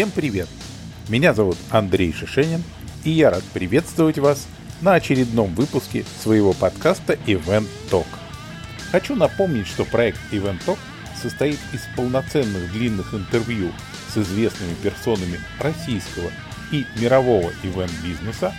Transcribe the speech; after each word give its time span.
Всем 0.00 0.12
привет! 0.12 0.48
Меня 1.10 1.34
зовут 1.34 1.58
Андрей 1.68 2.10
Шишенин, 2.14 2.62
и 3.04 3.10
я 3.10 3.28
рад 3.28 3.44
приветствовать 3.52 4.18
вас 4.18 4.46
на 4.80 4.94
очередном 4.94 5.54
выпуске 5.54 6.06
своего 6.22 6.54
подкаста 6.54 7.18
Event 7.26 7.68
Talk. 7.90 8.06
Хочу 8.92 9.14
напомнить, 9.14 9.66
что 9.66 9.84
проект 9.84 10.18
Event 10.32 10.58
Talk 10.64 10.78
состоит 11.20 11.58
из 11.74 11.82
полноценных 11.96 12.72
длинных 12.72 13.12
интервью 13.12 13.72
с 14.08 14.16
известными 14.16 14.72
персонами 14.82 15.38
российского 15.58 16.30
и 16.72 16.86
мирового 16.98 17.52
ивент-бизнеса, 17.62 18.54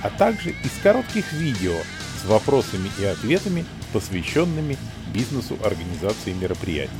а 0.00 0.10
также 0.10 0.50
из 0.50 0.80
коротких 0.80 1.32
видео 1.32 1.74
с 2.22 2.24
вопросами 2.24 2.88
и 3.00 3.04
ответами, 3.04 3.64
посвященными 3.92 4.78
бизнесу 5.12 5.58
организации 5.64 6.34
мероприятий. 6.34 6.92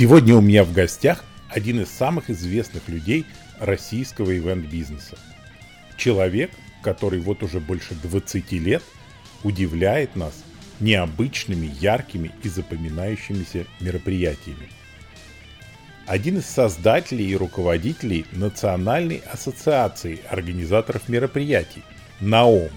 Сегодня 0.00 0.34
у 0.34 0.40
меня 0.40 0.64
в 0.64 0.72
гостях 0.72 1.22
один 1.50 1.82
из 1.82 1.90
самых 1.90 2.30
известных 2.30 2.88
людей 2.88 3.26
российского 3.58 4.34
ивент-бизнеса. 4.34 5.18
Человек, 5.98 6.52
который 6.82 7.20
вот 7.20 7.42
уже 7.42 7.60
больше 7.60 7.94
20 7.94 8.50
лет 8.52 8.82
удивляет 9.42 10.16
нас 10.16 10.42
необычными, 10.80 11.70
яркими 11.82 12.30
и 12.42 12.48
запоминающимися 12.48 13.66
мероприятиями. 13.80 14.70
Один 16.06 16.38
из 16.38 16.46
создателей 16.46 17.28
и 17.28 17.36
руководителей 17.36 18.24
Национальной 18.32 19.22
ассоциации 19.30 20.20
организаторов 20.30 21.10
мероприятий 21.10 21.82
НАОМ. 22.20 22.70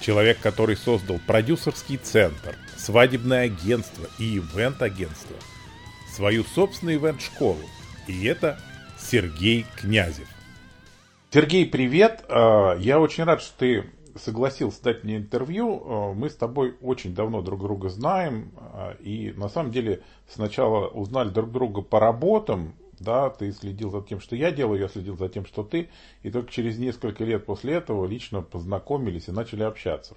Человек, 0.00 0.40
который 0.40 0.76
создал 0.76 1.20
продюсерский 1.28 1.96
центр, 1.96 2.56
свадебное 2.76 3.44
агентство 3.44 4.08
и 4.18 4.36
ивент-агентство– 4.38 5.36
свою 6.10 6.44
собственную 6.44 6.98
ивент-школу. 6.98 7.60
И 8.06 8.24
это 8.24 8.58
Сергей 8.98 9.64
Князев. 9.76 10.28
Сергей, 11.30 11.66
привет! 11.66 12.24
А, 12.28 12.76
я 12.76 13.00
очень 13.00 13.24
рад, 13.24 13.40
что 13.40 13.58
ты 13.58 13.84
согласился 14.16 14.82
дать 14.82 15.04
мне 15.04 15.16
интервью. 15.16 15.82
А, 15.84 16.12
мы 16.12 16.28
с 16.28 16.34
тобой 16.34 16.76
очень 16.80 17.14
давно 17.14 17.40
друг 17.40 17.60
друга 17.60 17.88
знаем. 17.88 18.52
А, 18.56 18.96
и 19.00 19.32
на 19.32 19.48
самом 19.48 19.70
деле 19.70 20.02
сначала 20.28 20.88
узнали 20.88 21.28
друг 21.28 21.52
друга 21.52 21.82
по 21.82 22.00
работам. 22.00 22.74
Да, 22.98 23.30
ты 23.30 23.52
следил 23.52 23.90
за 23.90 24.02
тем, 24.02 24.20
что 24.20 24.36
я 24.36 24.50
делаю, 24.50 24.80
я 24.80 24.88
следил 24.88 25.16
за 25.16 25.28
тем, 25.28 25.46
что 25.46 25.62
ты. 25.62 25.88
И 26.22 26.30
только 26.30 26.52
через 26.52 26.78
несколько 26.78 27.24
лет 27.24 27.46
после 27.46 27.74
этого 27.74 28.06
лично 28.06 28.42
познакомились 28.42 29.28
и 29.28 29.32
начали 29.32 29.62
общаться. 29.62 30.16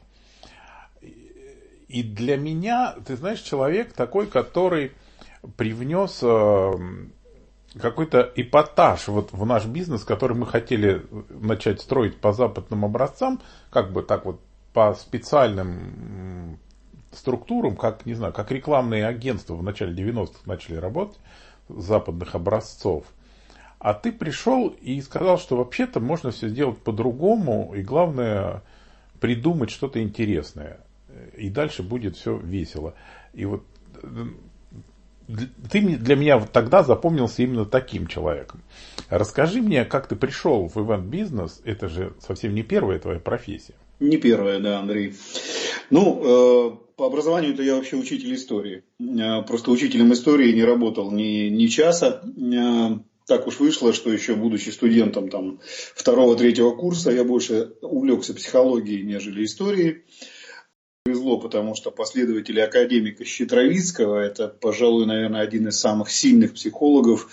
И 1.88 2.02
для 2.02 2.38
меня, 2.38 2.96
ты 3.06 3.16
знаешь, 3.16 3.42
человек 3.42 3.94
такой, 3.94 4.26
который 4.26 4.94
привнес 5.58 6.20
э, 6.22 6.72
какой-то 7.80 8.32
эпатаж 8.36 9.08
вот 9.08 9.32
в 9.32 9.46
наш 9.46 9.66
бизнес, 9.66 10.04
который 10.04 10.38
мы 10.38 10.46
хотели 10.46 11.06
начать 11.30 11.82
строить 11.82 12.18
по 12.18 12.34
западным 12.34 12.86
образцам, 12.86 13.42
как 13.70 13.92
бы 13.92 14.04
так 14.04 14.26
вот 14.26 14.40
по 14.74 14.94
специальным 14.94 16.60
структурам, 17.12 17.76
как, 17.76 18.06
не 18.06 18.14
знаю, 18.14 18.34
как 18.34 18.52
рекламные 18.52 19.06
агентства 19.06 19.56
в 19.56 19.64
начале 19.64 19.94
90-х 19.94 20.40
начали 20.46 20.76
работать, 20.76 21.20
западных 21.70 22.36
образцов. 22.36 23.06
А 23.80 23.94
ты 23.94 24.12
пришел 24.12 24.70
и 24.70 25.02
сказал, 25.02 25.38
что 25.38 25.58
вообще-то 25.58 26.00
можно 26.00 26.32
все 26.32 26.48
сделать 26.48 26.80
по-другому, 26.80 27.74
и 27.76 27.82
главное 27.82 28.64
придумать 29.20 29.70
что-то 29.70 30.02
интересное. 30.02 30.80
И 31.38 31.50
дальше 31.50 31.84
будет 31.84 32.16
все 32.16 32.38
весело. 32.38 32.96
И 33.34 33.46
вот 33.46 33.64
ты 35.72 35.82
для 35.82 36.16
меня 36.16 36.40
тогда 36.40 36.84
запомнился 36.84 37.44
именно 37.44 37.66
таким 37.66 38.08
человеком. 38.08 38.62
Расскажи 39.10 39.62
мне, 39.62 39.86
как 39.86 40.08
ты 40.08 40.16
пришел 40.16 40.68
в 40.68 40.78
ивент-бизнес, 40.78 41.62
это 41.64 41.88
же 41.88 42.14
совсем 42.20 42.54
не 42.54 42.64
первая 42.64 43.00
твоя 43.00 43.20
профессия. 43.20 43.76
Не 44.00 44.18
первая, 44.18 44.60
да, 44.60 44.80
Андрей. 44.80 45.14
Ну, 45.90 46.22
э, 46.24 46.78
по 46.98 47.08
образованию-то 47.08 47.64
я 47.64 47.76
вообще 47.76 47.96
учитель 47.96 48.36
истории. 48.36 48.84
Э, 49.00 49.44
просто 49.44 49.72
учителем 49.72 50.12
истории 50.14 50.52
не 50.52 50.64
работал 50.64 51.12
ни, 51.12 51.50
ни 51.50 51.68
часа. 51.68 52.22
Э, 52.26 52.98
так 53.26 53.48
уж 53.48 53.60
вышло, 53.60 53.94
что 53.94 54.12
еще 54.12 54.36
будучи 54.36 54.70
студентом 54.70 55.30
там, 55.30 55.60
второго-третьего 55.96 56.72
курса, 56.72 57.12
я 57.12 57.24
больше 57.24 57.74
увлекся 57.82 58.34
психологией, 58.34 59.04
нежели 59.04 59.46
историей 59.46 60.04
повезло, 61.24 61.38
потому 61.38 61.76
что 61.76 61.92
последователи 61.92 62.60
академика 62.60 63.26
Щитровицкого, 63.26 64.20
это, 64.20 64.48
пожалуй, 64.48 65.06
наверное, 65.06 65.42
один 65.42 65.68
из 65.68 65.80
самых 65.80 66.12
сильных 66.12 66.54
психологов 66.54 67.30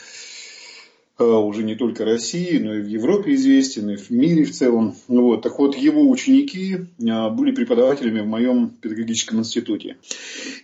э, 1.19 1.25
уже 1.25 1.65
не 1.65 1.75
только 1.75 2.05
России, 2.05 2.59
но 2.59 2.75
и 2.75 2.83
в 2.83 2.87
Европе 2.87 3.34
известен, 3.34 3.91
и 3.91 3.97
в 3.97 4.11
мире 4.11 4.45
в 4.45 4.53
целом. 4.53 4.95
Вот. 5.09 5.43
Так 5.43 5.59
вот, 5.59 5.77
его 5.77 6.09
ученики 6.09 6.77
э, 6.77 7.31
были 7.31 7.53
преподавателями 7.53 8.21
в 8.21 8.27
моем 8.27 8.71
педагогическом 8.71 9.41
институте. 9.41 9.97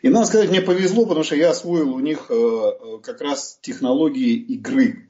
И 0.03 0.09
надо 0.09 0.27
сказать, 0.27 0.51
мне 0.51 0.61
повезло, 0.61 1.05
потому 1.05 1.25
что 1.25 1.37
я 1.37 1.51
освоил 1.51 1.95
у 1.95 2.01
них 2.01 2.27
э, 2.31 2.73
как 3.03 3.21
раз 3.21 3.59
технологии 3.61 4.35
игры. 4.35 5.03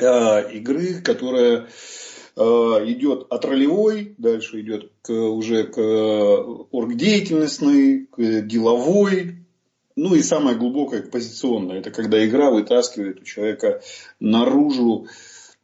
Игры, 0.00 1.02
которая 1.02 1.66
идет 2.38 3.26
от 3.30 3.44
ролевой, 3.44 4.14
дальше 4.16 4.60
идет 4.60 4.92
к, 5.02 5.10
уже 5.10 5.64
к 5.64 5.78
оргдеятельностной, 6.70 8.06
к 8.06 8.42
деловой, 8.42 9.38
ну 9.96 10.14
и 10.14 10.22
самое 10.22 10.56
глубокое 10.56 11.02
к 11.02 11.10
позиционной. 11.10 11.78
Это 11.78 11.90
когда 11.90 12.24
игра 12.24 12.50
вытаскивает 12.50 13.20
у 13.20 13.24
человека 13.24 13.82
наружу 14.20 15.08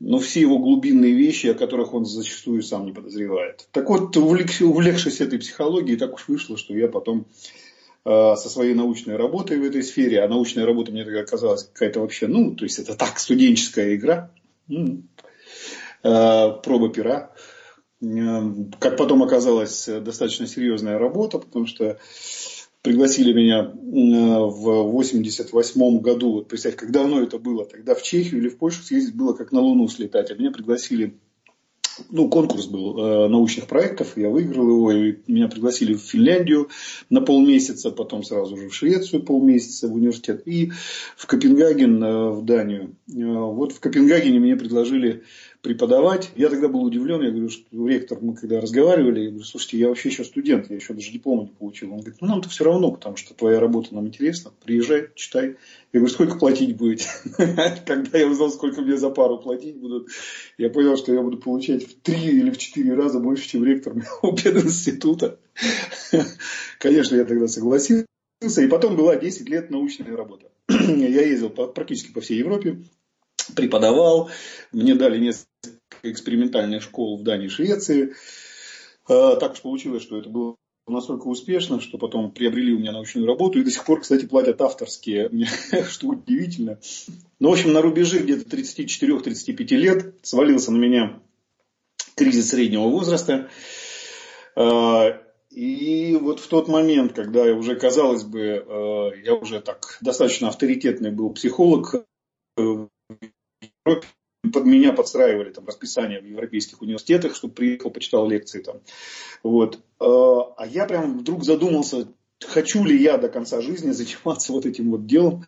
ну, 0.01 0.19
все 0.19 0.41
его 0.41 0.59
глубинные 0.59 1.15
вещи, 1.15 1.47
о 1.47 1.55
которых 1.55 1.95
он 1.95 2.05
зачастую 2.05 2.63
сам 2.63 2.84
не 2.84 2.93
подозревает. 2.93 3.69
Так 3.71 3.89
вот, 3.89 4.17
увлекшись 4.17 5.21
этой 5.21 5.39
психологией, 5.39 5.97
так 5.97 6.15
уж 6.15 6.27
вышло, 6.27 6.57
что 6.57 6.75
я 6.75 6.89
потом 6.89 7.27
э, 8.05 8.34
со 8.37 8.51
своей 8.51 8.75
научной 8.75 9.17
работой 9.17 9.59
в 9.59 9.65
этой 9.65 9.84
сфере, 9.84 10.23
а 10.23 10.29
научная 10.29 10.67
работа 10.67 10.91
мне 10.91 11.05
тогда 11.05 11.25
казалась 11.25 11.71
какая-то 11.73 12.01
вообще, 12.01 12.27
ну, 12.27 12.57
то 12.57 12.65
есть 12.65 12.81
это 12.81 12.97
так, 12.97 13.19
студенческая 13.21 13.95
игра, 13.95 14.33
Э, 14.71 14.75
проба 16.04 16.88
пера. 16.91 17.32
Э, 18.04 18.42
как 18.78 18.97
потом 18.97 19.22
оказалось, 19.22 19.87
достаточно 19.87 20.47
серьезная 20.47 20.98
работа, 20.98 21.38
потому 21.38 21.66
что 21.66 21.98
пригласили 22.82 23.32
меня 23.32 23.60
э, 23.60 23.70
в 23.72 24.91
88 24.91 26.00
году, 26.00 26.32
вот 26.32 26.48
представьте, 26.48 26.78
как 26.78 26.92
давно 26.92 27.22
это 27.22 27.38
было, 27.38 27.65
тогда 27.65 27.94
в 27.94 28.03
Чехию 28.03 28.41
или 28.41 28.48
в 28.48 28.59
Польшу 28.59 28.82
съездить 28.82 29.16
было 29.16 29.32
как 29.32 29.53
на 29.53 29.60
Луну 29.60 29.88
слетать, 29.88 30.31
а 30.31 30.34
меня 30.34 30.50
пригласили 30.50 31.19
ну, 32.10 32.28
конкурс 32.28 32.66
был 32.66 32.98
э, 32.98 33.28
научных 33.28 33.66
проектов, 33.66 34.16
я 34.16 34.28
выиграл 34.28 34.69
его, 34.69 34.92
и 34.92 35.16
меня 35.26 35.48
пригласили 35.48 35.94
в 35.94 36.00
Финляндию 36.00 36.69
на 37.10 37.21
полмесяца, 37.21 37.91
потом 37.91 38.22
сразу 38.22 38.56
же 38.56 38.69
в 38.69 38.75
Швецию 38.75 39.22
полмесяца 39.22 39.88
в 39.88 39.94
университет 39.94 40.42
и 40.47 40.72
в 41.16 41.26
Копенгаген, 41.26 42.03
э, 42.03 42.31
в 42.31 42.44
Данию. 42.44 42.97
Э, 43.09 43.12
вот 43.15 43.72
в 43.72 43.81
Копенгагене 43.81 44.41
мне 44.41 44.56
предложили 44.56 45.22
преподавать. 45.65 46.31
Я 46.37 46.51
тогда 46.51 46.69
был 46.69 46.85
удивлен, 46.85 47.23
я 47.23 47.31
говорю, 47.31 47.49
что 47.49 47.89
ректор, 47.89 48.19
мы 48.21 48.37
когда 48.37 48.61
разговаривали, 48.61 49.21
я 49.21 49.29
говорю, 49.31 49.45
слушайте, 49.45 49.79
я 49.79 49.89
вообще 49.89 50.11
еще 50.11 50.23
студент, 50.23 50.69
я 50.69 50.77
еще 50.77 50.93
даже 50.93 51.11
диплома 51.11 51.45
не 51.45 51.49
получил. 51.49 51.91
Он 51.91 52.01
говорит, 52.01 52.19
ну 52.21 52.29
нам-то 52.29 52.51
все 52.51 52.65
равно, 52.65 52.93
потому 52.93 53.17
что 53.17 53.34
твоя 53.34 53.59
работа 53.59 53.95
нам 53.95 54.07
интересна, 54.07 54.53
приезжай, 54.63 55.09
читай. 55.15 55.57
Я 55.93 56.01
говорю, 56.01 56.13
сколько 56.13 56.39
платить 56.39 56.77
будете? 56.77 57.09
Когда 57.87 58.19
я 58.19 58.28
узнал, 58.28 58.51
сколько 58.51 58.83
мне 58.83 58.99
за 58.99 59.09
пару 59.09 59.39
платить 59.39 59.77
будут, 59.77 60.09
я 60.59 60.69
понял, 60.69 60.99
что 60.99 61.15
я 61.15 61.22
буду 61.22 61.39
получать 61.39 61.89
в 61.89 61.95
три 62.01 62.21
или 62.21 62.51
в 62.51 62.59
четыре 62.59 62.95
раза 62.95 63.19
больше, 63.19 63.49
чем 63.49 63.65
ректор 63.65 63.95
моего 63.95 64.37
пединститута. 64.37 65.39
Конечно, 66.78 67.17
я 67.17 67.25
тогда 67.25 67.49
согласился. 67.49 68.05
И 68.43 68.67
потом 68.67 68.97
была 68.97 69.17
10 69.17 69.49
лет 69.49 69.71
научная 69.71 70.15
работа. 70.15 70.51
Я 70.69 71.22
ездил 71.22 71.49
практически 71.49 72.13
по 72.13 72.21
всей 72.21 72.39
Европе, 72.39 72.83
преподавал. 73.57 74.31
Мне 74.72 74.95
дали 74.95 75.19
несколько 75.19 75.53
экспериментальных 76.10 76.83
школ 76.83 77.16
в 77.16 77.22
Дании 77.22 77.47
и 77.47 77.51
Швеции. 77.51 78.15
А, 79.09 79.36
так 79.36 79.53
уж 79.53 79.60
получилось, 79.60 80.03
что 80.03 80.18
это 80.18 80.28
было 80.28 80.56
настолько 80.86 81.28
успешно, 81.28 81.80
что 81.80 81.98
потом 81.98 82.30
приобрели 82.30 82.72
у 82.72 82.78
меня 82.78 82.92
научную 82.92 83.27
работу 83.27 83.59
и 83.59 83.65
до 83.65 83.71
сих 83.71 83.84
пор, 83.84 84.01
кстати, 84.01 84.27
платят 84.27 84.60
авторские, 84.60 85.30
что 85.89 86.09
удивительно. 86.09 86.78
Ну, 87.41 87.51
в 87.51 87.53
общем, 87.53 87.72
на 87.72 87.83
рубеже 87.83 88.18
где-то 88.18 88.56
34-35 88.56 89.77
лет 89.77 90.15
свалился 90.22 90.72
на 90.72 90.77
меня 90.77 91.21
кризис 92.16 92.50
среднего 92.50 92.89
возраста. 92.89 93.48
А, 94.57 95.21
и 95.50 96.16
вот 96.21 96.41
в 96.41 96.48
тот 96.48 96.68
момент, 96.68 97.12
когда 97.12 97.47
я 97.47 97.54
уже, 97.54 97.77
казалось 97.77 98.24
бы, 98.24 98.65
а, 98.66 99.10
я 99.15 99.34
уже 99.34 99.60
так 99.60 99.98
достаточно 100.00 100.48
авторитетный 100.48 101.10
был 101.10 101.30
психолог 101.30 102.04
в 102.57 102.89
Европе, 103.86 104.07
под 104.53 104.65
меня 104.65 104.93
подстраивали 104.93 105.51
там 105.51 105.67
расписание 105.67 106.21
в 106.21 106.27
европейских 106.27 106.83
университетах, 106.83 107.35
чтобы 107.35 107.55
приехал, 107.55 107.91
почитал 107.91 108.29
лекции 108.29 108.61
там. 108.61 108.81
Вот. 109.43 109.79
А, 110.01 110.55
а 110.57 110.67
я 110.67 110.87
прям 110.87 111.19
вдруг 111.19 111.45
задумался, 111.45 112.09
хочу 112.45 112.85
ли 112.85 113.01
я 113.01 113.19
до 113.19 113.29
конца 113.29 113.61
жизни 113.61 113.91
заниматься 113.93 114.53
вот 114.53 114.67
этим 114.67 114.91
вот 114.91 115.07
делом, 115.07 115.47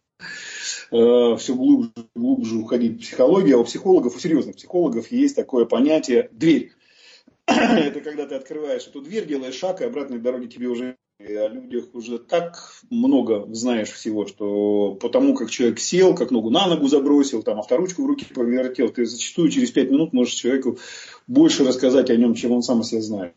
э, 0.91 1.37
все 1.39 1.55
глубже, 1.55 1.91
глубже 2.15 2.57
уходить 2.57 2.99
в 2.99 3.01
психологию. 3.01 3.59
А 3.59 3.61
у 3.61 3.65
психологов, 3.65 4.17
у 4.17 4.19
серьезных 4.19 4.57
психологов 4.57 5.11
есть 5.11 5.37
такое 5.37 5.65
понятие 5.65 6.29
«дверь». 6.33 6.73
Это 7.47 8.01
когда 8.01 8.27
ты 8.27 8.35
открываешь 8.35 8.87
эту 8.87 9.01
дверь, 9.01 9.27
делаешь 9.27 9.55
шаг, 9.55 9.81
и 9.81 9.85
обратной 9.85 10.19
дороги 10.19 10.47
тебе 10.47 10.67
уже 10.67 10.97
о 11.19 11.49
людях 11.49 11.95
уже 11.95 12.19
так 12.19 12.73
много 12.91 13.47
знаешь 13.53 13.91
всего, 13.91 14.27
что 14.27 14.95
по 14.95 15.09
тому, 15.09 15.35
как 15.35 15.51
человек 15.51 15.79
сел, 15.79 16.15
как 16.15 16.31
ногу 16.31 16.51
на 16.51 16.67
ногу 16.67 16.89
забросил, 16.89 17.43
там 17.43 17.59
авторучку 17.59 18.03
в 18.03 18.07
руки 18.07 18.27
повертел, 18.33 18.91
ты 18.91 19.07
зачастую 19.07 19.51
через 19.51 19.71
пять 19.71 19.91
минут 19.91 20.13
можешь 20.13 20.35
человеку 20.35 20.79
больше 21.27 21.65
рассказать 21.65 22.11
о 22.11 22.17
нем, 22.17 22.35
чем 22.35 22.53
он 22.53 22.63
сам 22.63 22.81
о 22.81 22.85
себе 22.85 23.01
знает. 23.01 23.35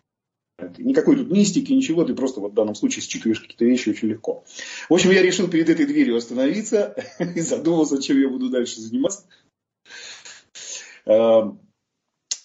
Никакой 0.78 1.16
тут 1.16 1.31
мистики, 1.31 1.72
ничего, 1.72 2.04
ты 2.04 2.14
просто 2.14 2.42
вот 2.42 2.52
в 2.52 2.56
данном 2.56 2.76
случае 2.76 3.02
считываешь 3.02 3.40
какие-то 3.40 3.64
вещи 3.64 3.90
очень 3.90 4.10
легко. 4.10 4.44
В 4.90 4.94
общем, 4.94 5.12
я 5.12 5.22
решил 5.22 5.48
перед 5.48 5.70
этой 5.70 5.86
дверью 5.86 6.18
остановиться 6.18 6.96
и 7.36 7.40
задумался, 7.40 8.02
чем 8.02 8.20
я 8.20 8.28
буду 8.28 8.50
дальше 8.50 8.82
заниматься. 8.82 9.24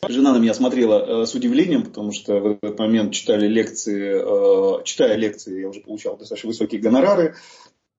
Жена 0.09 0.33
на 0.33 0.39
меня 0.39 0.55
смотрела 0.55 1.23
э, 1.23 1.27
с 1.27 1.35
удивлением, 1.35 1.83
потому 1.83 2.13
что 2.13 2.41
в 2.41 2.59
этот 2.61 2.79
момент 2.79 3.13
читали 3.13 3.47
лекции, 3.47 4.15
э, 4.17 4.85
читая 4.85 5.17
лекции, 5.17 5.61
я 5.61 5.69
уже 5.69 5.81
получал 5.81 6.17
достаточно 6.17 6.49
высокие 6.49 6.81
гонорары. 6.81 7.37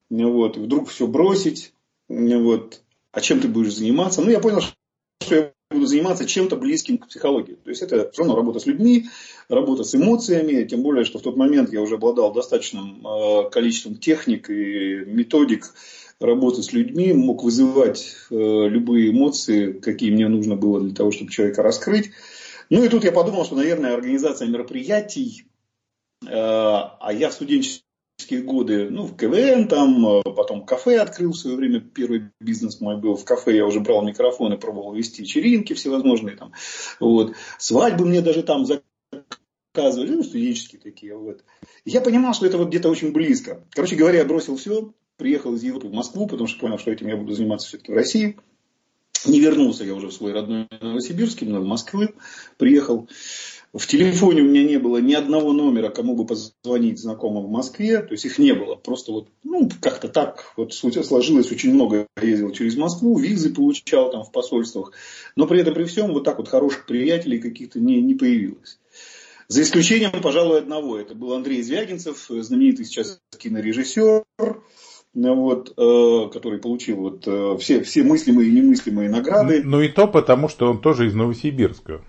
Вот, 0.10 0.58
и 0.58 0.60
вдруг 0.60 0.90
все 0.90 1.08
бросить, 1.08 1.74
вот, 2.08 2.82
а 3.12 3.22
чем 3.22 3.40
ты 3.40 3.48
будешь 3.48 3.74
заниматься? 3.74 4.22
Ну, 4.22 4.30
я 4.30 4.40
понял, 4.40 4.62
что 4.62 5.36
я 5.36 5.52
буду 5.72 5.88
заниматься 5.88 6.26
чем-то 6.26 6.58
близким 6.58 6.98
к 6.98 7.08
психологии. 7.08 7.56
То 7.56 7.70
есть 7.70 7.82
это 7.82 8.12
все 8.12 8.22
равно 8.22 8.36
работа 8.36 8.60
с 8.60 8.68
людьми, 8.68 9.10
работа 9.50 9.84
с 9.84 9.96
эмоциями, 9.96 10.64
тем 10.64 10.84
более, 10.84 11.06
что 11.06 11.18
в 11.18 11.24
тот 11.24 11.38
момент 11.38 11.74
я 11.74 11.82
уже 11.82 11.96
обладал 11.96 12.34
достаточным 12.34 13.06
э, 13.06 13.50
количеством 13.50 13.96
техник 13.96 14.50
и 14.50 15.04
методик 15.06 15.74
работы 16.20 16.64
с 16.64 16.72
людьми, 16.72 17.14
мог 17.14 17.44
вызывать 17.44 18.16
э, 18.30 18.36
любые 18.36 19.12
эмоции, 19.12 19.74
какие 19.74 20.12
мне 20.12 20.28
нужно 20.28 20.56
было 20.56 20.80
для 20.80 20.94
того, 20.94 21.12
чтобы 21.12 21.32
человека 21.32 21.62
раскрыть. 21.62 22.12
Ну 22.70 22.84
и 22.84 22.90
тут 22.90 23.04
я 23.04 23.12
подумал, 23.12 23.46
что, 23.46 23.56
наверное, 23.56 23.94
организация 23.94 24.48
мероприятий, 24.48 25.46
э, 26.26 26.30
а 26.30 27.10
я 27.12 27.30
в 27.30 27.34
студенчестве 27.34 27.84
годы, 28.32 28.90
ну, 28.90 29.04
в 29.04 29.18
КВН, 29.18 29.68
там, 29.68 30.24
потом 30.24 30.66
кафе 30.66 31.00
открыл 31.00 31.34
в 31.34 31.38
свое 31.38 31.58
время, 31.58 31.82
первый 31.82 32.32
бизнес 32.40 32.80
мой 32.80 32.98
был 32.98 33.16
в 33.16 33.26
кафе, 33.26 33.58
я 33.58 33.66
уже 33.66 33.82
брал 33.82 34.04
микрофон 34.04 34.54
и 34.54 34.58
пробовал 34.58 34.94
вести 34.94 35.22
вечеринки 35.22 35.74
всевозможные 35.74 36.38
там, 36.38 36.54
вот, 37.02 37.36
свадьбы 37.60 38.06
мне 38.06 38.22
даже 38.22 38.42
там 38.42 38.66
заказывали, 38.66 40.12
ну, 40.12 40.24
студенческие 40.24 40.80
такие, 40.80 41.16
вот. 41.16 41.44
я 41.84 42.00
понимал, 42.00 42.34
что 42.34 42.46
это 42.46 42.58
вот 42.58 42.70
где-то 42.70 42.90
очень 42.90 43.12
близко. 43.12 43.66
Короче 43.72 43.98
говоря, 43.98 44.20
я 44.20 44.26
бросил 44.26 44.56
все, 44.56 44.94
приехал 45.18 45.56
из 45.56 45.64
Европы 45.64 45.88
в 45.88 45.94
Москву, 45.94 46.28
потому 46.28 46.48
что 46.48 46.60
понял, 46.60 46.78
что 46.78 46.92
этим 46.92 47.08
я 47.08 47.18
буду 47.18 47.34
заниматься 47.34 47.68
все-таки 47.68 47.92
в 47.92 47.96
России. 47.96 48.38
Не 49.26 49.40
вернулся 49.40 49.84
я 49.84 49.96
уже 49.96 50.08
в 50.08 50.14
свой 50.14 50.34
родной 50.34 50.68
Новосибирск, 50.82 51.42
именно 51.42 51.60
в 51.60 51.66
Москву 51.66 52.04
приехал. 52.58 53.08
В 53.74 53.88
телефоне 53.88 54.42
у 54.42 54.46
меня 54.46 54.64
не 54.64 54.78
было 54.78 55.00
ни 55.00 55.14
одного 55.14 55.52
номера, 55.52 55.90
кому 55.90 56.16
бы 56.16 56.26
позвонить 56.26 57.00
знакомым 57.00 57.46
в 57.46 57.50
Москве. 57.50 58.02
То 58.02 58.14
есть 58.14 58.24
их 58.24 58.38
не 58.38 58.54
было. 58.54 58.76
Просто 58.76 59.12
вот, 59.12 59.28
ну, 59.44 59.70
как-то 59.82 60.08
так 60.08 60.54
вот 60.56 60.74
сложилось 60.74 61.52
очень 61.52 61.74
много. 61.74 62.08
Ездил 62.22 62.52
через 62.52 62.78
Москву, 62.78 63.18
визы 63.18 63.54
получал 63.54 64.12
там 64.12 64.24
в 64.24 64.32
посольствах. 64.32 64.94
Но 65.36 65.46
при 65.46 65.60
этом, 65.60 65.74
при 65.74 65.84
всем, 65.84 66.14
вот 66.14 66.24
так 66.24 66.38
вот 66.38 66.48
хороших 66.48 66.86
приятелей 66.86 67.40
каких-то 67.40 67.80
не, 67.80 68.02
не 68.02 68.16
появилось. 68.16 68.80
За 69.48 69.62
исключением, 69.62 70.22
пожалуй, 70.22 70.60
одного. 70.60 70.98
Это 70.98 71.14
был 71.14 71.34
Андрей 71.34 71.62
Звягинцев, 71.62 72.28
знаменитый 72.30 72.86
сейчас 72.86 73.20
кинорежиссер, 73.38 74.24
вот, 75.16 75.74
э, 75.78 76.30
который 76.32 76.60
получил 76.60 76.98
вот, 76.98 77.24
э, 77.26 77.58
все, 77.60 77.82
все 77.84 78.04
мыслимые 78.04 78.50
и 78.50 78.52
немыслимые 78.52 79.10
награды. 79.10 79.62
Ну, 79.64 79.78
ну 79.78 79.82
и 79.82 79.88
то 79.88 80.08
потому, 80.08 80.50
что 80.50 80.70
он 80.70 80.82
тоже 80.82 81.08
из 81.08 81.16
Новосибирска. 81.16 82.02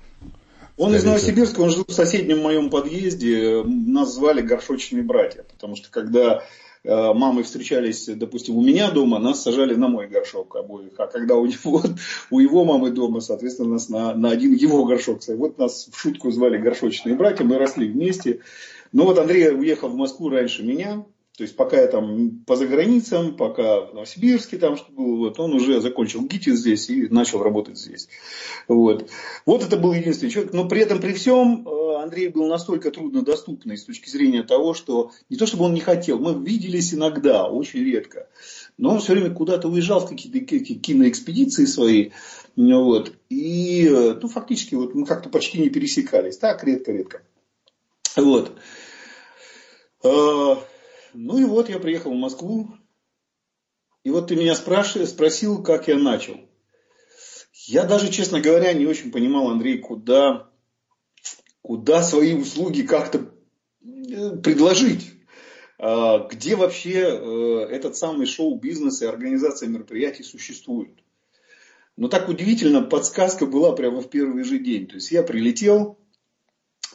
Он 0.76 0.94
из 0.94 1.04
Новосибирска, 1.04 1.60
он 1.60 1.70
жил 1.70 1.84
в 1.86 1.92
соседнем 1.92 2.40
моем 2.40 2.68
подъезде. 2.68 3.62
Нас 3.64 4.14
звали 4.14 4.42
горшочные 4.42 5.02
братья. 5.02 5.44
Потому 5.44 5.76
что 5.76 5.90
когда 5.90 6.42
э, 6.84 7.12
мамы 7.14 7.44
встречались, 7.44 8.06
допустим, 8.06 8.56
у 8.56 8.62
меня 8.62 8.90
дома, 8.90 9.18
нас 9.18 9.42
сажали 9.42 9.74
на 9.74 9.88
мой 9.88 10.08
горшок 10.08 10.56
обоих. 10.56 10.92
А 10.98 11.06
когда 11.06 11.36
у 11.36 11.46
него, 11.46 11.82
у 12.30 12.40
его 12.40 12.64
мамы 12.64 12.90
дома, 12.90 13.20
соответственно, 13.20 13.74
нас 13.74 13.88
на, 13.88 14.14
на 14.14 14.30
один 14.30 14.52
его 14.52 14.84
горшок. 14.84 15.20
Вот 15.28 15.58
нас 15.58 15.88
в 15.90 15.98
шутку 15.98 16.30
звали 16.30 16.58
горшочные 16.58 17.14
братья, 17.14 17.44
мы 17.44 17.56
росли 17.56 17.88
вместе. 17.88 18.40
Но 18.92 19.04
вот 19.04 19.18
Андрей 19.18 19.50
уехал 19.50 19.88
в 19.88 19.96
Москву 19.96 20.28
раньше 20.28 20.62
меня. 20.62 21.04
То 21.36 21.42
есть 21.42 21.54
пока 21.54 21.78
я 21.78 21.86
там 21.86 22.42
по 22.46 22.56
заграницам, 22.56 23.36
пока 23.36 23.82
в 23.82 23.94
Новосибирске 23.94 24.56
там 24.56 24.78
что 24.78 24.90
было, 24.90 25.16
вот, 25.16 25.38
он 25.38 25.52
уже 25.52 25.82
закончил 25.82 26.22
ГИТИС 26.22 26.58
здесь 26.58 26.88
и 26.88 27.08
начал 27.08 27.42
работать 27.42 27.78
здесь. 27.78 28.08
Вот. 28.68 29.10
вот 29.44 29.62
это 29.62 29.76
был 29.76 29.92
единственный 29.92 30.30
человек. 30.30 30.54
Но 30.54 30.66
при 30.66 30.80
этом, 30.80 30.98
при 30.98 31.12
всем, 31.12 31.68
э, 31.68 32.02
Андрей 32.02 32.28
был 32.28 32.46
настолько 32.46 32.90
труднодоступный 32.90 33.76
с 33.76 33.84
точки 33.84 34.08
зрения 34.08 34.44
того, 34.44 34.72
что 34.72 35.10
не 35.28 35.36
то 35.36 35.44
чтобы 35.44 35.64
он 35.64 35.74
не 35.74 35.80
хотел, 35.80 36.18
мы 36.18 36.32
виделись 36.42 36.94
иногда, 36.94 37.46
очень 37.46 37.84
редко. 37.84 38.28
Но 38.78 38.94
он 38.94 39.00
все 39.00 39.12
время 39.12 39.34
куда-то 39.34 39.68
уезжал 39.68 40.00
в 40.00 40.08
какие-то 40.08 40.40
киноэкспедиции 40.40 41.66
свои. 41.66 42.12
Вот. 42.56 43.12
И 43.28 43.86
э, 43.86 44.18
ну, 44.22 44.28
фактически 44.28 44.74
вот 44.74 44.94
мы 44.94 45.04
как-то 45.04 45.28
почти 45.28 45.60
не 45.60 45.68
пересекались. 45.68 46.38
Так, 46.38 46.64
редко-редко. 46.64 47.20
Вот. 48.16 48.52
Ну 51.18 51.38
и 51.38 51.44
вот 51.44 51.70
я 51.70 51.78
приехал 51.78 52.12
в 52.12 52.18
Москву. 52.18 52.68
И 54.04 54.10
вот 54.10 54.28
ты 54.28 54.36
меня 54.36 54.54
спрашиваешь, 54.54 55.08
спросил, 55.08 55.62
как 55.62 55.88
я 55.88 55.96
начал. 55.96 56.36
Я 57.64 57.84
даже, 57.84 58.12
честно 58.12 58.40
говоря, 58.40 58.72
не 58.74 58.86
очень 58.86 59.10
понимал, 59.10 59.50
Андрей, 59.50 59.78
куда, 59.78 60.50
куда 61.62 62.02
свои 62.02 62.34
услуги 62.34 62.82
как-то 62.82 63.32
э, 63.82 64.36
предложить. 64.36 65.10
А, 65.78 66.28
где 66.28 66.54
вообще 66.54 67.00
э, 67.00 67.66
этот 67.70 67.96
самый 67.96 68.26
шоу-бизнес 68.26 69.00
и 69.00 69.06
организация 69.06 69.70
мероприятий 69.70 70.22
существует. 70.22 71.02
Но 71.96 72.08
так 72.08 72.28
удивительно, 72.28 72.82
подсказка 72.82 73.46
была 73.46 73.72
прямо 73.72 74.02
в 74.02 74.10
первый 74.10 74.44
же 74.44 74.58
день. 74.58 74.86
То 74.86 74.96
есть 74.96 75.10
я 75.10 75.22
прилетел, 75.22 75.98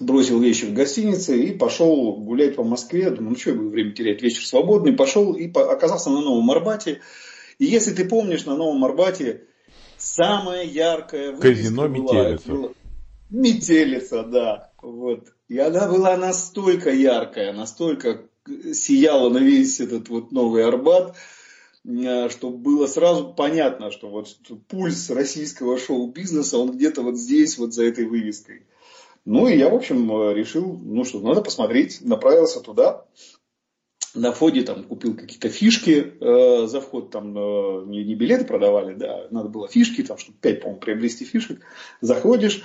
бросил 0.02 0.40
вещи 0.40 0.66
в 0.66 0.74
гостинице 0.74 1.42
и 1.42 1.58
пошел 1.58 2.16
гулять 2.18 2.56
по 2.56 2.64
Москве. 2.64 3.10
Думаю, 3.10 3.32
ну 3.32 3.36
что 3.38 3.52
я 3.52 3.56
буду 3.56 3.70
время 3.70 3.92
терять, 3.92 4.22
вечер 4.22 4.46
свободный. 4.46 4.94
Пошел 4.94 5.34
и 5.34 5.52
оказался 5.52 6.10
на 6.10 6.22
Новом 6.22 6.50
Арбате. 6.52 7.02
И 7.60 7.66
если 7.66 7.92
ты 7.94 8.06
помнишь, 8.06 8.46
на 8.46 8.56
Новом 8.56 8.84
Арбате 8.84 9.44
самая 9.98 10.66
яркая 10.66 11.36
Казино 11.38 11.88
Метелица. 11.88 12.74
Метелица, 13.30 14.24
да. 14.24 14.72
Вот. 14.82 15.28
И 15.48 15.58
она 15.58 15.88
была 15.88 16.18
настолько 16.18 16.92
яркая, 16.92 17.54
настолько 17.54 18.26
сияла 18.74 19.30
на 19.30 19.38
весь 19.38 19.80
этот 19.80 20.10
вот 20.10 20.32
Новый 20.32 20.66
Арбат, 20.66 21.16
э, 21.86 22.30
что 22.30 22.50
было 22.50 22.88
сразу 22.88 23.34
понятно, 23.34 23.92
что 23.92 24.10
вот 24.10 24.28
пульс 24.68 25.10
российского 25.10 25.78
шоу-бизнеса, 25.78 26.58
он 26.58 26.72
где-то 26.72 27.02
вот 27.02 27.18
здесь, 27.18 27.58
вот 27.58 27.74
за 27.74 27.86
этой 27.86 28.06
вывеской. 28.06 28.66
Ну 29.26 29.48
и 29.48 29.58
я, 29.58 29.70
в 29.70 29.76
общем, 29.76 30.12
э, 30.12 30.34
решил, 30.34 30.80
ну 30.82 31.04
что, 31.04 31.20
надо 31.20 31.42
посмотреть, 31.42 32.02
направился 32.02 32.60
туда. 32.60 33.06
На 34.14 34.34
входе 34.34 34.64
там 34.64 34.84
купил 34.84 35.16
какие-то 35.16 35.48
фишки 35.50 36.14
э, 36.20 36.68
за 36.68 36.82
вход, 36.82 37.12
там 37.12 37.38
э, 37.38 37.86
не, 37.86 38.04
не 38.04 38.16
билеты 38.16 38.46
продавали, 38.46 38.94
да, 38.94 39.28
надо 39.30 39.48
было 39.48 39.68
фишки, 39.70 40.04
там, 40.04 40.18
чтобы 40.18 40.38
5, 40.40 40.62
по-моему, 40.62 40.82
приобрести 40.82 41.24
фишек. 41.24 41.62
Заходишь, 42.02 42.64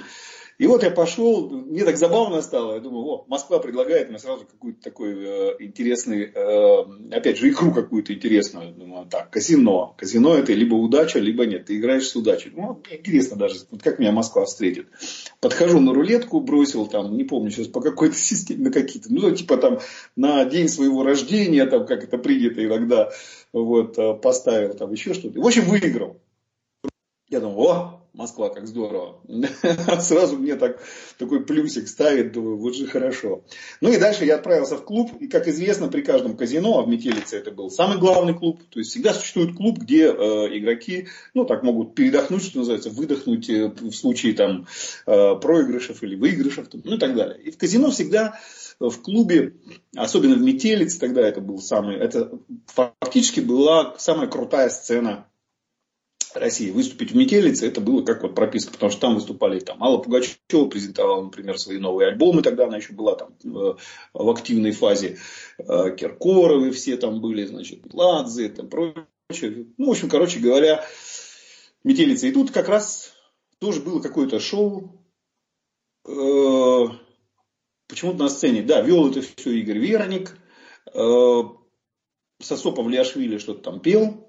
и 0.58 0.66
вот 0.66 0.82
я 0.82 0.90
пошел, 0.90 1.50
мне 1.50 1.84
так 1.84 1.98
забавно 1.98 2.40
стало, 2.40 2.74
я 2.74 2.80
думаю, 2.80 3.04
о, 3.04 3.24
Москва 3.28 3.58
предлагает 3.58 4.08
мне 4.08 4.18
сразу 4.18 4.46
какой-то 4.46 4.82
такой 4.82 5.14
э, 5.14 5.56
интересный, 5.58 6.32
э, 6.34 7.14
опять 7.14 7.36
же, 7.36 7.50
игру 7.50 7.72
какую-то 7.72 8.14
интересную. 8.14 8.72
Думаю, 8.72 9.06
так, 9.06 9.30
казино. 9.30 9.94
Казино 9.98 10.34
это 10.34 10.54
либо 10.54 10.74
удача, 10.74 11.18
либо 11.18 11.44
нет. 11.44 11.66
Ты 11.66 11.76
играешь 11.76 12.08
с 12.08 12.16
удачей. 12.16 12.52
Ну, 12.54 12.80
интересно 12.90 13.36
даже, 13.36 13.56
вот 13.70 13.82
как 13.82 13.98
меня 13.98 14.12
Москва 14.12 14.46
встретит. 14.46 14.86
Подхожу 15.40 15.78
на 15.78 15.92
рулетку, 15.92 16.40
бросил 16.40 16.86
там, 16.86 17.14
не 17.16 17.24
помню 17.24 17.50
сейчас 17.50 17.68
по 17.68 17.82
какой-то 17.82 18.14
системе, 18.16 18.64
на 18.64 18.72
какие-то, 18.72 19.12
ну, 19.12 19.30
типа 19.30 19.58
там 19.58 19.80
на 20.16 20.42
день 20.46 20.68
своего 20.68 21.02
рождения, 21.02 21.66
там, 21.66 21.86
как 21.86 22.02
это 22.02 22.16
принято 22.16 22.64
иногда, 22.64 23.10
вот, 23.52 23.98
э, 23.98 24.14
поставил 24.14 24.72
там 24.72 24.90
еще 24.90 25.12
что-то. 25.12 25.38
В 25.38 25.46
общем, 25.46 25.64
выиграл. 25.64 26.16
Я 27.28 27.40
думаю, 27.40 27.58
о, 27.58 27.95
Москва, 28.16 28.48
как 28.48 28.66
здорово. 28.66 29.20
Сразу 30.00 30.38
мне 30.38 30.56
так, 30.56 30.80
такой 31.18 31.44
плюсик 31.44 31.86
ставит, 31.86 32.32
думаю, 32.32 32.56
вот 32.56 32.74
же 32.74 32.86
хорошо. 32.86 33.44
Ну 33.82 33.92
и 33.92 33.98
дальше 33.98 34.24
я 34.24 34.36
отправился 34.36 34.78
в 34.78 34.84
клуб, 34.84 35.10
и 35.20 35.28
как 35.28 35.46
известно, 35.48 35.88
при 35.88 36.00
каждом 36.00 36.34
казино, 36.34 36.78
а 36.78 36.82
в 36.82 36.88
Метелице 36.88 37.36
это 37.36 37.50
был 37.50 37.70
самый 37.70 37.98
главный 37.98 38.32
клуб, 38.32 38.62
то 38.70 38.78
есть 38.78 38.90
всегда 38.90 39.12
существует 39.12 39.54
клуб, 39.54 39.78
где 39.78 40.06
э, 40.06 40.12
игроки, 40.58 41.08
ну 41.34 41.44
так 41.44 41.62
могут 41.62 41.94
передохнуть, 41.94 42.42
что 42.42 42.60
называется, 42.60 42.88
выдохнуть 42.88 43.50
э, 43.50 43.68
в 43.68 43.92
случае 43.92 44.32
там 44.32 44.66
э, 45.06 45.34
проигрышев 45.34 46.02
или 46.02 46.16
выигрышев, 46.16 46.68
ну 46.72 46.94
и 46.94 46.98
так 46.98 47.14
далее. 47.14 47.38
И 47.42 47.50
в 47.50 47.58
казино 47.58 47.90
всегда 47.90 48.40
в 48.80 48.96
клубе, 49.02 49.52
особенно 49.94 50.36
в 50.36 50.40
Метелице, 50.40 50.98
тогда 50.98 51.20
это 51.20 51.42
был 51.42 51.58
самый, 51.58 51.96
это 51.96 52.30
фактически 52.66 53.40
была 53.40 53.94
самая 53.98 54.26
крутая 54.26 54.70
сцена 54.70 55.26
России. 56.38 56.70
Выступить 56.70 57.12
в 57.12 57.16
Метелице, 57.16 57.66
это 57.66 57.80
было 57.80 58.02
как 58.02 58.22
вот 58.22 58.34
прописка, 58.34 58.72
потому 58.72 58.90
что 58.90 59.00
там 59.00 59.14
выступали 59.14 59.60
там 59.60 59.82
Алла 59.82 59.98
Пугачева 59.98 60.68
презентовала, 60.68 61.24
например, 61.24 61.58
свои 61.58 61.78
новые 61.78 62.08
альбомы, 62.08 62.42
тогда 62.42 62.66
она 62.66 62.76
еще 62.76 62.92
была 62.92 63.16
там 63.16 63.34
э, 63.44 63.74
в 64.14 64.30
активной 64.30 64.72
фазе. 64.72 65.18
Э, 65.58 65.94
Киркоровы 65.96 66.70
все 66.70 66.96
там 66.96 67.20
были, 67.20 67.44
значит, 67.44 67.80
Ладзе, 67.92 68.48
там 68.48 68.68
прочее. 68.68 69.66
Ну, 69.76 69.86
в 69.86 69.90
общем, 69.90 70.08
короче 70.08 70.38
говоря, 70.38 70.84
Метелица. 71.84 72.26
И 72.26 72.32
тут 72.32 72.50
как 72.50 72.68
раз 72.68 73.12
тоже 73.58 73.80
было 73.80 74.00
какое-то 74.00 74.40
шоу. 74.40 75.04
Э, 76.06 76.84
почему-то 77.88 78.18
на 78.18 78.28
сцене, 78.28 78.62
да, 78.62 78.80
вел 78.80 79.10
это 79.10 79.22
все 79.22 79.50
Игорь 79.52 79.78
Верник. 79.78 80.36
Сосо 82.40 82.70
Павлиашвили 82.70 83.38
что-то 83.38 83.62
там 83.62 83.80
пел. 83.80 84.25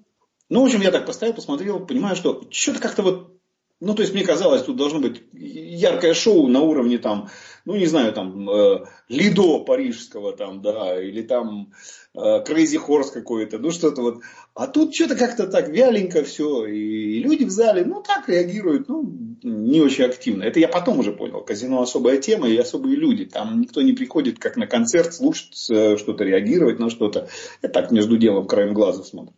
Ну, 0.50 0.62
в 0.62 0.66
общем, 0.66 0.82
я 0.82 0.92
так 0.92 1.06
поставил, 1.06 1.34
посмотрел, 1.34 1.86
понимаю, 1.86 2.16
что 2.16 2.42
что-то 2.52 2.80
как-то 2.80 3.04
вот 3.04 3.37
ну, 3.80 3.94
то 3.94 4.02
есть, 4.02 4.14
мне 4.14 4.24
казалось, 4.24 4.64
тут 4.64 4.76
должно 4.76 5.00
быть 5.00 5.22
яркое 5.34 6.16
шоу 6.16 6.48
на 6.48 6.62
уровне 6.62 6.98
там, 6.98 7.30
ну, 7.64 7.76
не 7.76 7.86
знаю, 7.86 8.12
там, 8.12 8.50
э, 8.50 8.86
Лидо 9.08 9.60
парижского 9.60 10.36
там, 10.36 10.62
да, 10.62 11.00
или 11.00 11.22
там 11.22 11.74
э, 12.16 12.20
Crazy 12.20 12.80
Horse 12.84 13.12
какой-то, 13.14 13.60
ну, 13.60 13.70
что-то 13.70 14.02
вот. 14.02 14.22
А 14.56 14.66
тут 14.66 14.96
что-то 14.96 15.16
как-то 15.16 15.46
так 15.46 15.70
вяленько 15.70 16.24
все, 16.24 16.66
и 16.66 17.20
люди 17.20 17.44
в 17.44 17.52
зале, 17.52 17.86
ну, 17.86 18.02
так 18.02 18.28
реагируют, 18.28 18.88
ну, 18.90 19.04
не 19.44 19.82
очень 19.82 20.06
активно. 20.06 20.44
Это 20.44 20.60
я 20.60 20.68
потом 20.68 20.98
уже 21.00 21.12
понял. 21.12 21.42
Казино 21.42 21.82
особая 21.82 22.18
тема 22.18 22.50
и 22.50 22.58
особые 22.58 22.96
люди. 22.96 23.26
Там 23.26 23.62
никто 23.62 23.84
не 23.84 23.94
приходит 23.94 24.40
как 24.40 24.58
на 24.58 24.66
концерт 24.66 25.14
слушать 25.14 25.68
э, 25.70 25.98
что-то, 25.98 26.24
реагировать 26.24 26.80
на 26.80 26.90
что-то. 26.90 27.30
Это 27.62 27.74
так 27.74 27.92
между 27.92 28.18
делом 28.18 28.48
краем 28.48 28.74
глаза 28.74 29.04
смотрит. 29.04 29.36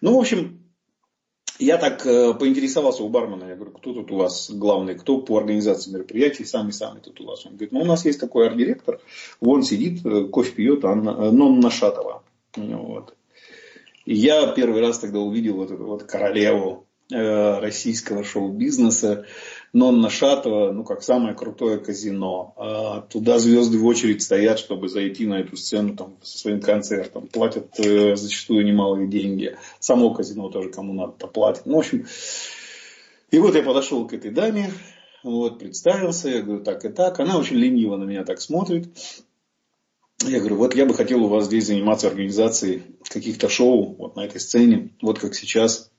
Ну, 0.00 0.16
в 0.16 0.20
общем, 0.20 0.67
я 1.58 1.76
так 1.76 2.06
э, 2.06 2.34
поинтересовался 2.34 3.02
у 3.02 3.08
бармена, 3.08 3.44
я 3.44 3.54
говорю, 3.54 3.72
кто 3.72 3.92
тут 3.92 4.10
у 4.10 4.16
вас 4.16 4.50
главный, 4.50 4.94
кто 4.94 5.20
по 5.20 5.38
организации 5.38 5.90
мероприятий, 5.90 6.44
самый-самый 6.44 7.00
тут 7.00 7.20
у 7.20 7.26
вас. 7.26 7.44
Он 7.46 7.52
говорит, 7.52 7.72
ну 7.72 7.80
у 7.80 7.84
нас 7.84 8.04
есть 8.04 8.20
такой 8.20 8.46
арт-директор, 8.46 9.00
вон 9.40 9.62
сидит, 9.62 10.04
э, 10.04 10.24
кофе 10.24 10.52
пьет, 10.52 10.84
Анна, 10.84 11.10
э, 11.10 11.30
Нонна 11.30 11.70
Шатова. 11.70 12.22
Вот. 12.56 13.14
Я 14.06 14.46
первый 14.52 14.80
раз 14.80 14.98
тогда 14.98 15.18
увидел 15.18 15.56
вот 15.56 15.70
эту 15.70 15.84
вот 15.84 16.04
королеву 16.04 16.86
э, 17.12 17.58
российского 17.60 18.24
шоу-бизнеса, 18.24 19.26
Нонна 19.72 20.08
Шатова, 20.08 20.72
ну, 20.72 20.82
как 20.84 21.02
самое 21.02 21.34
крутое 21.34 21.78
казино. 21.78 22.54
А 22.56 23.00
туда 23.02 23.38
звезды 23.38 23.78
в 23.78 23.86
очередь 23.86 24.22
стоят, 24.22 24.58
чтобы 24.58 24.88
зайти 24.88 25.26
на 25.26 25.40
эту 25.40 25.56
сцену 25.56 25.94
там, 25.94 26.16
со 26.22 26.38
своим 26.38 26.60
концертом. 26.60 27.26
Платят 27.26 27.78
э, 27.78 28.16
зачастую 28.16 28.64
немалые 28.64 29.08
деньги. 29.08 29.56
Само 29.78 30.14
казино 30.14 30.48
тоже 30.48 30.70
кому 30.70 30.94
надо 30.94 31.12
то 31.12 31.26
платит. 31.26 31.66
Ну, 31.66 31.76
в 31.76 31.78
общем, 31.80 32.06
и 33.30 33.38
вот 33.38 33.54
я 33.54 33.62
подошел 33.62 34.06
к 34.06 34.14
этой 34.14 34.30
даме, 34.30 34.72
вот, 35.22 35.58
представился, 35.58 36.30
я 36.30 36.42
говорю, 36.42 36.62
так 36.64 36.84
и 36.84 36.88
так. 36.88 37.20
Она 37.20 37.38
очень 37.38 37.56
лениво 37.56 37.96
на 37.96 38.04
меня 38.04 38.24
так 38.24 38.40
смотрит. 38.40 38.88
Я 40.24 40.38
говорю, 40.40 40.56
вот 40.56 40.74
я 40.74 40.86
бы 40.86 40.94
хотел 40.94 41.24
у 41.24 41.28
вас 41.28 41.44
здесь 41.44 41.66
заниматься 41.66 42.08
организацией 42.08 42.82
каких-то 43.08 43.48
шоу 43.48 43.94
вот 43.96 44.16
на 44.16 44.24
этой 44.24 44.40
сцене, 44.40 44.90
вот 45.02 45.18
как 45.18 45.34
сейчас. 45.34 45.90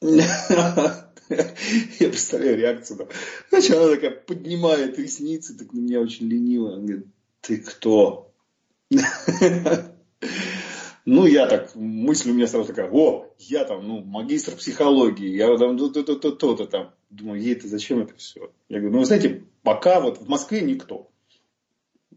Я 2.00 2.08
представляю 2.08 2.56
реакцию. 2.56 3.08
Значит, 3.50 3.76
она 3.76 3.88
такая 3.88 4.10
поднимает 4.10 4.98
ресницы, 4.98 5.56
так 5.56 5.72
на 5.72 5.78
меня 5.78 6.00
очень 6.00 6.28
лениво. 6.28 6.74
Она 6.74 6.82
говорит, 6.82 7.06
ты 7.40 7.58
кто? 7.58 8.32
Ну, 11.08 11.24
я 11.24 11.46
так, 11.46 11.76
мысль 11.76 12.30
у 12.30 12.34
меня 12.34 12.48
сразу 12.48 12.66
такая, 12.66 12.90
о, 12.90 13.32
я 13.38 13.64
там, 13.64 13.86
ну, 13.86 14.02
магистр 14.02 14.56
психологии, 14.56 15.36
я 15.36 15.56
там 15.56 15.78
то-то, 15.78 16.16
то-то 16.16 16.66
там. 16.66 16.94
Думаю, 17.10 17.40
ей 17.40 17.52
это 17.52 17.68
зачем 17.68 18.00
это 18.00 18.16
все? 18.16 18.50
Я 18.68 18.80
говорю, 18.80 18.94
ну, 18.94 18.98
вы 18.98 19.06
знаете, 19.06 19.44
пока 19.62 20.00
вот 20.00 20.18
в 20.18 20.28
Москве 20.28 20.62
никто. 20.62 21.08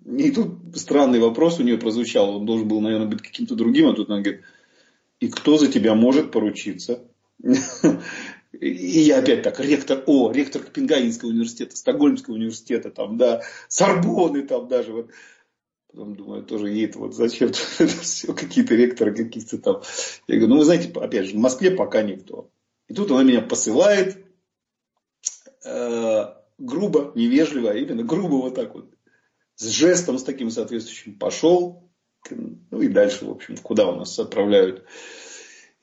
И 0.07 0.31
тут 0.31 0.75
странный 0.75 1.19
вопрос 1.19 1.59
у 1.59 1.63
нее 1.63 1.77
прозвучал, 1.77 2.37
он 2.37 2.47
должен 2.47 2.67
был, 2.67 2.81
наверное, 2.81 3.07
быть 3.07 3.21
каким-то 3.21 3.53
другим, 3.53 3.89
а 3.89 3.93
тут 3.93 4.09
она 4.09 4.21
говорит, 4.21 4.41
и 5.19 5.27
кто 5.27 5.59
за 5.59 5.71
тебя 5.71 5.93
может 5.93 6.31
поручиться? 6.31 7.03
И 8.51 9.01
я 9.01 9.19
опять 9.19 9.43
так, 9.43 9.59
ректор, 9.59 10.03
о, 10.07 10.31
ректор 10.31 10.63
Копенгагенского 10.63 11.29
университета, 11.29 11.77
Стокгольмского 11.77 12.33
университета, 12.33 12.89
там, 12.89 13.17
да, 13.17 13.43
Сорбоны 13.67 14.41
там 14.43 14.67
даже, 14.67 14.91
вот. 14.91 15.11
Потом 15.91 16.15
думаю, 16.15 16.43
тоже 16.43 16.69
ей 16.69 16.91
вот 16.93 17.15
зачем 17.15 17.49
это 17.79 17.87
все, 18.01 18.33
какие-то 18.33 18.75
ректоры 18.75 19.15
каких-то 19.15 19.57
там. 19.57 19.81
Я 20.27 20.35
говорю, 20.35 20.53
ну 20.53 20.57
вы 20.59 20.65
знаете, 20.65 20.91
опять 20.99 21.27
же, 21.27 21.33
в 21.33 21.39
Москве 21.39 21.71
пока 21.71 22.01
никто. 22.01 22.51
И 22.87 22.93
тут 22.93 23.11
она 23.11 23.23
меня 23.23 23.41
посылает, 23.41 24.23
э, 25.65 26.25
грубо, 26.57 27.11
невежливо, 27.15 27.71
а 27.71 27.75
именно 27.75 28.03
грубо 28.03 28.35
вот 28.35 28.55
так 28.55 28.73
вот, 28.73 28.89
с 29.55 29.67
жестом, 29.67 30.17
с 30.17 30.23
таким 30.23 30.49
соответствующим 30.49 31.17
пошел, 31.17 31.89
ну 32.29 32.81
и 32.81 32.87
дальше, 32.87 33.25
в 33.25 33.31
общем, 33.31 33.57
куда 33.57 33.87
у 33.87 33.95
нас 33.95 34.17
отправляют 34.17 34.85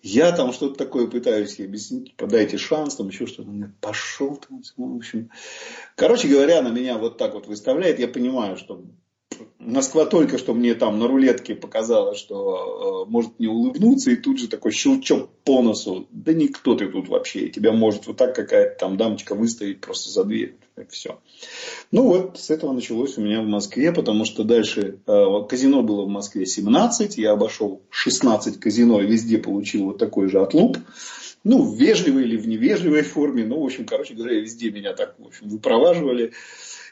я 0.07 0.31
там 0.31 0.53
что-то 0.53 0.77
такое 0.77 1.09
пытаюсь 1.09 1.59
объяснить, 1.59 2.15
подайте 2.17 2.59
шанс, 2.59 2.95
там 2.95 3.09
еще 3.09 3.27
что-то. 3.27 3.51
Он 3.51 3.57
говорит, 3.57 3.77
пошел 3.81 4.37
там. 4.37 4.63
В 4.77 4.97
общем, 4.97 5.31
короче 5.97 6.29
говоря, 6.29 6.63
на 6.63 6.69
меня 6.69 6.97
вот 6.97 7.19
так 7.19 7.35
вот 7.35 7.49
выставляет. 7.49 7.99
Я 7.99 8.07
понимаю, 8.07 8.57
что 8.57 8.85
Москва 9.59 10.07
только 10.07 10.39
что 10.39 10.55
мне 10.55 10.75
там 10.75 11.01
на 11.01 11.09
рулетке 11.09 11.57
показала, 11.57 12.15
что 12.15 13.05
э, 13.05 13.11
может 13.11 13.41
не 13.41 13.49
улыбнуться, 13.49 14.13
и 14.13 14.17
тут 14.17 14.39
же 14.39 14.47
такой 14.47 14.71
щелчок 14.71 15.29
по 15.43 15.61
носу. 15.61 16.07
Да 16.13 16.33
никто 16.33 16.77
ты 16.77 16.87
тут 16.89 17.09
вообще. 17.09 17.49
Тебя 17.49 17.73
может 17.73 18.07
вот 18.07 18.17
так 18.17 18.35
какая-то 18.35 18.79
там 18.79 18.97
дамочка 18.97 19.35
выставить 19.35 19.81
просто 19.81 20.11
за 20.11 20.23
дверь. 20.23 20.57
Все. 20.91 21.19
Ну 21.91 22.03
вот, 22.03 22.39
с 22.39 22.51
этого 22.51 22.73
началось 22.73 23.17
у 23.17 23.23
меня 23.23 23.41
в 23.41 23.47
Москве, 23.47 23.93
потому 23.93 24.27
что 24.27 24.45
дальше 24.45 24.99
э, 25.07 25.25
казино 25.49 25.83
было 25.83 26.05
в 26.05 26.09
Москве 26.09 26.45
17, 26.45 27.17
я 27.17 27.33
обошел 27.33 27.83
16 27.89 28.61
казино 28.61 29.01
и 29.01 29.07
везде 29.07 29.39
получил 29.39 29.87
вот 29.87 29.99
такой 29.99 30.29
же 30.29 30.41
отлуп. 30.41 30.77
Ну, 31.45 31.63
в 31.63 31.77
вежливой 31.77 32.25
или 32.25 32.37
в 32.37 32.47
невежливой 32.47 33.03
форме. 33.03 33.45
Ну, 33.45 33.61
в 33.61 33.65
общем, 33.65 33.87
короче 33.87 34.15
говоря, 34.15 34.41
везде 34.41 34.71
меня 34.71 34.93
так, 34.93 35.15
в 35.19 35.27
общем, 35.27 35.49
выпроваживали. 35.49 36.33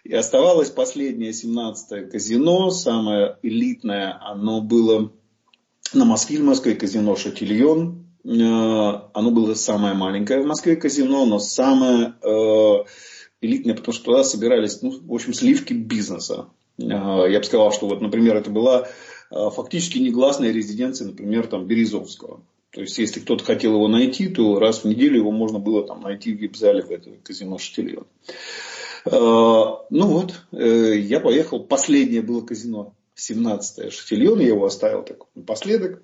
И 0.04 0.14
оставалось 0.14 0.70
последнее 0.70 1.32
17-е 1.32 2.06
казино, 2.06 2.70
самое 2.70 3.36
элитное, 3.42 4.16
оно 4.20 4.60
было 4.60 5.12
на 5.92 6.04
Москве, 6.04 6.74
казино 6.74 7.16
«Шатильон». 7.16 8.06
Э, 8.24 8.30
оно 9.12 9.30
было 9.30 9.54
самое 9.54 9.94
маленькое 9.94 10.42
в 10.42 10.46
Москве 10.46 10.76
казино, 10.76 11.26
но 11.26 11.38
самое 11.38 12.14
э, 13.44 13.46
элитное, 13.46 13.74
потому 13.74 13.92
что 13.92 14.04
туда 14.04 14.24
собирались, 14.24 14.82
ну, 14.82 14.90
в 14.90 15.12
общем, 15.12 15.34
сливки 15.34 15.72
бизнеса. 15.72 16.48
Э, 16.78 16.84
я 17.28 17.38
бы 17.38 17.44
сказал, 17.44 17.72
что 17.72 17.88
вот, 17.88 18.00
например, 18.00 18.36
это 18.36 18.50
была 18.50 18.88
фактически 19.30 19.98
негласная 19.98 20.52
резиденция, 20.52 21.08
например, 21.08 21.46
там, 21.46 21.66
Березовского. 21.66 22.42
То 22.70 22.80
есть, 22.82 22.98
если 22.98 23.20
кто-то 23.20 23.44
хотел 23.44 23.74
его 23.74 23.88
найти, 23.88 24.28
то 24.28 24.58
раз 24.58 24.80
в 24.80 24.84
неделю 24.84 25.18
его 25.18 25.30
можно 25.30 25.58
было 25.58 25.86
там 25.86 26.02
найти 26.02 26.32
в 26.32 26.38
вип-зале 26.38 26.82
в 26.82 26.90
этом 26.90 27.14
казино 27.22 27.58
«Шатильон». 27.58 28.06
Э, 29.06 29.10
ну 29.12 30.06
вот, 30.06 30.42
э, 30.52 30.96
я 30.98 31.20
поехал. 31.20 31.62
Последнее 31.62 32.22
было 32.22 32.40
казино. 32.40 32.94
17-е 33.16 33.90
Шатильон. 33.90 34.40
Я 34.40 34.48
его 34.48 34.64
оставил 34.64 35.02
так 35.04 35.18
напоследок. 35.34 36.02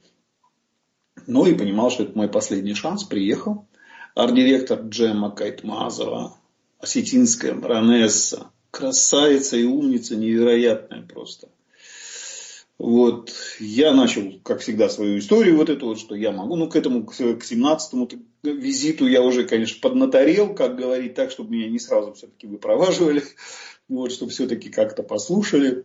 Ну 1.26 1.46
и 1.46 1.54
понимал, 1.54 1.90
что 1.90 2.04
это 2.04 2.16
мой 2.16 2.28
последний 2.28 2.74
шанс. 2.74 3.04
Приехал. 3.04 3.66
Арт-директор 4.14 4.80
Джема 4.80 5.30
Кайтмазова. 5.30 6.36
Осетинская 6.80 7.54
баронесса. 7.54 8.50
Красавица 8.70 9.56
и 9.56 9.64
умница 9.64 10.16
невероятная 10.16 11.02
просто. 11.02 11.48
Вот, 12.78 13.30
я 13.58 13.92
начал, 13.92 14.40
как 14.42 14.60
всегда, 14.60 14.88
свою 14.88 15.18
историю, 15.18 15.58
вот 15.58 15.68
эту 15.68 15.84
вот, 15.84 15.98
что 15.98 16.14
я 16.14 16.32
могу, 16.32 16.56
ну, 16.56 16.66
к 16.66 16.76
этому, 16.76 17.04
к 17.04 17.12
17-му 17.12 18.08
визиту 18.42 19.06
я 19.06 19.20
уже, 19.20 19.44
конечно, 19.44 19.78
поднаторел, 19.82 20.54
как 20.54 20.76
говорить, 20.76 21.14
так, 21.14 21.30
чтобы 21.30 21.52
меня 21.52 21.68
не 21.68 21.78
сразу 21.78 22.14
все-таки 22.14 22.46
выпроваживали, 22.46 23.22
вот, 23.90 24.12
чтобы 24.12 24.30
все-таки 24.30 24.70
как-то 24.70 25.02
послушали. 25.02 25.84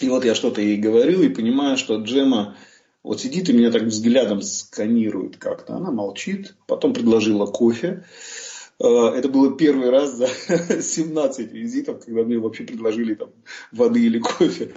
И 0.00 0.08
вот 0.08 0.24
я 0.24 0.36
что-то 0.36 0.60
ей 0.60 0.76
говорю 0.76 1.22
и 1.22 1.28
понимаю, 1.28 1.76
что 1.76 1.96
Джема 1.96 2.56
вот 3.02 3.20
сидит 3.20 3.48
и 3.48 3.52
меня 3.52 3.72
так 3.72 3.82
взглядом 3.82 4.40
сканирует 4.40 5.38
как-то. 5.38 5.74
Она 5.74 5.90
молчит, 5.90 6.54
потом 6.68 6.94
предложила 6.94 7.46
кофе. 7.46 8.04
Это 8.78 9.28
было 9.28 9.56
первый 9.56 9.90
раз 9.90 10.14
за 10.14 10.26
17 10.82 11.52
визитов, 11.52 12.04
когда 12.04 12.22
мне 12.22 12.38
вообще 12.38 12.64
предложили 12.64 13.14
там 13.14 13.30
воды 13.72 14.04
или 14.04 14.18
кофе. 14.18 14.72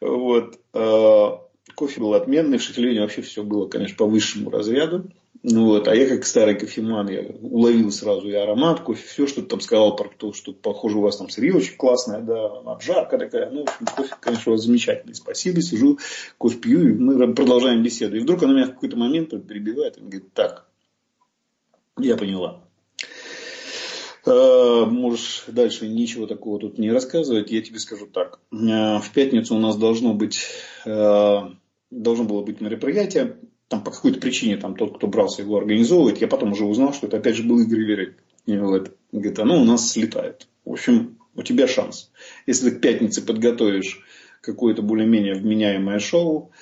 Вот. 0.00 0.58
Кофе 1.74 2.00
был 2.00 2.14
отменный, 2.14 2.58
в 2.58 2.62
Шатильоне 2.62 3.00
вообще 3.00 3.20
все 3.20 3.42
было, 3.42 3.68
конечно, 3.68 3.96
по 3.96 4.06
высшему 4.06 4.50
разряду. 4.50 5.10
Ну 5.42 5.66
вот. 5.66 5.86
А 5.86 5.94
я 5.94 6.08
как 6.08 6.24
старый 6.24 6.58
кофеман, 6.58 7.08
я 7.08 7.22
уловил 7.40 7.92
сразу 7.92 8.28
и 8.28 8.32
аромат 8.32 8.80
кофе, 8.80 9.06
все, 9.06 9.26
что 9.26 9.42
ты 9.42 9.48
там 9.48 9.60
сказал 9.60 9.94
про 9.94 10.08
то, 10.08 10.32
что 10.32 10.52
похоже 10.52 10.98
у 10.98 11.02
вас 11.02 11.18
там 11.18 11.28
сырье 11.28 11.54
очень 11.54 11.76
классное, 11.76 12.20
да, 12.20 12.46
обжарка 12.46 13.18
такая. 13.18 13.50
Ну, 13.50 13.64
в 13.64 13.68
общем, 13.68 13.86
кофе, 13.94 14.14
конечно, 14.20 14.52
у 14.52 14.54
вас 14.54 14.64
замечательный. 14.64 15.14
Спасибо, 15.14 15.60
сижу, 15.60 15.98
кофе 16.38 16.58
пью, 16.58 16.88
и 16.88 16.92
мы 16.94 17.34
продолжаем 17.34 17.82
беседу. 17.82 18.16
И 18.16 18.20
вдруг 18.20 18.42
она 18.42 18.54
меня 18.54 18.66
в 18.66 18.72
какой-то 18.72 18.96
момент 18.96 19.30
перебивает 19.46 19.98
и 19.98 20.00
говорит, 20.00 20.32
так, 20.32 20.66
я 21.98 22.16
поняла. 22.16 22.65
Э, 24.26 24.84
можешь 24.86 25.44
дальше 25.46 25.86
ничего 25.86 26.26
такого 26.26 26.58
тут 26.58 26.78
не 26.78 26.90
рассказывать. 26.90 27.50
Я 27.52 27.62
тебе 27.62 27.78
скажу 27.78 28.06
так. 28.06 28.40
Э, 28.52 28.98
в 28.98 29.10
пятницу 29.14 29.54
у 29.54 29.60
нас 29.60 29.76
должно 29.76 30.14
быть, 30.14 30.46
э, 30.84 31.40
должно 31.90 32.24
было 32.24 32.42
быть 32.42 32.60
мероприятие. 32.60 33.36
Там 33.68 33.82
по 33.82 33.90
какой-то 33.90 34.20
причине 34.20 34.56
там 34.56 34.76
тот, 34.76 34.96
кто 34.96 35.06
брался 35.06 35.42
его 35.42 35.56
организовывать, 35.56 36.20
я 36.20 36.28
потом 36.28 36.52
уже 36.52 36.64
узнал, 36.64 36.92
что 36.92 37.06
это 37.06 37.18
опять 37.18 37.36
же 37.36 37.44
был 37.44 37.60
Игорь 37.60 37.84
Верик. 37.84 38.16
И 38.46 38.56
вот, 38.56 38.96
говорит, 39.12 39.38
оно 39.38 39.60
у 39.60 39.64
нас 39.64 39.90
слетает. 39.90 40.48
В 40.64 40.72
общем, 40.72 41.18
у 41.34 41.42
тебя 41.42 41.66
шанс. 41.68 42.10
Если 42.46 42.70
ты 42.70 42.76
к 42.76 42.80
пятнице 42.80 43.22
подготовишь 43.22 44.04
какое-то 44.40 44.82
более-менее 44.82 45.34
вменяемое 45.34 45.98
шоу, 45.98 46.52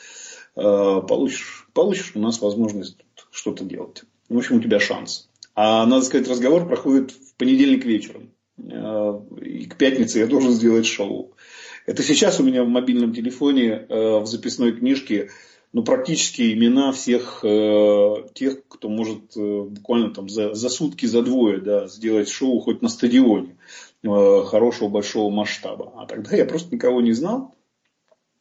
получишь, 0.55 1.69
получишь 1.75 2.13
у 2.15 2.21
нас 2.21 2.41
возможность 2.41 2.97
что-то 3.31 3.65
делать. 3.65 4.05
В 4.29 4.37
общем, 4.37 4.57
у 4.57 4.61
тебя 4.61 4.81
шанс. 4.81 5.29
А 5.55 5.87
надо 5.87 6.05
сказать, 6.05 6.29
разговор 6.29 6.67
проходит 6.67 7.13
в 7.13 7.35
понедельник 7.37 7.85
вечером. 7.85 8.31
Э, 8.59 9.21
и 9.41 9.67
к 9.67 9.77
пятнице 9.77 10.19
я 10.19 10.27
должен 10.27 10.53
сделать 10.53 10.87
шоу. 10.87 11.33
Это 11.87 12.03
сейчас 12.03 12.41
у 12.41 12.45
меня 12.45 12.65
в 12.65 12.69
мобильном 12.69 13.13
телефоне 13.15 13.87
э, 13.89 14.19
в 14.19 14.27
записной 14.27 14.73
книжке 14.73 15.31
ну, 15.73 15.83
практически 15.83 16.53
имена 16.53 16.93
всех 16.93 17.45
э, 17.45 18.29
тех, 18.33 18.67
кто 18.69 18.89
может 18.89 19.37
буквально 19.37 20.15
там 20.15 20.29
за, 20.29 20.55
за 20.55 20.69
сутки, 20.69 21.07
за 21.07 21.23
двое 21.23 21.61
да, 21.61 21.89
сделать 21.89 22.29
шоу 22.29 22.61
хоть 22.61 22.81
на 22.81 22.89
стадионе 22.89 23.57
хорошего 24.05 24.89
большого 24.89 25.31
масштаба. 25.31 25.95
А 25.97 26.07
тогда 26.07 26.37
я 26.37 26.45
просто 26.45 26.75
никого 26.75 27.01
не 27.01 27.13
знал. 27.13 27.55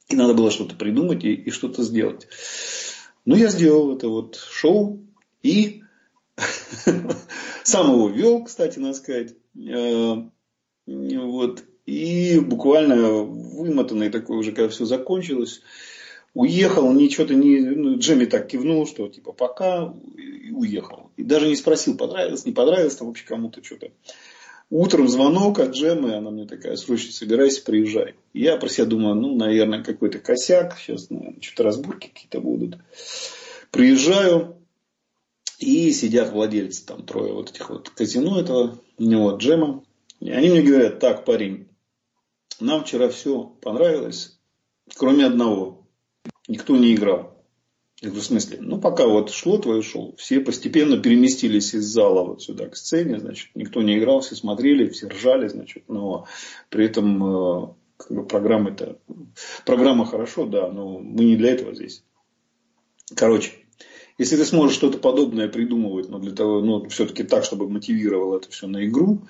И 0.10 0.16
надо 0.16 0.34
было 0.34 0.52
что-то 0.52 0.76
придумать 0.76 1.24
и, 1.24 1.34
и 1.34 1.50
что-то 1.50 1.84
сделать. 1.84 2.28
Ну, 3.26 3.36
я 3.36 3.48
сделал 3.48 3.96
это 3.96 4.10
вот 4.10 4.36
шоу. 4.36 5.00
И 5.44 5.84
Сам 7.64 7.94
его 7.94 8.10
вел, 8.10 8.44
кстати, 8.44 8.80
надо 8.80 8.96
сказать. 8.96 9.36
Э, 9.56 10.16
вот. 10.86 11.64
И 11.86 12.40
буквально 12.40 13.24
вымотанный 13.24 14.10
такой 14.10 14.38
уже, 14.38 14.52
когда 14.52 14.70
все 14.70 14.86
закончилось, 14.86 15.62
уехал, 16.34 16.92
ничего-то 16.94 17.36
не... 17.36 17.60
Ну, 17.60 17.98
Джемми 17.98 18.26
так 18.26 18.48
кивнул, 18.48 18.88
что 18.88 19.08
типа 19.10 19.34
пока, 19.34 19.94
и 20.18 20.52
уехал. 20.52 21.12
И 21.18 21.24
даже 21.24 21.48
не 21.48 21.56
спросил, 21.56 21.98
понравилось, 21.98 22.46
не 22.46 22.54
понравилось 22.54 22.96
там 22.96 23.08
вообще 23.08 23.26
кому-то 23.26 23.64
что-то. 23.64 23.92
Утром 24.70 25.08
звонок 25.08 25.60
от 25.60 25.72
Джемы, 25.72 26.16
она 26.16 26.32
мне 26.32 26.48
такая, 26.48 26.78
срочно 26.78 27.12
собирайся, 27.12 27.64
приезжай. 27.64 28.16
Я 28.34 28.58
про 28.58 28.70
себя 28.70 28.86
думаю, 28.86 29.16
ну, 29.16 29.36
наверное, 29.36 29.84
какой-то 29.84 30.20
косяк, 30.20 30.78
сейчас, 30.80 31.10
наверное, 31.10 31.42
что-то 31.42 31.64
разборки 31.64 32.08
какие-то 32.08 32.40
будут. 32.40 32.78
Приезжаю, 33.72 34.63
и 35.64 35.92
сидят 35.92 36.32
владельцы, 36.32 36.86
там 36.86 37.06
трое 37.06 37.34
вот 37.34 37.52
этих 37.52 37.70
вот 37.70 37.90
казино 37.90 38.40
этого, 38.40 38.80
вот, 38.98 39.42
джема. 39.42 39.84
И 40.20 40.32
они 40.32 40.50
мне 40.50 40.62
говорят, 40.62 41.00
так, 41.00 41.26
парень, 41.26 41.68
нам 42.60 42.84
вчера 42.84 43.10
все 43.10 43.44
понравилось, 43.62 44.40
кроме 44.96 45.26
одного. 45.26 45.88
Никто 46.48 46.76
не 46.78 46.94
играл. 46.96 47.34
Я 48.02 48.10
говорю, 48.10 48.22
в 48.22 48.26
смысле? 48.26 48.58
Ну, 48.60 48.82
пока 48.82 49.08
вот 49.08 49.32
шло 49.32 49.58
твое 49.58 49.82
шоу, 49.82 50.14
все 50.18 50.42
постепенно 50.42 50.98
переместились 50.98 51.74
из 51.74 51.86
зала 51.86 52.24
вот 52.26 52.44
сюда 52.44 52.68
к 52.68 52.76
сцене, 52.76 53.18
значит, 53.18 53.52
никто 53.56 53.82
не 53.82 53.98
играл, 53.98 54.20
все 54.20 54.36
смотрели, 54.36 54.90
все 54.90 55.08
ржали, 55.08 55.48
значит, 55.48 55.86
но 55.88 56.28
при 56.70 56.86
этом 56.86 57.24
э, 57.24 57.68
как 57.96 58.12
бы 58.12 58.26
программа-то, 58.26 59.00
программа 59.66 60.06
хорошо, 60.06 60.46
да, 60.46 60.70
но 60.70 61.00
мы 61.00 61.24
не 61.24 61.38
для 61.38 61.52
этого 61.52 61.74
здесь. 61.74 62.04
Короче, 63.16 63.52
если 64.18 64.36
ты 64.38 64.46
сможешь 64.46 64.76
что-то 64.76 64.98
подобное 64.98 65.48
придумывать, 65.48 66.10
но 66.10 66.20
для 66.20 66.32
того, 66.32 66.62
ну, 66.62 66.88
все-таки 66.90 67.24
так, 67.24 67.44
чтобы 67.44 67.70
мотивировал 67.70 68.36
это 68.36 68.50
все 68.50 68.68
на 68.68 68.86
игру, 68.86 69.22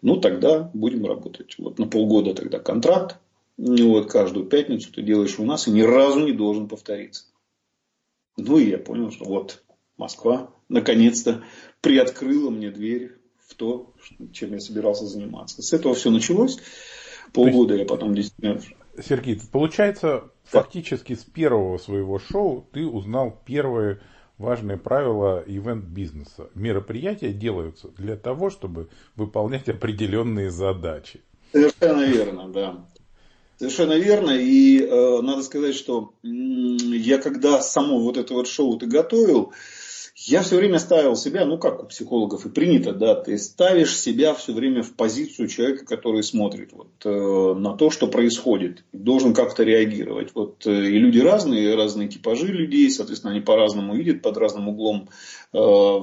ну, 0.00 0.16
тогда 0.16 0.70
будем 0.74 1.06
работать. 1.06 1.56
Вот 1.58 1.78
на 1.78 1.86
полгода 1.86 2.34
тогда 2.34 2.58
контракт. 2.58 3.18
Ну, 3.58 3.90
вот 3.90 4.10
каждую 4.10 4.46
пятницу 4.46 4.92
ты 4.92 5.02
делаешь 5.02 5.38
у 5.38 5.44
нас 5.44 5.68
и 5.68 5.70
ни 5.70 5.82
разу 5.82 6.20
не 6.20 6.32
должен 6.32 6.68
повториться. 6.68 7.26
Ну, 8.36 8.58
и 8.58 8.70
я 8.70 8.78
понял, 8.78 9.10
что 9.10 9.24
вот 9.26 9.62
Москва 9.96 10.50
наконец-то 10.68 11.44
приоткрыла 11.80 12.50
мне 12.50 12.70
дверь 12.70 13.18
в 13.46 13.54
то, 13.54 13.94
чем 14.32 14.54
я 14.54 14.60
собирался 14.60 15.06
заниматься. 15.06 15.62
С 15.62 15.72
этого 15.72 15.94
все 15.94 16.10
началось. 16.10 16.58
Полгода 17.32 17.74
я 17.76 17.84
потом 17.84 18.14
действительно... 18.14 18.60
Сергей, 19.02 19.38
получается, 19.50 20.32
да. 20.52 20.60
фактически 20.60 21.14
с 21.14 21.24
первого 21.24 21.78
своего 21.78 22.18
шоу 22.18 22.68
ты 22.72 22.86
узнал 22.86 23.40
первые 23.46 24.00
важное 24.38 24.76
правило 24.76 25.42
ивент-бизнеса. 25.46 26.48
Мероприятия 26.54 27.32
делаются 27.32 27.88
для 27.96 28.16
того, 28.16 28.50
чтобы 28.50 28.88
выполнять 29.16 29.68
определенные 29.68 30.50
задачи. 30.50 31.20
Совершенно 31.52 32.02
верно, 32.02 32.48
да. 32.48 32.86
Совершенно 33.58 33.98
верно. 33.98 34.30
И 34.30 34.80
э, 34.80 35.20
надо 35.22 35.42
сказать, 35.42 35.74
что 35.74 36.14
э, 36.22 36.26
я 36.26 37.18
когда 37.18 37.60
само 37.60 38.00
вот 38.00 38.16
это 38.16 38.34
вот 38.34 38.48
шоу 38.48 38.78
ты 38.78 38.86
готовил, 38.86 39.52
я 40.14 40.42
все 40.42 40.56
время 40.56 40.78
ставил 40.78 41.16
себя, 41.16 41.44
ну 41.46 41.58
как 41.58 41.82
у 41.82 41.86
психологов 41.86 42.44
и 42.44 42.50
принято, 42.50 42.92
да, 42.92 43.14
ты 43.14 43.38
ставишь 43.38 43.98
себя 43.98 44.34
все 44.34 44.52
время 44.52 44.82
в 44.82 44.94
позицию 44.94 45.48
человека, 45.48 45.86
который 45.86 46.22
смотрит 46.22 46.72
вот, 46.72 46.90
э, 47.04 47.54
на 47.58 47.76
то, 47.76 47.90
что 47.90 48.08
происходит, 48.08 48.84
должен 48.92 49.32
как-то 49.32 49.62
реагировать. 49.62 50.32
Вот, 50.34 50.66
э, 50.66 50.70
и 50.70 50.98
люди 50.98 51.18
разные, 51.18 51.74
разные 51.74 52.08
типажи 52.08 52.48
людей, 52.48 52.90
соответственно, 52.90 53.32
они 53.32 53.40
по-разному 53.40 53.94
видят, 53.94 54.22
под 54.22 54.36
разным 54.36 54.68
углом 54.68 55.08
э, 55.52 55.58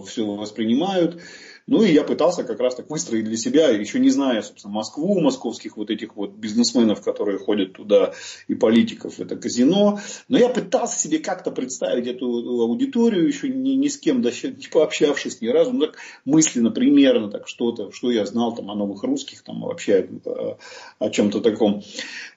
все 0.07 0.25
воспринимают. 0.25 1.21
Ну 1.69 1.83
и 1.83 1.91
я 1.91 2.03
пытался 2.03 2.43
как 2.43 2.59
раз 2.59 2.73
так 2.73 2.89
выстроить 2.89 3.25
для 3.25 3.37
себя, 3.37 3.69
еще 3.69 3.99
не 3.99 4.09
зная, 4.09 4.41
собственно, 4.41 4.73
Москву, 4.73 5.19
московских 5.19 5.77
вот 5.77 5.91
этих 5.91 6.15
вот 6.15 6.31
бизнесменов, 6.31 7.03
которые 7.03 7.37
ходят 7.37 7.73
туда, 7.73 8.13
и 8.47 8.55
политиков, 8.55 9.19
это 9.19 9.35
казино. 9.35 9.99
Но 10.29 10.39
я 10.39 10.49
пытался 10.49 10.99
себе 10.99 11.19
как-то 11.19 11.51
представить 11.51 12.07
эту 12.07 12.25
аудиторию, 12.25 13.27
еще 13.27 13.49
ни, 13.49 13.73
ни 13.73 13.87
с 13.87 13.99
кем 13.99 14.23
даже 14.23 14.49
не 14.49 14.67
пообщавшись 14.67 15.41
ни 15.41 15.47
разу, 15.47 15.73
ну 15.73 15.85
так 15.85 15.97
мысленно, 16.25 16.71
примерно 16.71 17.29
так 17.29 17.47
что-то, 17.47 17.91
что 17.91 18.09
я 18.09 18.25
знал 18.25 18.55
там 18.55 18.71
о 18.71 18.75
новых 18.75 19.03
русских, 19.03 19.43
там 19.43 19.61
вообще 19.61 20.09
о, 20.25 20.57
о 20.97 21.09
чем-то 21.11 21.39
таком. 21.39 21.83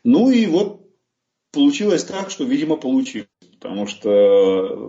Ну 0.05 0.31
и 0.31 0.45
вот 0.45 0.83
получилось 1.53 2.05
так, 2.05 2.31
что, 2.31 2.45
видимо, 2.45 2.77
получилось. 2.77 3.32
Потому 3.63 3.87
что 3.87 4.11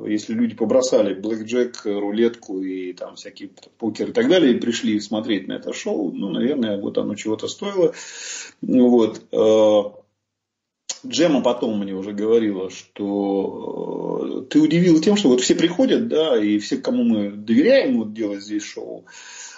э, 0.05 0.11
если 0.11 0.33
люди 0.33 0.55
побросали 0.55 1.13
блэкджек, 1.13 1.85
рулетку 1.85 2.59
и 2.59 2.93
там 2.93 3.15
всякие 3.15 3.51
покер 3.77 4.09
и 4.09 4.13
так 4.13 4.27
далее, 4.27 4.53
и 4.53 4.59
пришли 4.59 4.99
смотреть 4.99 5.47
на 5.47 5.53
это 5.53 5.73
шоу, 5.73 6.11
ну, 6.11 6.29
наверное, 6.29 6.81
вот 6.81 6.97
оно 6.97 7.13
чего-то 7.13 7.47
стоило. 7.47 7.93
Вот. 8.63 9.21
Э, 9.31 9.83
Джема 11.05 11.41
потом 11.41 11.79
мне 11.79 11.93
уже 11.93 12.13
говорила, 12.13 12.71
что 12.71 14.41
э, 14.41 14.45
ты 14.49 14.59
удивил 14.59 14.99
тем, 14.99 15.17
что 15.17 15.29
вот 15.29 15.41
все 15.41 15.53
приходят, 15.53 16.07
да, 16.07 16.35
и 16.43 16.57
все, 16.57 16.77
кому 16.77 17.03
мы 17.03 17.29
доверяем 17.29 17.99
вот 17.99 18.13
делать 18.13 18.41
здесь 18.41 18.63
шоу, 18.63 19.05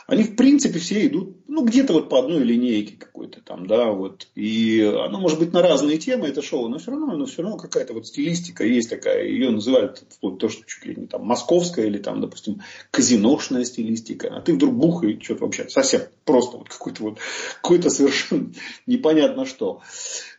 они 0.08 0.24
в 0.24 0.36
принципе 0.36 0.78
все 0.80 1.08
идут, 1.08 1.38
ну, 1.48 1.64
где-то 1.64 1.94
вот 1.94 2.10
по 2.10 2.20
одной 2.20 2.44
линейке 2.44 2.96
какой-то 2.96 3.42
там, 3.42 3.66
да, 3.66 3.92
вот. 3.92 4.28
И 4.36 4.82
оно 4.82 5.20
может 5.20 5.40
быть 5.40 5.52
на 5.52 5.64
разные 5.64 5.98
темы, 5.98 6.28
это 6.28 6.44
шоу, 6.44 6.68
но 6.68 6.78
все 6.78 6.92
равно, 6.92 7.16
но 7.16 7.26
все 7.26 7.42
равно 7.42 7.58
какая-то 7.58 7.94
вот 7.94 8.06
стилистика 8.06 8.64
есть 8.64 8.90
такая, 8.90 9.26
ее 9.26 9.50
называют 9.50 10.04
вплоть 10.10 10.34
до 10.34 10.40
того, 10.42 10.52
что 10.52 10.64
чуть 10.66 10.86
ли 10.86 10.96
не 10.96 11.08
там 11.08 11.26
московская 11.26 11.88
или 11.88 11.98
там, 11.98 12.22
допустим, 12.22 12.62
казиношная 12.92 13.64
стилистика, 13.64 14.36
а 14.36 14.42
ты 14.42 14.54
вдруг 14.54 14.76
бух 14.76 15.04
и 15.04 15.20
что-то 15.20 15.46
вообще 15.46 15.70
совсем 15.70 16.02
просто 16.24 16.58
вот 16.58 16.70
какой-то 16.70 17.04
вот, 17.04 17.18
какой-то 17.62 17.90
совершенно 17.90 18.52
непонятно 18.86 19.46
что. 19.46 19.82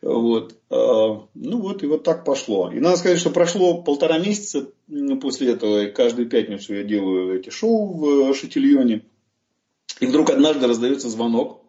Вот. 0.00 0.54
А, 0.70 1.26
ну 1.34 1.60
вот, 1.60 1.82
и 1.82 1.86
вот 1.86 2.04
так 2.04 2.24
пошло. 2.24 2.70
И 2.70 2.78
надо 2.78 2.98
сказать, 2.98 3.18
что 3.18 3.30
прошло 3.30 3.82
полтора 3.82 4.18
месяца 4.18 4.68
после 5.20 5.52
этого, 5.52 5.86
каждую 5.86 6.28
пятницу 6.28 6.74
я 6.74 6.84
делаю 6.84 7.38
эти 7.38 7.50
шоу 7.50 8.30
в 8.30 8.34
Шатильоне. 8.34 9.02
И 10.00 10.06
вдруг 10.06 10.30
однажды 10.30 10.66
раздается 10.66 11.08
звонок 11.08 11.66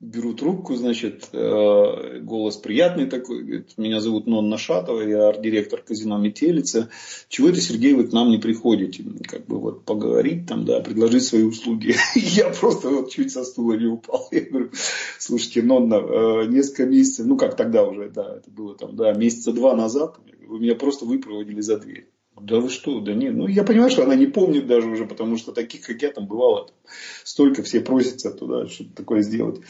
беру 0.00 0.32
трубку, 0.32 0.76
значит, 0.76 1.28
э, 1.32 2.20
голос 2.20 2.56
приятный 2.56 3.06
такой, 3.06 3.42
говорит, 3.42 3.76
меня 3.76 4.00
зовут 4.00 4.26
Нонна 4.26 4.56
Шатова, 4.56 5.00
я 5.00 5.28
арт-директор 5.28 5.82
казино 5.82 6.18
Метелица. 6.18 6.88
Чего 7.28 7.48
это, 7.48 7.60
Сергей, 7.60 7.94
вы 7.94 8.06
к 8.06 8.12
нам 8.12 8.30
не 8.30 8.38
приходите? 8.38 9.04
Как 9.26 9.46
бы 9.46 9.58
вот 9.58 9.84
поговорить 9.84 10.46
там, 10.46 10.64
да, 10.64 10.80
предложить 10.80 11.24
свои 11.24 11.42
услуги. 11.42 11.96
Я 12.14 12.50
просто 12.50 12.90
вот 12.90 13.10
чуть 13.10 13.32
со 13.32 13.44
стула 13.44 13.72
не 13.72 13.86
упал. 13.86 14.28
Я 14.30 14.42
говорю, 14.42 14.70
слушайте, 15.18 15.62
Нонна, 15.62 15.96
э, 15.96 16.46
несколько 16.46 16.86
месяцев, 16.86 17.26
ну 17.26 17.36
как 17.36 17.56
тогда 17.56 17.84
уже, 17.84 18.08
да, 18.08 18.36
это 18.36 18.50
было 18.50 18.76
там, 18.76 18.94
да, 18.94 19.12
месяца 19.12 19.52
два 19.52 19.74
назад, 19.74 20.16
вы 20.46 20.60
меня 20.60 20.76
просто 20.76 21.06
выпроводили 21.06 21.60
за 21.60 21.76
дверь. 21.76 22.08
Да 22.40 22.60
вы 22.60 22.68
что, 22.68 23.00
да 23.00 23.14
нет. 23.14 23.34
Ну, 23.34 23.46
я 23.46 23.64
понимаю, 23.64 23.90
что 23.90 24.04
она 24.04 24.14
не 24.14 24.26
помнит 24.26 24.66
даже 24.66 24.88
уже, 24.88 25.06
потому 25.06 25.36
что 25.36 25.52
таких, 25.52 25.82
как 25.82 26.00
я, 26.02 26.10
там 26.10 26.26
бывало 26.26 26.66
там, 26.66 26.76
столько, 27.24 27.62
все 27.62 27.80
просятся 27.80 28.30
туда 28.30 28.66
что-то 28.66 28.94
такое 28.94 29.22
сделать. 29.22 29.60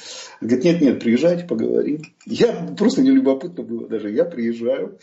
Она 0.41 0.49
говорит, 0.51 0.65
нет, 0.65 0.81
нет, 0.81 1.01
приезжайте, 1.01 1.45
поговорим. 1.45 2.03
Я 2.27 2.75
просто 2.77 3.03
не 3.03 3.11
любопытно 3.11 3.63
было 3.63 3.89
даже. 3.89 4.11
Я 4.11 4.25
приезжаю. 4.25 4.99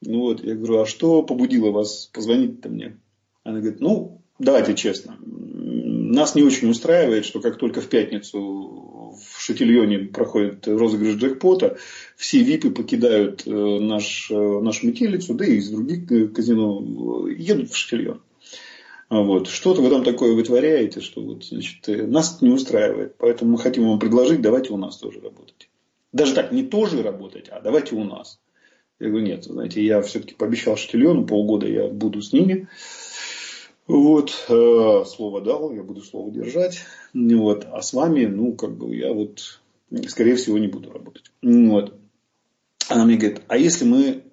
Ну 0.00 0.20
вот, 0.20 0.42
я 0.42 0.54
говорю, 0.54 0.80
а 0.80 0.86
что 0.86 1.22
побудило 1.22 1.70
вас 1.70 2.06
позвонить-то 2.12 2.68
мне? 2.68 2.98
Она 3.44 3.60
говорит, 3.60 3.80
ну, 3.80 4.22
давайте 4.38 4.74
честно. 4.74 5.16
Нас 6.12 6.34
не 6.34 6.42
очень 6.42 6.68
устраивает, 6.68 7.24
что 7.24 7.40
как 7.40 7.56
только 7.56 7.80
в 7.80 7.88
пятницу 7.88 9.16
в 9.18 9.40
Шатильоне 9.40 9.98
проходит 10.00 10.68
розыгрыш 10.68 11.14
джекпота, 11.14 11.78
все 12.16 12.42
випы 12.42 12.70
покидают 12.70 13.46
э, 13.46 13.50
наш, 13.50 14.30
э, 14.30 14.34
нашу 14.34 14.88
метелицу, 14.88 15.32
да 15.32 15.46
и 15.46 15.54
из 15.54 15.70
других 15.70 16.12
э, 16.12 16.28
казино 16.28 17.26
едут 17.28 17.70
в 17.70 17.76
Шатильон. 17.76 18.20
А 19.08 19.22
вот. 19.22 19.48
Что-то 19.48 19.80
вы 19.80 19.88
там 19.88 20.04
такое 20.04 20.34
вытворяете, 20.34 21.00
что 21.00 21.22
вот, 21.22 21.44
значит, 21.44 21.88
нас 21.88 22.42
не 22.42 22.50
устраивает. 22.50 23.16
Поэтому 23.16 23.52
мы 23.52 23.58
хотим 23.58 23.88
вам 23.88 23.98
предложить, 23.98 24.42
давайте 24.42 24.74
у 24.74 24.76
нас 24.76 24.98
тоже 24.98 25.18
работать. 25.20 25.70
Даже 26.12 26.34
так, 26.34 26.52
не 26.52 26.62
тоже 26.62 27.02
работать, 27.02 27.48
а 27.48 27.62
давайте 27.62 27.94
у 27.94 28.04
нас. 28.04 28.38
Я 29.00 29.08
говорю, 29.08 29.24
нет, 29.24 29.44
знаете, 29.44 29.82
я 29.82 30.02
все-таки 30.02 30.34
пообещал 30.34 30.76
Шатильону, 30.76 31.26
полгода 31.26 31.66
я 31.66 31.88
буду 31.88 32.20
с 32.20 32.34
ними. 32.34 32.68
Вот, 33.86 34.46
э, 34.48 35.04
слово 35.06 35.40
дал, 35.40 35.72
я 35.72 35.82
буду 35.82 36.02
слово 36.02 36.30
держать. 36.30 36.80
Вот, 37.14 37.66
а 37.70 37.82
с 37.82 37.92
вами, 37.92 38.26
ну, 38.26 38.54
как 38.54 38.76
бы, 38.76 38.94
я 38.94 39.12
вот, 39.12 39.60
скорее 40.08 40.36
всего, 40.36 40.58
не 40.58 40.68
буду 40.68 40.92
работать. 40.92 41.32
Вот. 41.42 41.94
Она 42.88 43.04
мне 43.04 43.16
говорит, 43.16 43.42
а 43.48 43.56
если 43.56 43.84
мы 43.84 44.24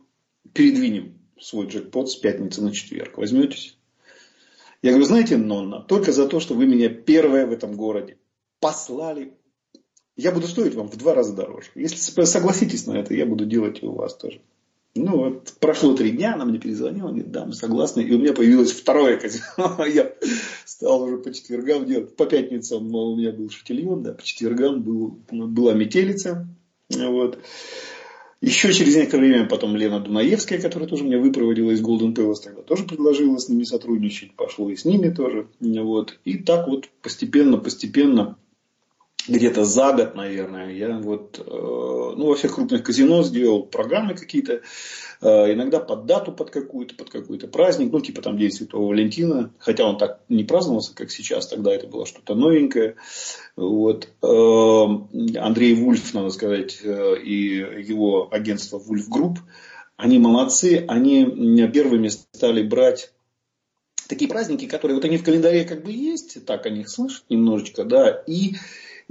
передвинем 0.53 1.19
свой 1.39 1.67
джекпот 1.67 2.09
с 2.09 2.15
пятницы 2.15 2.61
на 2.61 2.71
четверг, 2.71 3.17
возьметесь? 3.17 3.77
Я 4.81 4.91
говорю, 4.91 5.05
знаете, 5.05 5.37
Нонна, 5.37 5.81
только 5.81 6.11
за 6.11 6.27
то, 6.27 6.39
что 6.39 6.53
вы 6.53 6.65
меня 6.65 6.89
первая 6.89 7.45
в 7.45 7.51
этом 7.51 7.75
городе 7.75 8.17
послали, 8.59 9.33
я 10.15 10.31
буду 10.31 10.47
стоить 10.47 10.75
вам 10.75 10.89
в 10.89 10.97
два 10.97 11.13
раза 11.13 11.33
дороже. 11.33 11.69
Если 11.75 12.23
согласитесь 12.25 12.85
на 12.87 12.97
это, 12.97 13.13
я 13.13 13.25
буду 13.25 13.45
делать 13.45 13.81
и 13.81 13.85
у 13.85 13.93
вас 13.93 14.15
тоже. 14.15 14.41
Ну 14.95 15.17
вот, 15.17 15.53
прошло 15.59 15.93
три 15.93 16.11
дня, 16.11 16.33
она 16.33 16.45
мне 16.45 16.59
перезвонила, 16.59 17.09
говорит, 17.09 17.31
да, 17.31 17.45
мы 17.45 17.53
согласны. 17.53 18.01
И 18.01 18.13
у 18.13 18.17
меня 18.17 18.33
появилось 18.33 18.71
второе 18.71 19.17
казино. 19.17 19.85
Я 19.85 20.13
стал 20.65 21.03
уже 21.03 21.17
по 21.17 21.31
четвергам 21.33 21.85
делать. 21.85 22.15
По 22.15 22.25
пятницам 22.25 22.93
у 22.93 23.15
меня 23.15 23.31
был 23.31 23.49
шатильон, 23.49 24.01
да, 24.03 24.13
по 24.13 24.23
четвергам 24.23 24.81
был, 24.81 25.19
была 25.29 25.73
метелица. 25.73 26.47
Вот. 26.89 27.39
Еще 28.41 28.73
через 28.73 28.95
некоторое 28.95 29.27
время 29.27 29.47
потом 29.47 29.75
Лена 29.75 29.99
Дунаевская, 29.99 30.61
которая 30.61 30.87
тоже 30.87 31.03
меня 31.03 31.19
выпроводила 31.19 31.71
из 31.71 31.81
Golden 31.81 32.15
Palace, 32.15 32.41
тогда 32.43 32.61
тоже 32.61 32.85
предложила 32.85 33.37
с 33.37 33.49
ними 33.49 33.63
сотрудничать. 33.63 34.33
Пошло 34.35 34.69
и 34.69 34.75
с 34.75 34.85
ними 34.85 35.09
тоже. 35.09 35.49
Вот. 35.59 36.17
И 36.25 36.37
так 36.37 36.67
вот 36.67 36.89
постепенно, 37.01 37.57
постепенно 37.57 38.37
где-то 39.29 39.63
за 39.63 39.93
год, 39.93 40.15
наверное, 40.15 40.71
я 40.71 40.97
вот, 40.97 41.39
э, 41.39 41.43
ну, 41.45 42.27
во 42.27 42.35
всех 42.35 42.55
крупных 42.55 42.83
казино 42.83 43.23
сделал 43.23 43.63
программы 43.63 44.15
какие-то, 44.15 44.61
э, 45.21 45.53
иногда 45.53 45.79
под 45.79 46.05
дату, 46.05 46.31
под 46.31 46.49
какую-то, 46.49 46.95
под 46.95 47.09
какой-то 47.09 47.47
праздник, 47.47 47.91
ну, 47.91 48.01
типа 48.01 48.21
там 48.21 48.37
День 48.37 48.51
Святого 48.51 48.87
Валентина, 48.87 49.53
хотя 49.59 49.85
он 49.85 49.97
так 49.97 50.21
не 50.29 50.43
праздновался, 50.43 50.93
как 50.95 51.11
сейчас, 51.11 51.47
тогда 51.47 51.73
это 51.73 51.87
было 51.87 52.05
что-то 52.05 52.35
новенькое. 52.35 52.95
Вот. 53.55 54.09
Э, 54.21 55.37
Андрей 55.39 55.75
Вульф, 55.75 56.13
надо 56.13 56.29
сказать, 56.29 56.79
и 56.83 57.65
его 57.87 58.27
агентство 58.31 58.77
Вульф 58.77 59.07
Групп, 59.09 59.39
они 59.97 60.17
молодцы, 60.17 60.85
они 60.87 61.25
первыми 61.73 62.07
стали 62.07 62.63
брать 62.63 63.11
такие 64.09 64.29
праздники, 64.29 64.65
которые 64.65 64.95
вот 64.95 65.05
они 65.05 65.17
в 65.17 65.23
календаре 65.23 65.63
как 65.63 65.83
бы 65.83 65.91
есть, 65.91 66.43
так 66.45 66.65
о 66.65 66.69
них 66.69 66.89
слышат 66.89 67.23
немножечко, 67.29 67.85
да, 67.85 68.09
и 68.27 68.55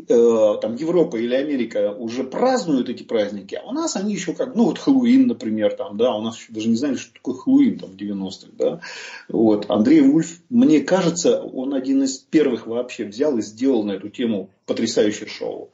там 0.07 0.77
Европа 0.77 1.17
или 1.17 1.35
Америка 1.35 1.93
уже 1.93 2.25
празднуют 2.25 2.89
эти 2.89 3.03
праздники, 3.03 3.57
а 3.57 3.69
у 3.69 3.73
нас 3.73 3.97
они 3.97 4.15
еще 4.15 4.33
как, 4.33 4.55
ну 4.55 4.65
вот 4.65 4.79
Хэллоуин, 4.79 5.27
например, 5.27 5.75
там, 5.75 5.97
да, 5.97 6.15
у 6.15 6.23
нас 6.23 6.39
еще 6.39 6.53
даже 6.53 6.69
не 6.69 6.77
знали, 6.77 6.97
что 6.97 7.13
такое 7.13 7.35
Хэллоуин 7.35 7.79
там 7.79 7.91
в 7.91 7.97
90-х, 7.97 8.53
да. 8.53 8.81
Вот, 9.29 9.69
Андрей 9.69 10.03
Вульф, 10.03 10.41
мне 10.49 10.81
кажется, 10.81 11.43
он 11.43 11.75
один 11.75 12.03
из 12.05 12.19
первых 12.19 12.67
вообще 12.67 13.05
взял 13.05 13.37
и 13.39 13.43
сделал 13.43 13.83
на 13.83 13.93
эту 13.93 14.09
тему 14.09 14.51
потрясающее 14.67 15.29
шоу. 15.29 15.73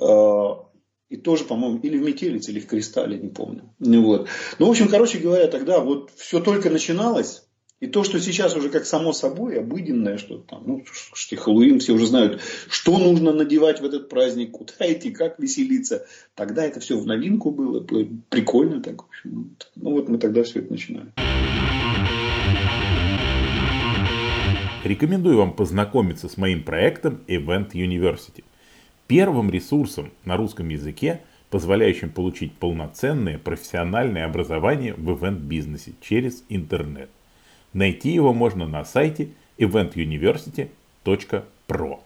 Э, 0.00 0.66
и 1.08 1.16
тоже, 1.16 1.44
по-моему, 1.44 1.78
или 1.78 1.98
в 1.98 2.02
Метелице, 2.02 2.50
или 2.50 2.58
в 2.58 2.66
Кристалле, 2.66 3.16
не 3.18 3.28
помню. 3.28 3.72
Вот. 3.78 4.28
Ну, 4.58 4.66
в 4.66 4.70
общем, 4.70 4.88
короче 4.88 5.18
говоря, 5.18 5.46
тогда 5.46 5.78
вот 5.78 6.10
все 6.16 6.40
только 6.40 6.68
начиналось, 6.68 7.45
и 7.78 7.86
то, 7.86 8.04
что 8.04 8.18
сейчас 8.20 8.56
уже 8.56 8.70
как 8.70 8.86
само 8.86 9.12
собой, 9.12 9.58
обыденное, 9.58 10.16
что 10.16 10.38
там, 10.38 10.62
ну, 10.66 10.84
что 10.92 11.36
Хэллоуин, 11.36 11.78
все 11.78 11.92
уже 11.92 12.06
знают, 12.06 12.40
что 12.70 12.96
нужно 12.98 13.32
надевать 13.32 13.80
в 13.80 13.84
этот 13.84 14.08
праздник, 14.08 14.52
куда 14.52 14.90
идти, 14.90 15.10
как 15.10 15.38
веселиться. 15.38 16.06
Тогда 16.34 16.64
это 16.64 16.80
все 16.80 16.98
в 16.98 17.06
новинку 17.06 17.50
было, 17.50 17.80
прикольно 18.30 18.82
так. 18.82 19.02
В 19.02 19.08
общем, 19.08 19.56
ну 19.74 19.90
вот 19.90 20.08
мы 20.08 20.16
тогда 20.16 20.42
все 20.42 20.60
это 20.60 20.72
начинали. 20.72 21.12
Рекомендую 24.82 25.36
вам 25.36 25.52
познакомиться 25.52 26.28
с 26.28 26.38
моим 26.38 26.62
проектом 26.62 27.24
Event 27.26 27.72
University. 27.72 28.44
Первым 29.06 29.50
ресурсом 29.50 30.12
на 30.24 30.38
русском 30.38 30.68
языке, 30.70 31.20
позволяющим 31.50 32.10
получить 32.10 32.54
полноценное 32.54 33.38
профессиональное 33.38 34.24
образование 34.24 34.94
в 34.94 35.12
ивент-бизнесе 35.12 35.92
через 36.00 36.42
интернет. 36.48 37.10
Найти 37.72 38.10
его 38.10 38.32
можно 38.32 38.66
на 38.66 38.84
сайте 38.84 39.30
eventuniversity.pro. 39.58 42.00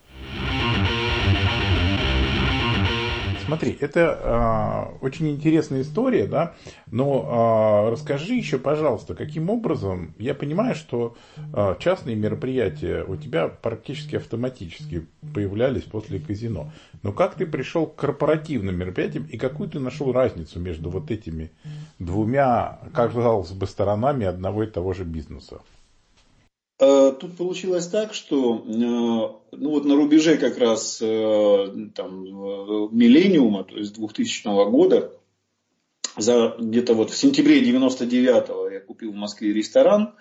Смотри, 3.50 3.76
это 3.80 4.94
э, 5.02 5.04
очень 5.04 5.28
интересная 5.28 5.82
история, 5.82 6.28
да, 6.28 6.54
но 6.86 7.88
э, 7.88 7.90
расскажи 7.90 8.34
еще, 8.34 8.60
пожалуйста, 8.60 9.16
каким 9.16 9.50
образом, 9.50 10.14
я 10.20 10.34
понимаю, 10.34 10.76
что 10.76 11.16
э, 11.36 11.74
частные 11.80 12.14
мероприятия 12.14 13.02
у 13.02 13.16
тебя 13.16 13.48
практически 13.48 14.14
автоматически 14.14 15.04
появлялись 15.34 15.82
после 15.82 16.20
казино, 16.20 16.70
но 17.02 17.10
как 17.12 17.34
ты 17.34 17.44
пришел 17.44 17.88
к 17.88 17.96
корпоративным 17.96 18.76
мероприятиям 18.76 19.24
и 19.24 19.36
какую 19.36 19.68
ты 19.68 19.80
нашел 19.80 20.12
разницу 20.12 20.60
между 20.60 20.88
вот 20.88 21.10
этими 21.10 21.50
двумя, 21.98 22.78
казалось 22.94 23.50
бы, 23.50 23.66
сторонами 23.66 24.26
одного 24.26 24.62
и 24.62 24.68
того 24.68 24.92
же 24.92 25.02
бизнеса? 25.02 25.58
Э, 26.81 27.12
тут 27.19 27.37
получилось 27.37 27.87
так, 27.88 28.14
что 28.14 28.64
э, 28.66 28.71
ну 28.73 29.71
вот 29.71 29.85
на 29.85 29.97
рубеже 29.97 30.38
как 30.38 30.57
раз 30.57 30.99
э, 31.03 31.66
там, 31.95 32.25
миллениума, 32.97 33.64
то 33.64 33.77
есть 33.77 33.95
2000 33.95 34.71
года, 34.71 35.12
за 36.16 36.57
где-то 36.59 36.95
вот 36.95 37.11
в 37.11 37.16
сентябре 37.16 37.62
99-го 37.62 38.71
я 38.71 38.81
купил 38.81 39.12
в 39.12 39.16
Москве 39.16 39.53
ресторан, 39.53 40.14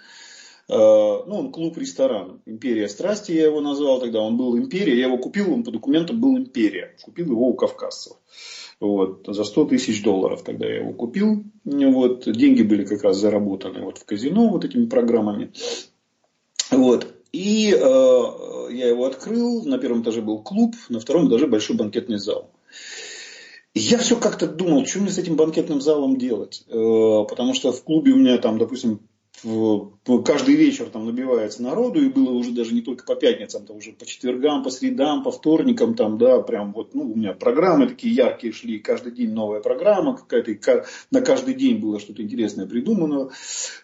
ну, 0.72 1.26
он 1.28 1.52
клуб-ресторан, 1.52 2.44
Империя 2.46 2.88
страсти 2.88 3.32
я 3.32 3.46
его 3.46 3.60
назвал 3.60 4.00
тогда, 4.00 4.22
он 4.22 4.38
был 4.38 4.56
Империя, 4.56 5.00
я 5.00 5.08
его 5.08 5.18
купил, 5.18 5.52
он 5.52 5.64
по 5.64 5.72
документам 5.72 6.22
был 6.22 6.38
Империя, 6.38 6.96
купил 7.02 7.26
его 7.26 7.48
у 7.48 7.56
кавказцев. 7.56 8.18
Вот, 8.80 9.26
за 9.28 9.44
100 9.44 9.66
тысяч 9.66 10.04
долларов 10.04 10.44
тогда 10.44 10.68
я 10.68 10.82
его 10.82 10.94
купил. 10.94 11.44
Вот, 11.66 12.32
деньги 12.32 12.62
были 12.62 12.86
как 12.86 13.02
раз 13.02 13.18
заработаны 13.18 13.82
вот 13.82 13.98
в 13.98 14.06
казино 14.06 14.50
вот 14.50 14.64
этими 14.64 14.86
программами. 14.86 15.52
Вот. 16.72 17.14
И 17.32 17.72
э, 17.72 17.78
я 17.80 18.88
его 18.88 19.06
открыл. 19.06 19.64
На 19.66 19.78
первом 19.78 20.02
этаже 20.02 20.22
был 20.22 20.42
клуб, 20.42 20.76
на 20.90 21.00
втором 21.00 21.28
этаже 21.28 21.48
большой 21.48 21.76
банкетный 21.76 22.18
зал. 22.18 22.52
Я 23.74 24.00
все 24.00 24.16
как-то 24.16 24.48
думал, 24.48 24.86
что 24.86 25.00
мне 25.00 25.12
с 25.12 25.18
этим 25.18 25.36
банкетным 25.36 25.82
залом 25.82 26.18
делать. 26.18 26.64
Э, 26.68 27.26
потому 27.30 27.54
что 27.54 27.72
в 27.72 27.84
клубе 27.84 28.14
у 28.14 28.18
меня 28.18 28.38
там, 28.38 28.58
допустим, 28.58 29.09
каждый 29.44 30.56
вечер 30.56 30.90
там 30.90 31.06
набивается 31.06 31.64
народу, 31.64 32.02
и 32.02 32.10
было 32.10 32.32
уже 32.32 32.52
даже 32.52 32.74
не 32.74 32.82
только 32.82 33.06
по 33.06 33.16
пятницам, 33.16 33.66
там 33.66 33.78
уже 33.78 33.92
по 33.94 34.06
четвергам, 34.06 34.64
по 34.64 34.70
средам, 34.70 35.24
по 35.24 35.32
вторникам, 35.32 35.96
там, 35.96 36.18
да, 36.18 36.42
прям 36.42 36.74
вот, 36.74 36.94
ну, 36.94 37.12
у 37.12 37.16
меня 37.16 37.34
программы 37.34 37.88
такие 37.88 38.14
яркие 38.14 38.54
шли, 38.54 38.80
каждый 38.80 39.12
день 39.12 39.32
новая 39.32 39.62
программа 39.62 40.18
какая-то, 40.18 40.86
на 41.12 41.22
каждый 41.22 41.54
день 41.54 41.80
было 41.80 42.00
что-то 42.00 42.22
интересное 42.22 42.68
придумано, 42.68 43.30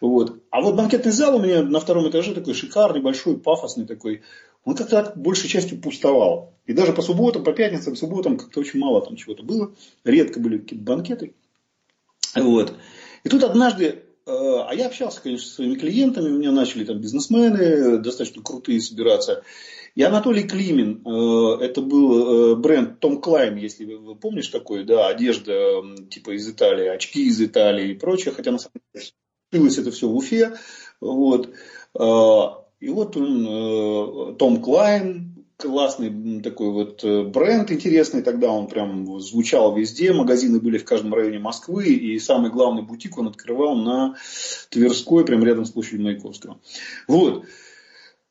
вот. 0.02 0.42
А 0.50 0.62
вот 0.62 0.76
банкетный 0.76 1.12
зал 1.12 1.38
у 1.38 1.42
меня 1.42 1.64
на 1.64 1.80
втором 1.80 2.10
этаже 2.10 2.34
такой 2.34 2.54
шикарный, 2.54 3.02
большой, 3.02 3.38
пафосный 3.38 3.86
такой, 3.86 4.22
он 4.66 4.76
как-то 4.76 5.14
большей 5.16 5.48
частью 5.48 5.80
пустовал. 5.80 6.56
И 6.66 6.74
даже 6.74 6.92
по 6.92 7.04
субботам, 7.04 7.44
по 7.44 7.54
пятницам, 7.54 7.96
субботам 7.96 8.38
как-то 8.38 8.60
очень 8.60 8.80
мало 8.80 9.06
там 9.06 9.16
чего-то 9.16 9.44
было. 9.44 9.72
Редко 10.04 10.40
были 10.40 10.58
какие-то 10.58 10.84
банкеты. 10.84 11.36
Вот. 12.36 12.74
И 13.24 13.30
тут 13.30 13.44
однажды, 13.44 14.05
а 14.28 14.72
я 14.74 14.88
общался, 14.88 15.22
конечно, 15.22 15.48
со 15.48 15.56
своими 15.56 15.76
клиентами, 15.76 16.30
у 16.30 16.38
меня 16.38 16.52
начали 16.52 16.84
там 16.84 17.00
бизнесмены 17.00 18.00
достаточно 18.00 18.42
крутые 18.42 18.82
собираться. 18.82 19.44
И 19.96 20.04
Анатолий 20.04 20.44
Климин, 20.44 21.04
э, 21.06 21.64
это 21.64 21.82
был 21.82 22.52
э, 22.52 22.56
бренд 22.56 23.00
Tom 23.00 23.22
Klaim, 23.22 23.56
если 23.56 23.86
вы 23.86 24.16
помнишь 24.16 24.50
такой, 24.50 24.84
да, 24.84 25.08
одежда 25.08 25.82
типа 26.10 26.36
из 26.36 26.50
Италии, 26.50 26.88
очки 26.88 27.28
из 27.28 27.42
Италии 27.42 27.92
и 27.92 27.98
прочее, 27.98 28.34
хотя 28.34 28.52
на 28.52 28.58
самом 28.58 28.74
деле 28.94 29.06
шилось 29.54 29.78
это 29.78 29.92
все 29.92 30.10
в 30.10 30.16
Уфе. 30.16 30.58
Вот. 31.00 31.50
И 31.98 32.90
вот 32.90 33.16
он, 33.16 34.36
Tom 34.36 34.62
Klaim, 34.62 35.35
классный 35.58 36.42
такой 36.42 36.72
вот 36.72 37.04
э, 37.04 37.24
бренд 37.24 37.72
интересный, 37.72 38.22
тогда 38.22 38.52
он 38.52 38.68
прям 38.68 39.20
звучал 39.20 39.76
везде, 39.76 40.14
магазины 40.14 40.60
были 40.60 40.78
в 40.78 40.86
каждом 40.86 41.14
районе 41.14 41.40
Москвы, 41.40 41.86
и 41.86 42.20
самый 42.20 42.52
главный 42.52 42.82
бутик 42.82 43.18
он 43.18 43.28
открывал 43.28 43.76
на 43.76 44.16
Тверской, 44.70 45.26
прям 45.26 45.44
рядом 45.44 45.66
с 45.66 45.72
площадью 45.72 46.04
Маяковского. 46.04 46.60
Вот. 47.08 47.46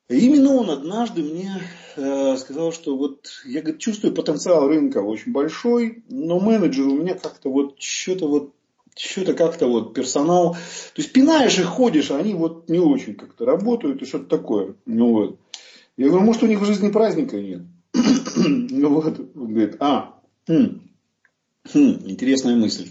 И 0.09 0.19
именно 0.19 0.55
он 0.55 0.69
однажды 0.71 1.23
мне 1.23 1.63
э, 1.97 2.37
сказал, 2.37 2.73
что 2.73 2.95
вот 2.97 3.27
я 3.47 3.63
говорит, 3.63 3.81
чувствую 3.81 4.15
потенциал 4.15 4.69
рынка 4.69 4.99
очень 4.99 5.33
большой, 5.33 6.05
но 6.11 6.39
менеджер 6.39 6.87
у 6.87 6.99
меня 6.99 7.15
как-то 7.15 7.51
вот 7.51 7.81
что-то 7.81 8.29
вот 8.29 8.53
что-то 8.97 9.35
как-то 9.35 9.67
вот 9.67 9.95
персонал, 9.95 10.53
то 10.53 11.03
есть 11.03 11.13
пинаешь 11.13 11.59
их, 11.59 11.67
ходишь, 11.67 12.11
а 12.11 12.19
они 12.19 12.35
вот 12.35 12.69
не 12.69 12.79
очень 12.79 13.15
как-то 13.15 13.45
работают 13.45 14.03
и 14.03 14.07
что-то 14.07 14.27
такое. 14.27 14.77
Ну 14.87 15.13
вот. 15.13 15.39
Я 15.97 16.09
говорю, 16.09 16.25
может, 16.25 16.43
у 16.43 16.47
них 16.47 16.61
в 16.61 16.65
жизни 16.65 16.91
праздника 16.91 17.41
нет? 17.41 17.63
ну 18.37 18.89
вот, 18.89 19.21
он 19.37 19.53
говорит, 19.53 19.77
а, 19.81 20.21
хм, 20.49 20.81
хм, 21.73 21.99
интересная 22.07 22.57
мысль. 22.57 22.89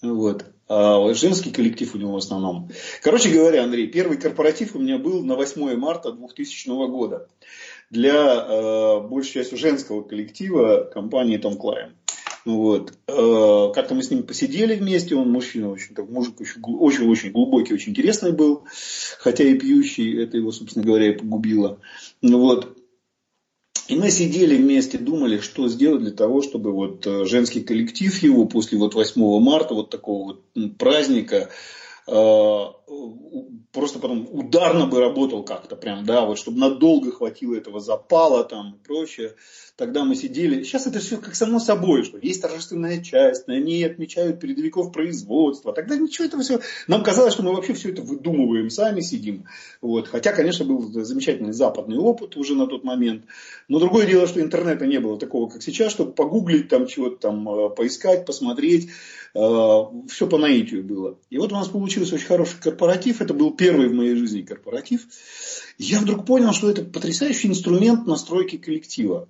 Вот. 0.00 0.46
А 0.66 1.12
женский 1.14 1.50
коллектив 1.50 1.94
у 1.94 1.98
него 1.98 2.12
в 2.12 2.16
основном. 2.16 2.70
Короче 3.02 3.30
говоря, 3.30 3.64
Андрей, 3.64 3.86
первый 3.88 4.16
корпоратив 4.16 4.74
у 4.74 4.78
меня 4.78 4.98
был 4.98 5.22
на 5.24 5.34
8 5.34 5.76
марта 5.76 6.12
2000 6.12 6.68
года 6.88 7.28
для 7.90 8.14
э, 8.14 9.00
большей 9.00 9.32
частью 9.32 9.58
женского 9.58 10.02
коллектива 10.02 10.88
компании 10.92 11.36
Том 11.36 11.56
Клайн. 11.56 11.96
Вот. 12.44 12.92
Э, 13.06 13.72
как-то 13.74 13.94
мы 13.94 14.02
с 14.02 14.10
ним 14.10 14.22
посидели 14.22 14.76
вместе, 14.76 15.14
он 15.14 15.30
мужчина 15.30 15.70
очень, 15.70 15.94
так, 15.94 16.08
мужик 16.08 16.36
очень-очень 16.40 17.32
глубокий, 17.32 17.72
очень 17.72 17.92
интересный 17.92 18.32
был, 18.32 18.64
хотя 19.18 19.44
и 19.44 19.54
пьющий, 19.54 20.22
это 20.22 20.36
его, 20.36 20.52
собственно 20.52 20.84
говоря, 20.84 21.08
и 21.08 21.16
погубило. 21.16 21.80
Вот. 22.20 22.76
И 23.88 23.96
мы 23.96 24.10
сидели 24.10 24.56
вместе, 24.56 24.98
думали, 24.98 25.38
что 25.38 25.68
сделать 25.68 26.02
для 26.02 26.12
того, 26.12 26.42
чтобы 26.42 26.72
вот 26.72 27.06
э, 27.06 27.24
женский 27.24 27.62
коллектив 27.62 28.16
его 28.22 28.46
после 28.46 28.78
вот 28.78 28.94
8 28.94 29.40
марта, 29.40 29.74
вот 29.74 29.90
такого 29.90 30.26
вот 30.54 30.78
праздника, 30.78 31.50
э, 32.06 32.12
просто 33.72 33.98
потом 33.98 34.28
ударно 34.30 34.86
бы 34.86 35.00
работал 35.00 35.42
как-то 35.42 35.76
прям, 35.76 36.04
да, 36.04 36.24
вот 36.24 36.38
чтобы 36.38 36.58
надолго 36.58 37.10
хватило 37.10 37.54
этого 37.54 37.80
запала 37.80 38.44
там 38.44 38.74
и 38.74 38.86
прочее. 38.86 39.34
Тогда 39.76 40.04
мы 40.04 40.14
сидели, 40.14 40.62
сейчас 40.62 40.86
это 40.86 41.00
все 41.00 41.16
как 41.16 41.34
само 41.34 41.58
собой, 41.58 42.04
что 42.04 42.16
есть 42.18 42.40
торжественная 42.40 43.02
часть, 43.02 43.48
ней 43.48 43.84
отмечают 43.84 44.38
передовиков 44.38 44.92
производства. 44.92 45.72
Тогда 45.72 45.96
ничего 45.96 46.26
этого 46.26 46.42
все, 46.42 46.60
нам 46.86 47.02
казалось, 47.02 47.34
что 47.34 47.42
мы 47.42 47.52
вообще 47.52 47.74
все 47.74 47.90
это 47.90 48.02
выдумываем, 48.02 48.70
сами 48.70 49.00
сидим. 49.00 49.46
Вот. 49.80 50.06
Хотя, 50.06 50.32
конечно, 50.32 50.64
был 50.64 50.80
замечательный 51.04 51.52
западный 51.52 51.98
опыт 51.98 52.36
уже 52.36 52.54
на 52.54 52.68
тот 52.68 52.84
момент. 52.84 53.24
Но 53.66 53.80
другое 53.80 54.06
дело, 54.06 54.28
что 54.28 54.40
интернета 54.40 54.86
не 54.86 55.00
было 55.00 55.18
такого, 55.18 55.48
как 55.48 55.62
сейчас, 55.62 55.90
чтобы 55.90 56.12
погуглить 56.12 56.68
там 56.68 56.86
чего-то 56.86 57.16
там, 57.16 57.48
э, 57.48 57.70
поискать, 57.70 58.24
посмотреть. 58.24 58.90
Э, 59.34 59.84
все 60.08 60.28
по 60.28 60.38
наитию 60.38 60.84
было. 60.84 61.18
И 61.30 61.38
вот 61.38 61.50
у 61.50 61.56
нас 61.56 61.66
получился 61.66 62.14
очень 62.14 62.26
хороший 62.26 62.60
корпоратив. 62.74 63.20
Это 63.20 63.34
был 63.34 63.52
первый 63.52 63.88
в 63.88 63.94
моей 63.94 64.16
жизни 64.16 64.42
корпоратив. 64.42 65.06
Я 65.78 66.00
вдруг 66.00 66.26
понял, 66.26 66.52
что 66.52 66.70
это 66.70 66.82
потрясающий 66.82 67.48
инструмент 67.48 68.06
настройки 68.06 68.56
коллектива. 68.56 69.28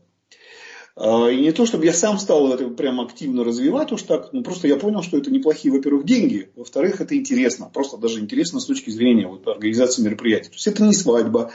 А, 0.96 1.28
и 1.28 1.40
не 1.40 1.52
то, 1.52 1.66
чтобы 1.66 1.84
я 1.84 1.92
сам 1.92 2.18
стал 2.18 2.52
это 2.52 2.68
прям 2.68 3.00
активно 3.00 3.44
развивать 3.44 3.92
уж 3.92 4.02
так, 4.02 4.32
но 4.32 4.42
просто 4.42 4.68
я 4.68 4.76
понял, 4.76 5.02
что 5.02 5.18
это 5.18 5.30
неплохие, 5.30 5.74
во-первых, 5.74 6.04
деньги, 6.04 6.50
во-вторых, 6.54 7.00
это 7.00 7.16
интересно, 7.16 7.68
просто 7.72 7.96
даже 7.96 8.20
интересно 8.20 8.60
с 8.60 8.66
точки 8.66 8.90
зрения 8.90 9.26
вот, 9.26 9.46
организации 9.48 10.02
мероприятий. 10.02 10.50
То 10.50 10.54
есть 10.54 10.68
это 10.68 10.84
не 10.84 10.94
свадьба, 10.94 11.52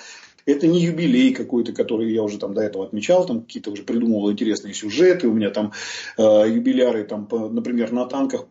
это 0.52 0.68
не 0.68 0.82
юбилей 0.82 1.34
какой-то, 1.34 1.74
который 1.74 2.12
я 2.12 2.24
уже 2.24 2.38
там 2.38 2.54
до 2.54 2.62
этого 2.62 2.86
отмечал, 2.86 3.26
там 3.26 3.42
какие-то 3.42 3.72
уже 3.72 3.84
придумывал 3.84 4.32
интересные 4.32 4.74
сюжеты, 4.74 5.28
у 5.28 5.34
меня 5.34 5.50
там 5.50 5.74
э, 6.18 6.22
юбиляры, 6.22 7.04
там, 7.04 7.28
по, 7.28 7.50
например, 7.50 7.92
на 7.92 8.06
танках 8.06 8.48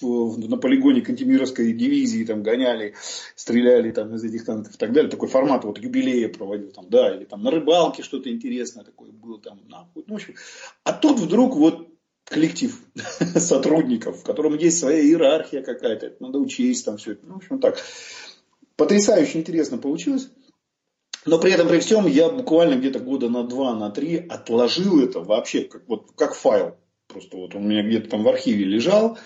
в, 0.00 0.38
на 0.38 0.56
полигоне 0.56 1.02
Кантемировской 1.02 1.72
дивизии 1.72 2.24
там 2.24 2.42
гоняли, 2.42 2.94
стреляли 3.36 3.90
там 3.90 4.14
из 4.14 4.24
этих 4.24 4.44
танков 4.44 4.74
и 4.74 4.78
так 4.78 4.92
далее. 4.92 5.10
Такой 5.10 5.28
формат 5.28 5.64
вот 5.64 5.78
юбилея 5.78 6.28
проводил 6.28 6.70
там, 6.70 6.86
да, 6.88 7.14
или 7.14 7.24
там 7.24 7.42
на 7.42 7.50
рыбалке 7.50 8.02
что-то 8.02 8.30
интересное 8.30 8.84
такое 8.84 9.10
было 9.10 9.40
там, 9.40 9.60
нахуй. 9.68 10.04
Ну, 10.06 10.14
в 10.14 10.16
общем, 10.16 10.34
а 10.84 10.92
тут 10.92 11.18
вдруг 11.20 11.56
вот 11.56 11.88
коллектив 12.24 12.78
сотрудников, 13.36 14.20
в 14.20 14.24
котором 14.24 14.56
есть 14.56 14.78
своя 14.78 15.00
иерархия 15.02 15.62
какая-то, 15.62 16.14
надо 16.20 16.38
учесть 16.38 16.84
там 16.84 16.96
все 16.96 17.12
это. 17.12 17.26
Ну, 17.26 17.34
в 17.34 17.36
общем, 17.38 17.58
так. 17.58 17.76
Потрясающе 18.76 19.40
интересно 19.40 19.76
получилось. 19.76 20.30
Но 21.30 21.38
при 21.38 21.52
этом, 21.52 21.68
при 21.68 21.78
всем, 21.78 22.08
я 22.08 22.28
буквально 22.28 22.74
где-то 22.74 22.98
года 22.98 23.28
на 23.28 23.44
два, 23.44 23.76
на 23.76 23.90
три 23.90 24.16
отложил 24.16 25.00
это 25.00 25.20
вообще 25.20 25.60
как, 25.60 25.82
вот, 25.86 26.10
как 26.16 26.34
файл. 26.34 26.74
Просто 27.06 27.36
вот 27.36 27.54
он 27.54 27.66
у 27.66 27.68
меня 27.68 27.84
где-то 27.84 28.10
там 28.10 28.24
в 28.24 28.28
архиве 28.28 28.64
лежал. 28.64 29.16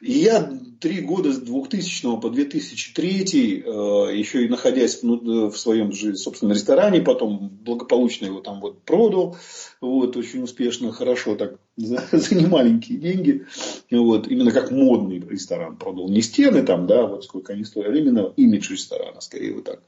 И 0.00 0.18
я 0.18 0.52
три 0.80 1.00
года 1.00 1.32
с 1.32 1.38
2000 1.38 2.20
по 2.20 2.28
2003, 2.28 3.62
э, 3.64 3.70
еще 4.16 4.44
и 4.44 4.48
находясь 4.48 5.04
ну, 5.04 5.48
в 5.48 5.56
своем 5.56 5.92
же 5.92 6.16
собственном 6.16 6.56
ресторане, 6.56 7.02
потом 7.02 7.48
благополучно 7.48 8.26
его 8.26 8.40
там 8.40 8.60
вот 8.60 8.82
продал, 8.82 9.36
вот, 9.80 10.16
очень 10.16 10.42
успешно, 10.42 10.90
хорошо 10.90 11.36
так, 11.36 11.60
за, 11.76 12.04
за 12.12 12.34
немаленькие 12.34 12.98
деньги, 12.98 13.46
вот, 13.92 14.26
именно 14.26 14.50
как 14.50 14.72
модный 14.72 15.20
ресторан 15.20 15.76
продал, 15.76 16.08
не 16.08 16.22
стены 16.22 16.64
там, 16.64 16.88
да, 16.88 17.06
вот 17.06 17.24
сколько 17.24 17.52
они 17.52 17.64
а 17.76 17.78
именно 17.78 18.32
имидж 18.36 18.72
ресторана, 18.72 19.20
скорее 19.20 19.54
вот 19.54 19.64
так. 19.64 19.82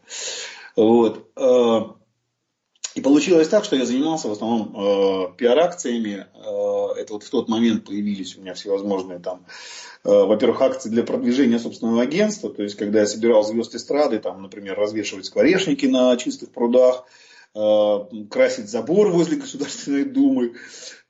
Вот. 0.77 1.31
Э, 1.37 1.81
и 2.95 3.01
получилось 3.01 3.49
так, 3.49 3.65
что 3.65 3.77
я 3.77 3.87
занимался 3.87 4.29
в 4.29 4.33
основном 4.33 4.75
э, 4.75 5.37
пиар-акциями. 5.37 6.27
Э, 6.35 7.01
это 7.01 7.13
вот 7.13 7.23
в 7.23 7.31
тот 7.31 7.49
момент 7.49 7.85
появились 7.85 8.37
у 8.37 8.41
меня 8.41 8.55
всевозможные 8.55 9.21
там, 9.21 9.47
э, 10.05 10.09
во-первых, 10.09 10.61
акции 10.61 10.89
для 10.89 11.05
продвижения 11.05 11.61
собственного 11.61 12.03
агентства. 12.03 12.51
То 12.51 12.63
есть, 12.63 12.75
когда 12.77 13.01
я 13.01 13.07
собирал 13.07 13.45
звезд 13.45 13.75
эстрады, 13.77 14.19
там, 14.19 14.43
например, 14.43 14.77
развешивать 14.77 15.27
скворечники 15.27 15.87
на 15.87 16.17
чистых 16.17 16.51
прудах, 16.51 17.05
э, 17.55 17.99
красить 18.29 18.69
забор 18.69 19.11
возле 19.11 19.37
Государственной 19.37 20.05
Думы. 20.05 20.55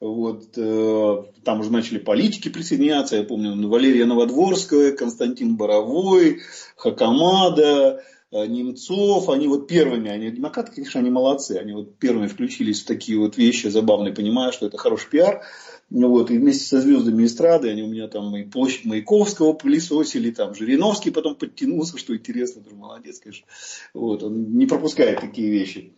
Вот, 0.01 0.53
э, 0.57 1.23
там 1.45 1.61
уже 1.61 1.73
начали 1.73 1.99
политики 1.99 2.51
присоединяться. 2.51 3.17
Я 3.17 3.25
помню 3.25 3.69
Валерия 3.69 4.05
Новодворская, 4.05 4.93
Константин 4.93 5.57
Боровой, 5.57 6.41
Хакамада. 6.77 8.03
Э, 8.33 8.47
Немцов, 8.47 9.29
они 9.29 9.49
вот 9.49 9.67
первыми, 9.67 10.11
они 10.11 10.31
демократы, 10.31 10.73
конечно, 10.73 11.01
они 11.01 11.11
молодцы, 11.11 11.53
они 11.53 11.73
вот 11.73 11.99
первыми 11.99 12.29
включились 12.29 12.83
в 12.83 12.87
такие 12.87 13.19
вот 13.19 13.37
вещи 13.37 13.67
забавные, 13.67 14.15
понимая, 14.15 14.53
что 14.53 14.67
это 14.67 14.79
хороший 14.79 15.11
пиар. 15.11 15.43
Вот, 15.91 16.31
и 16.31 16.39
вместе 16.39 16.65
со 16.65 16.81
звездами 16.81 17.27
эстрады, 17.27 17.69
они 17.69 17.83
у 17.83 17.89
меня 17.89 18.07
там 18.07 18.37
и 18.37 18.45
площадь 18.45 18.85
Маяковского 18.85 19.55
пылесосили, 19.55 20.31
там 20.31 20.55
Жириновский 20.55 21.11
потом 21.11 21.35
подтянулся, 21.35 21.99
что 21.99 22.17
интересно, 22.17 22.63
тоже 22.63 22.77
молодец, 22.77 23.19
конечно. 23.19 23.47
Вот, 23.93 24.23
он 24.23 24.57
не 24.57 24.67
пропускает 24.67 25.21
такие 25.21 25.51
вещи. 25.51 25.95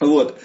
Вот. 0.00 0.38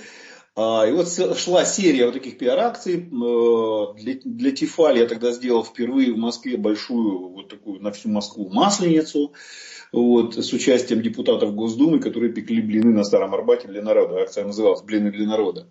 А, 0.56 0.86
и 0.88 0.94
вот 0.94 1.10
шла 1.38 1.66
серия 1.66 2.06
вот 2.06 2.13
таких 2.13 2.38
пиар-акций. 2.38 3.00
Э, 3.00 4.00
для, 4.00 4.20
для 4.24 4.52
Тифали 4.52 5.00
я 5.00 5.08
тогда 5.08 5.32
сделал 5.32 5.66
впервые 5.66 6.13
в 6.13 6.18
Москве 6.18 6.56
большую, 6.56 7.30
вот 7.30 7.50
такую 7.50 7.82
на 7.82 7.92
всю 7.92 8.08
Москву 8.10 8.48
масленицу 8.50 9.34
вот, 9.93 10.36
с 10.36 10.51
участием 10.51 11.01
депутатов 11.01 11.53
Госдумы, 11.53 11.99
которые 11.99 12.34
пекли 12.34 12.62
блины 12.62 12.91
на 12.91 13.03
Старом 13.03 13.34
Арбате 13.34 13.67
для 13.67 13.84
народа. 13.84 14.21
Акция 14.21 14.43
называлась 14.43 14.82
«Блины 14.82 15.12
для 15.12 15.27
народа». 15.27 15.67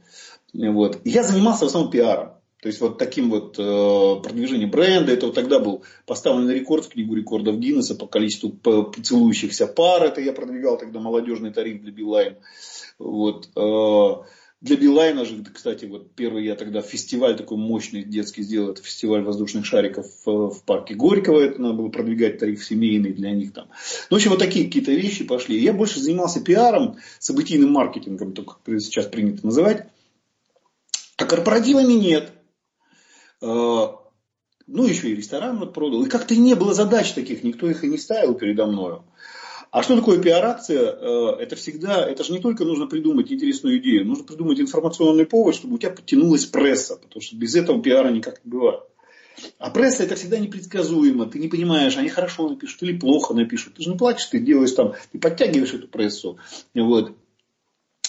Вот. 0.54 1.00
я 1.04 1.24
занимался 1.24 1.64
в 1.64 1.68
основном 1.68 1.90
пиаром. 1.90 2.34
То 2.62 2.68
есть 2.68 2.80
вот 2.80 2.96
таким 2.96 3.30
вот 3.30 3.58
э, 3.58 4.22
продвижением 4.22 4.70
бренда. 4.70 5.12
Это 5.12 5.26
вот 5.26 5.34
тогда 5.34 5.58
был 5.58 5.82
поставлен 6.06 6.48
рекорд 6.48 6.84
в 6.84 6.90
книгу 6.90 7.16
рекордов 7.16 7.58
Гиннесса 7.58 7.96
по 7.96 8.06
количеству 8.06 8.56
целующихся 9.02 9.66
пар. 9.66 10.04
Это 10.04 10.20
я 10.20 10.32
продвигал 10.32 10.78
тогда 10.78 11.00
молодежный 11.00 11.52
тариф 11.52 11.82
для 11.82 11.90
Билайн. 11.90 12.36
Вот. 13.00 13.48
Э, 13.56 14.24
Для 14.62 14.76
Билайна 14.76 15.24
же, 15.24 15.44
кстати, 15.52 15.86
вот 15.86 16.14
первый 16.14 16.44
я 16.44 16.54
тогда 16.54 16.82
фестиваль 16.82 17.36
такой 17.36 17.58
мощный 17.58 18.04
детский 18.04 18.42
сделал, 18.42 18.70
это 18.70 18.80
фестиваль 18.80 19.22
воздушных 19.22 19.66
шариков 19.66 20.06
в 20.24 20.62
парке 20.64 20.94
Горького, 20.94 21.40
это 21.40 21.60
надо 21.60 21.74
было 21.74 21.88
продвигать 21.88 22.38
тариф 22.38 22.64
семейный 22.64 23.12
для 23.12 23.32
них 23.32 23.52
там. 23.52 23.66
Ну, 24.08 24.16
в 24.16 24.18
общем, 24.18 24.30
вот 24.30 24.38
такие 24.38 24.66
какие-то 24.66 24.92
вещи 24.92 25.24
пошли. 25.24 25.58
Я 25.58 25.72
больше 25.72 25.98
занимался 25.98 26.40
пиаром, 26.40 26.98
событийным 27.18 27.72
маркетингом, 27.72 28.34
только 28.34 28.54
сейчас 28.78 29.06
принято 29.06 29.44
называть. 29.44 29.88
А 31.16 31.24
корпоративами 31.24 31.94
нет. 31.94 32.30
А, 33.40 33.98
ну, 34.68 34.86
еще 34.86 35.10
и 35.10 35.16
ресторан 35.16 35.58
вот 35.58 35.74
продал. 35.74 36.04
И 36.04 36.08
как-то 36.08 36.36
не 36.36 36.54
было 36.54 36.72
задач 36.72 37.12
таких, 37.14 37.42
никто 37.42 37.68
их 37.68 37.82
и 37.82 37.88
не 37.88 37.98
ставил 37.98 38.34
передо 38.34 38.66
мною. 38.66 39.02
А 39.72 39.82
что 39.82 39.96
такое 39.96 40.20
пиар-акция? 40.20 40.82
Э, 40.82 41.36
это 41.40 41.56
всегда, 41.56 42.06
это 42.06 42.22
же 42.24 42.34
не 42.34 42.40
только 42.40 42.66
нужно 42.66 42.86
придумать 42.86 43.32
интересную 43.32 43.78
идею, 43.78 44.06
нужно 44.06 44.24
придумать 44.24 44.60
информационный 44.60 45.24
повод, 45.24 45.54
чтобы 45.54 45.76
у 45.76 45.78
тебя 45.78 45.90
подтянулась 45.90 46.44
пресса, 46.44 46.96
потому 46.96 47.22
что 47.22 47.36
без 47.36 47.54
этого 47.56 47.82
пиара 47.82 48.10
никак 48.10 48.44
не 48.44 48.50
бывает. 48.50 48.82
А 49.58 49.70
пресса 49.70 50.02
это 50.02 50.14
всегда 50.14 50.38
непредсказуемо, 50.38 51.24
ты 51.24 51.38
не 51.38 51.48
понимаешь, 51.48 51.96
они 51.96 52.10
хорошо 52.10 52.50
напишут 52.50 52.82
или 52.82 52.98
плохо 52.98 53.32
напишут. 53.32 53.76
Ты 53.76 53.84
же 53.84 53.90
не 53.90 53.96
плачешь, 53.96 54.26
ты 54.26 54.40
делаешь 54.40 54.72
там, 54.72 54.92
ты 55.10 55.18
подтягиваешь 55.18 55.72
эту 55.72 55.88
прессу. 55.88 56.36
Вот 56.74 57.16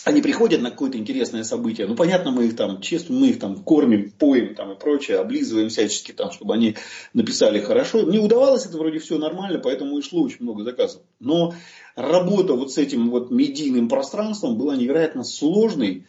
они 0.04 0.22
приходят 0.22 0.62
на 0.62 0.72
какое-то 0.72 0.98
интересное 0.98 1.44
событие, 1.44 1.88
ну, 1.88 1.96
понятно, 1.96 2.32
мы 2.32 2.46
их 2.46 2.56
там, 2.56 2.82
честно, 2.82 3.16
мы 3.16 3.30
их 3.30 3.40
там 3.40 3.64
кормим, 3.64 4.12
поем 4.12 4.56
там 4.56 4.74
и 4.74 4.80
прочее, 4.80 5.20
облизываем 5.20 5.70
всячески 5.70 6.12
там, 6.12 6.32
чтобы 6.32 6.54
они 6.54 6.76
написали 7.14 7.62
хорошо. 7.62 8.06
Мне 8.06 8.20
удавалось 8.20 8.66
это 8.66 8.78
вроде 8.78 9.00
все 9.00 9.18
нормально, 9.18 9.60
поэтому 9.60 9.98
и 9.98 10.02
шло 10.02 10.24
очень 10.24 10.42
много 10.42 10.64
заказов. 10.64 11.02
Но 11.20 11.54
работа 11.96 12.54
вот 12.54 12.74
с 12.74 12.78
этим 12.78 13.10
вот 13.10 13.32
медийным 13.32 13.88
пространством 13.88 14.58
была 14.58 14.76
невероятно 14.76 15.24
сложной. 15.24 16.06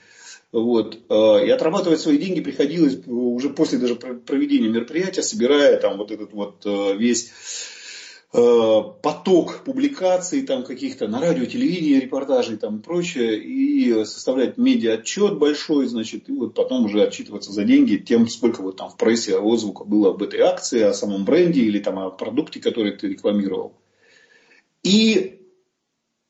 Вот, 0.50 0.96
э, 1.09 1.46
и 1.46 1.50
отрабатывать 1.50 2.00
свои 2.00 2.16
деньги 2.16 2.40
приходилось 2.40 3.04
уже 3.09 3.50
после 3.50 3.78
даже 3.78 3.96
проведения 3.96 4.68
мероприятия, 4.68 5.22
собирая 5.22 5.80
там 5.80 5.98
вот 5.98 6.12
этот 6.12 6.33
вот 6.33 6.64
э, 6.64 6.96
весь 6.96 7.33
поток 8.34 9.62
публикаций 9.64 10.42
там 10.42 10.64
каких-то 10.64 11.06
на 11.06 11.20
радио, 11.20 11.44
телевидении, 11.44 12.00
репортажей 12.00 12.56
там 12.56 12.78
и 12.78 12.82
прочее, 12.82 13.38
и 13.38 14.04
составлять 14.04 14.58
медиа-отчет 14.58 15.38
большой, 15.38 15.86
значит, 15.86 16.28
и 16.28 16.32
вот 16.32 16.54
потом 16.54 16.86
уже 16.86 17.04
отчитываться 17.04 17.52
за 17.52 17.62
деньги 17.62 17.96
тем, 17.96 18.26
сколько 18.26 18.60
вот 18.60 18.76
там 18.76 18.90
в 18.90 18.96
прессе 18.96 19.38
отзвука 19.38 19.84
было 19.84 20.10
об 20.10 20.22
этой 20.22 20.40
акции, 20.40 20.80
о 20.80 20.94
самом 20.94 21.24
бренде 21.24 21.60
или 21.60 21.78
там 21.78 21.96
о 22.00 22.10
продукте, 22.10 22.58
который 22.58 22.96
ты 22.96 23.06
рекламировал. 23.06 23.74
И 24.82 25.40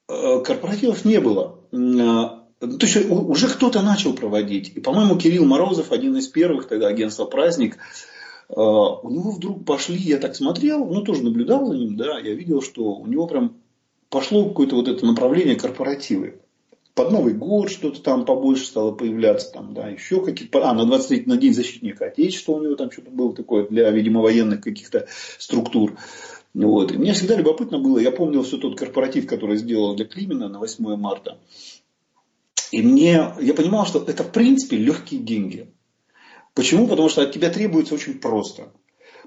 э, 0.09 0.41
корпоративов 0.45 1.07
не 1.07 1.21
было. 1.21 1.59
Э, 1.73 2.45
то 2.61 2.87
есть 2.87 3.11
уже 3.11 3.49
кто-то 3.49 3.81
начал 3.81 4.13
проводить. 4.13 4.73
И, 4.77 4.81
по-моему, 4.81 5.17
Кирилл 5.17 5.47
Морозов, 5.47 5.91
один 5.91 6.19
из 6.19 6.29
первых, 6.29 6.69
тогда 6.69 6.89
агентство 6.89 7.25
«Праздник», 7.25 7.79
у 8.49 9.11
него 9.11 9.31
вдруг 9.31 9.65
пошли, 9.65 9.97
я 9.97 10.19
так 10.19 10.37
смотрел, 10.37 10.85
ну 10.85 11.03
тоже 11.03 11.23
наблюдал 11.23 11.67
за 11.67 11.77
ним, 11.77 11.97
да, 11.97 12.19
я 12.19 12.35
видел, 12.35 12.61
что 12.63 12.95
у 12.95 13.07
него 13.07 13.27
прям 13.27 13.57
пошло 14.11 14.49
какое-то 14.49 14.77
вот 14.77 14.89
это 14.89 15.05
направление 15.07 15.57
корпоративы. 15.57 16.41
Под 16.95 17.11
Новый 17.11 17.35
год 17.35 17.71
что-то 17.71 18.01
там 18.01 18.25
побольше 18.25 18.67
стало 18.67 18.93
появляться, 18.93 19.53
там, 19.53 19.75
да, 19.75 19.89
еще 19.89 20.25
какие-то, 20.25 20.69
а, 20.69 20.75
на 20.75 20.85
23 20.85 21.25
на 21.27 21.37
День 21.37 21.53
защитника 21.53 22.07
Отечества 22.07 22.53
у 22.53 22.63
него 22.63 22.77
там 22.77 22.93
что-то 22.93 23.11
было 23.11 23.35
такое 23.35 23.67
для, 23.67 23.91
видимо, 23.91 24.21
военных 24.21 24.61
каких-то 24.61 25.09
структур. 25.39 25.97
Вот. 26.55 26.93
И 26.93 26.97
мне 26.97 27.13
всегда 27.15 27.35
любопытно 27.35 27.81
было, 27.81 27.99
я 27.99 28.13
помнил 28.13 28.45
все 28.45 28.59
тот 28.59 28.79
корпоратив, 28.79 29.27
который 29.27 29.57
сделал 29.57 29.97
для 29.97 30.05
Климина 30.05 30.49
на 30.49 30.61
8 30.61 30.95
марта. 30.95 31.39
И 32.71 32.81
мне, 32.81 33.35
я 33.41 33.55
понимал, 33.55 33.87
что 33.87 34.05
это 34.07 34.23
в 34.23 34.31
принципе 34.31 34.77
легкие 34.77 35.21
деньги. 35.21 35.69
Почему? 36.55 36.87
Потому 36.87 37.09
что 37.09 37.23
от 37.23 37.33
тебя 37.33 37.51
требуется 37.51 37.95
очень 37.95 38.19
просто. 38.21 38.73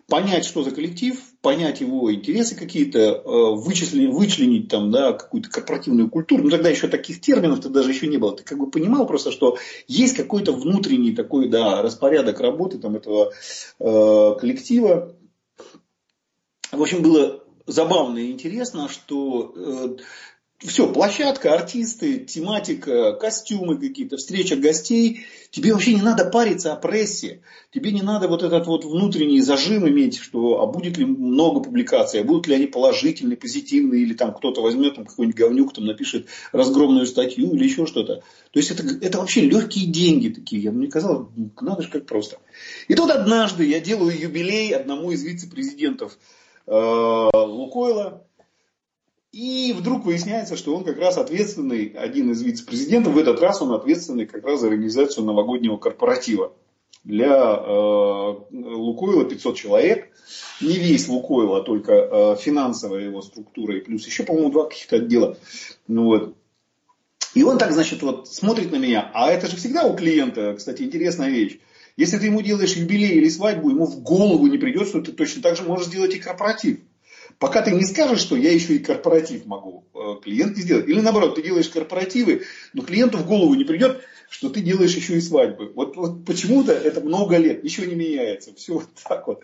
Понять, 0.08 0.46
что 0.46 0.64
за 0.64 0.72
коллектив, 0.72 1.20
понять 1.42 1.82
его 1.82 2.14
интересы 2.14 2.56
какие-то, 2.56 3.00
э, 3.00 3.22
вычислить, 3.56 4.10
вычленить 4.10 4.70
там, 4.70 4.90
да, 4.90 5.12
какую-то 5.12 5.50
корпоративную 5.50 6.10
культуру. 6.10 6.44
Ну, 6.44 6.50
тогда 6.50 6.70
еще 6.70 6.88
таких 6.88 7.20
терминов-то 7.20 7.68
даже 7.68 7.92
еще 7.92 8.08
не 8.08 8.16
было. 8.16 8.34
Ты 8.34 8.44
как 8.44 8.58
бы 8.58 8.72
понимал 8.72 9.06
просто, 9.06 9.32
что 9.32 9.58
есть 9.88 10.16
какой-то 10.16 10.54
внутренний 10.54 11.14
такой, 11.14 11.50
да, 11.50 11.82
распорядок 11.82 12.40
работы 12.40 12.78
там, 12.78 12.96
этого 12.96 13.34
э, 13.80 14.36
коллектива. 14.40 15.14
В 16.72 16.82
общем, 16.82 17.02
было 17.02 17.44
забавно 17.66 18.20
и 18.20 18.32
интересно, 18.32 18.88
что 18.88 19.54
э, 19.58 19.98
все, 20.60 20.92
площадка, 20.92 21.54
артисты, 21.54 22.22
тематика, 22.22 23.14
костюмы 23.14 23.78
какие-то, 23.78 24.18
встреча 24.18 24.56
гостей. 24.56 25.26
Тебе 25.52 25.72
вообще 25.72 25.94
не 25.94 26.02
надо 26.02 26.26
париться 26.26 26.74
о 26.74 26.76
прессе. 26.76 27.42
Тебе 27.72 27.92
не 27.92 28.02
надо 28.02 28.28
вот 28.28 28.42
этот 28.42 28.66
вот 28.66 28.84
внутренний 28.84 29.40
зажим 29.42 29.88
иметь, 29.88 30.18
что 30.18 30.60
а 30.62 30.66
будет 30.66 30.98
ли 30.98 31.06
много 31.06 31.60
публикаций, 31.60 32.22
а 32.22 32.24
будут 32.24 32.48
ли 32.48 32.56
они 32.56 32.66
положительные, 32.66 33.38
позитивные, 33.38 34.02
или 34.02 34.16
там 34.16 34.34
кто-то 34.34 34.62
возьмет 34.64 34.96
там 34.96 35.06
какой-нибудь 35.06 35.38
говнюк, 35.38 35.74
там 35.74 35.86
напишет 35.86 36.26
разгромную 36.52 37.06
статью 37.06 37.54
или 37.54 37.64
еще 37.64 37.86
что-то. 37.86 38.24
То 38.50 38.60
есть 38.60 38.72
это, 38.72 38.84
это 39.00 39.20
вообще 39.20 39.42
легкие 39.42 39.86
деньги 39.86 40.30
такие. 40.30 40.64
Я, 40.64 40.72
мне 40.72 40.88
казалось, 40.88 41.28
надо 41.62 41.84
же 41.84 41.90
как 41.90 42.08
просто. 42.08 42.40
И 42.88 42.96
тут 42.96 43.12
однажды 43.12 43.64
я 43.64 43.80
делаю 43.80 44.20
юбилей 44.20 44.76
одному 44.76 45.12
из 45.12 45.22
вице-президентов 45.24 46.18
э, 46.66 46.72
Лукойла. 46.72 48.24
И 49.32 49.74
вдруг 49.78 50.06
выясняется, 50.06 50.56
что 50.56 50.76
он 50.76 50.84
как 50.84 50.98
раз 51.00 51.18
ответственный, 51.18 51.88
один 51.88 52.32
из 52.32 52.42
вице-президентов, 52.42 53.14
в 53.14 53.18
этот 53.18 53.40
раз 53.42 53.62
он 53.62 53.74
ответственный 53.74 54.26
как 54.26 54.46
раз 54.46 54.62
за 54.62 54.68
организацию 54.68 55.26
новогоднего 55.26 55.78
корпоратива. 55.78 56.54
Для 57.04 57.28
э, 57.28 58.36
Лукойла 58.52 59.26
500 59.26 59.56
человек, 59.56 60.10
не 60.62 60.78
весь 60.78 61.08
Лукойл, 61.08 61.56
а 61.56 61.62
только 61.62 61.94
э, 61.94 62.36
финансовая 62.40 63.04
его 63.04 63.22
структура, 63.22 63.78
и 63.78 63.82
плюс 63.82 64.06
еще, 64.06 64.24
по-моему, 64.24 64.50
два 64.50 64.66
каких-то 64.66 64.98
отдела. 64.98 65.38
Ну, 65.88 66.06
вот. 66.06 66.36
И 67.34 67.44
он 67.44 67.58
так, 67.58 67.72
значит, 67.72 68.02
вот 68.02 68.28
смотрит 68.28 68.72
на 68.72 68.78
меня, 68.78 69.12
а 69.14 69.30
это 69.32 69.48
же 69.48 69.58
всегда 69.58 69.84
у 69.84 69.96
клиента, 69.96 70.56
кстати, 70.58 70.84
интересная 70.84 71.30
вещь. 71.30 71.60
Если 71.98 72.18
ты 72.18 72.28
ему 72.28 72.42
делаешь 72.42 72.76
юбилей 72.76 73.18
или 73.18 73.30
свадьбу, 73.30 73.70
ему 73.70 73.86
в 73.86 74.02
голову 74.02 74.48
не 74.48 74.58
придет, 74.58 74.88
что 74.88 75.02
ты 75.02 75.12
точно 75.12 75.42
так 75.42 75.58
же 75.58 75.64
можешь 75.64 75.88
сделать 75.88 76.14
и 76.16 76.20
корпоратив. 76.20 76.80
Пока 77.40 77.62
ты 77.62 77.72
не 77.72 77.84
скажешь, 77.84 78.20
что 78.20 78.36
я 78.36 78.52
еще 78.52 78.76
и 78.76 78.80
корпоратив 78.80 79.46
могу, 79.46 79.86
э, 79.94 80.22
клиент 80.24 80.56
не 80.56 80.64
сделает. 80.64 80.88
Или 80.88 81.02
наоборот, 81.02 81.36
ты 81.36 81.44
делаешь 81.44 81.70
корпоративы, 81.70 82.44
но 82.74 82.82
клиенту 82.82 83.20
в 83.20 83.28
голову 83.28 83.54
не 83.54 83.64
придет, 83.64 84.02
что 84.30 84.50
ты 84.50 84.62
делаешь 84.62 84.96
еще 84.96 85.18
и 85.18 85.22
свадьбы. 85.22 85.72
Вот, 85.76 85.96
вот 85.96 86.26
почему-то 86.26 86.72
это 86.72 87.02
много 87.02 87.38
лет, 87.38 87.64
ничего 87.64 87.86
не 87.86 87.96
меняется. 87.96 88.56
Все 88.56 88.74
вот 88.74 88.88
так 89.08 89.28
вот. 89.28 89.44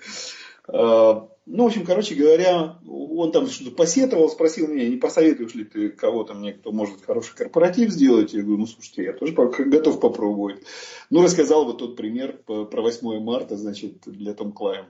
Э, 0.67 1.21
ну, 1.45 1.63
в 1.63 1.67
общем, 1.67 1.85
короче 1.85 2.15
говоря, 2.15 2.79
он 2.87 3.31
там 3.31 3.47
что-то 3.47 3.75
посетовал, 3.75 4.29
спросил 4.29 4.67
меня, 4.67 4.89
не 4.89 4.97
посоветуешь 4.97 5.53
ли 5.53 5.63
ты 5.63 5.89
кого-то 5.89 6.33
мне, 6.33 6.53
кто 6.53 6.71
может 6.71 7.05
хороший 7.05 7.35
корпоратив 7.35 7.91
сделать? 7.91 8.33
Я 8.33 8.41
говорю, 8.41 8.59
ну, 8.59 8.65
слушайте, 8.65 9.03
я 9.03 9.13
тоже 9.13 9.33
готов 9.33 9.99
попробовать. 9.99 10.63
Ну, 11.11 11.21
рассказал 11.21 11.65
вот 11.65 11.77
тот 11.77 11.95
пример 11.95 12.37
про 12.45 12.81
8 12.81 13.19
марта, 13.19 13.55
значит, 13.55 14.01
для 14.05 14.33
Том 14.33 14.51
Клайм. 14.51 14.85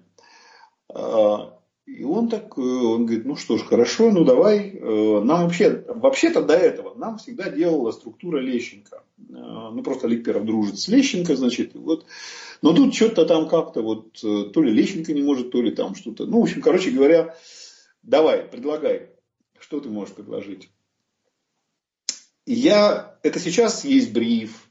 И 1.86 2.04
он 2.06 2.30
так, 2.30 2.58
э, 2.58 2.62
он 2.62 3.06
говорит, 3.06 3.26
ну 3.26 3.36
что 3.36 3.58
ж, 3.58 3.64
хорошо, 3.64 4.10
ну 4.12 4.24
давай. 4.24 4.70
Э, 4.70 5.22
нам 5.22 5.44
вообще, 5.44 5.84
вообще-то 5.88 6.42
до 6.42 6.54
этого 6.54 6.96
нам 6.96 7.18
всегда 7.18 7.50
делала 7.50 7.92
структура 7.92 8.40
Лещенко. 8.40 9.04
Э, 9.18 9.24
ну 9.30 9.84
просто 9.84 10.08
Олег 10.08 10.24
Перов 10.24 10.46
дружит 10.46 10.80
с 10.80 10.88
Лещенко, 10.88 11.36
значит, 11.36 11.74
вот. 11.76 12.06
Но 12.62 12.74
тут 12.74 12.96
что-то 12.96 13.26
там 13.26 13.50
как-то 13.50 13.82
вот, 13.82 14.14
то 14.22 14.62
ли 14.62 14.72
Лещенко 14.72 15.12
не 15.12 15.22
может, 15.22 15.52
то 15.52 15.62
ли 15.62 15.72
там 15.72 15.96
что-то. 15.96 16.26
Ну, 16.26 16.40
в 16.40 16.44
общем, 16.44 16.62
короче 16.62 16.92
говоря, 16.92 17.36
давай, 18.02 18.44
предлагай. 18.44 19.10
Что 19.60 19.82
ты 19.82 19.90
можешь 19.90 20.16
предложить? 20.16 20.70
Я, 22.46 23.18
это 23.24 23.40
сейчас 23.40 23.84
есть 23.84 24.14
бриф, 24.14 24.70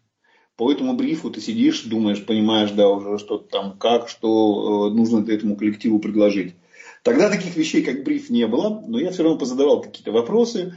по 0.56 0.72
этому 0.72 0.94
брифу 0.94 1.30
ты 1.30 1.42
сидишь, 1.42 1.82
думаешь, 1.82 2.24
понимаешь, 2.24 2.70
да, 2.70 2.88
уже 2.88 3.18
что-то 3.18 3.48
там, 3.48 3.78
как, 3.78 4.08
что 4.08 4.90
нужно 4.90 5.30
этому 5.30 5.56
коллективу 5.56 5.98
предложить. 5.98 6.54
Тогда 7.02 7.28
таких 7.28 7.56
вещей, 7.56 7.82
как 7.82 8.04
бриф, 8.04 8.30
не 8.30 8.46
было, 8.46 8.82
но 8.86 8.98
я 8.98 9.10
все 9.10 9.24
равно 9.24 9.38
позадавал 9.38 9.82
какие-то 9.82 10.12
вопросы. 10.12 10.76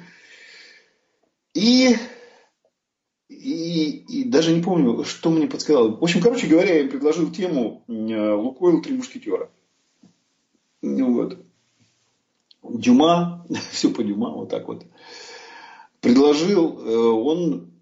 И, 1.53 1.95
и, 3.29 3.89
и 4.09 4.23
даже 4.23 4.51
не 4.51 4.63
помню, 4.63 5.03
что 5.03 5.29
мне 5.29 5.47
подсказал. 5.47 5.97
В 5.97 6.03
общем, 6.03 6.21
короче 6.21 6.47
говоря, 6.47 6.73
я 6.73 6.81
им 6.81 6.89
предложил 6.89 7.31
тему 7.31 7.83
э, 7.87 8.33
Лукойл 8.33 8.81
Три 8.81 8.95
мушкетера. 8.95 9.51
Ну 10.81 11.13
вот. 11.13 11.37
Дюма, 12.63 13.45
все 13.71 13.91
по 13.91 14.03
Дюма, 14.03 14.31
вот 14.31 14.49
так 14.49 14.67
вот. 14.67 14.83
Предложил, 16.01 16.79
э, 16.79 16.97
он 16.97 17.74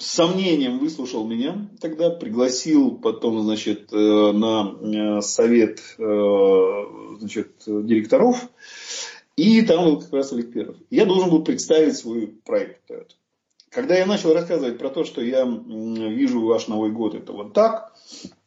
с 0.00 0.06
сомнением 0.06 0.78
выслушал 0.78 1.26
меня 1.26 1.68
тогда, 1.80 2.10
пригласил 2.10 2.96
потом, 2.96 3.42
значит, 3.42 3.92
э, 3.92 3.96
на 3.96 4.74
э, 4.80 5.20
совет 5.20 5.80
э, 5.98 6.84
значит, 7.18 7.52
директоров, 7.66 8.48
и 9.36 9.62
там 9.62 9.84
был 9.84 10.00
как 10.00 10.12
раз 10.12 10.32
Олег 10.32 10.52
Перов. 10.52 10.76
Я 10.88 11.04
должен 11.04 11.30
был 11.30 11.44
представить 11.44 11.96
свой 11.96 12.28
проект. 12.28 12.90
Когда 13.70 13.96
я 13.96 14.04
начал 14.04 14.34
рассказывать 14.34 14.78
про 14.78 14.90
то, 14.90 15.04
что 15.04 15.22
я 15.22 15.44
вижу 15.44 16.44
ваш 16.44 16.66
Новый 16.66 16.90
год, 16.90 17.14
это 17.14 17.32
вот 17.32 17.52
так, 17.52 17.92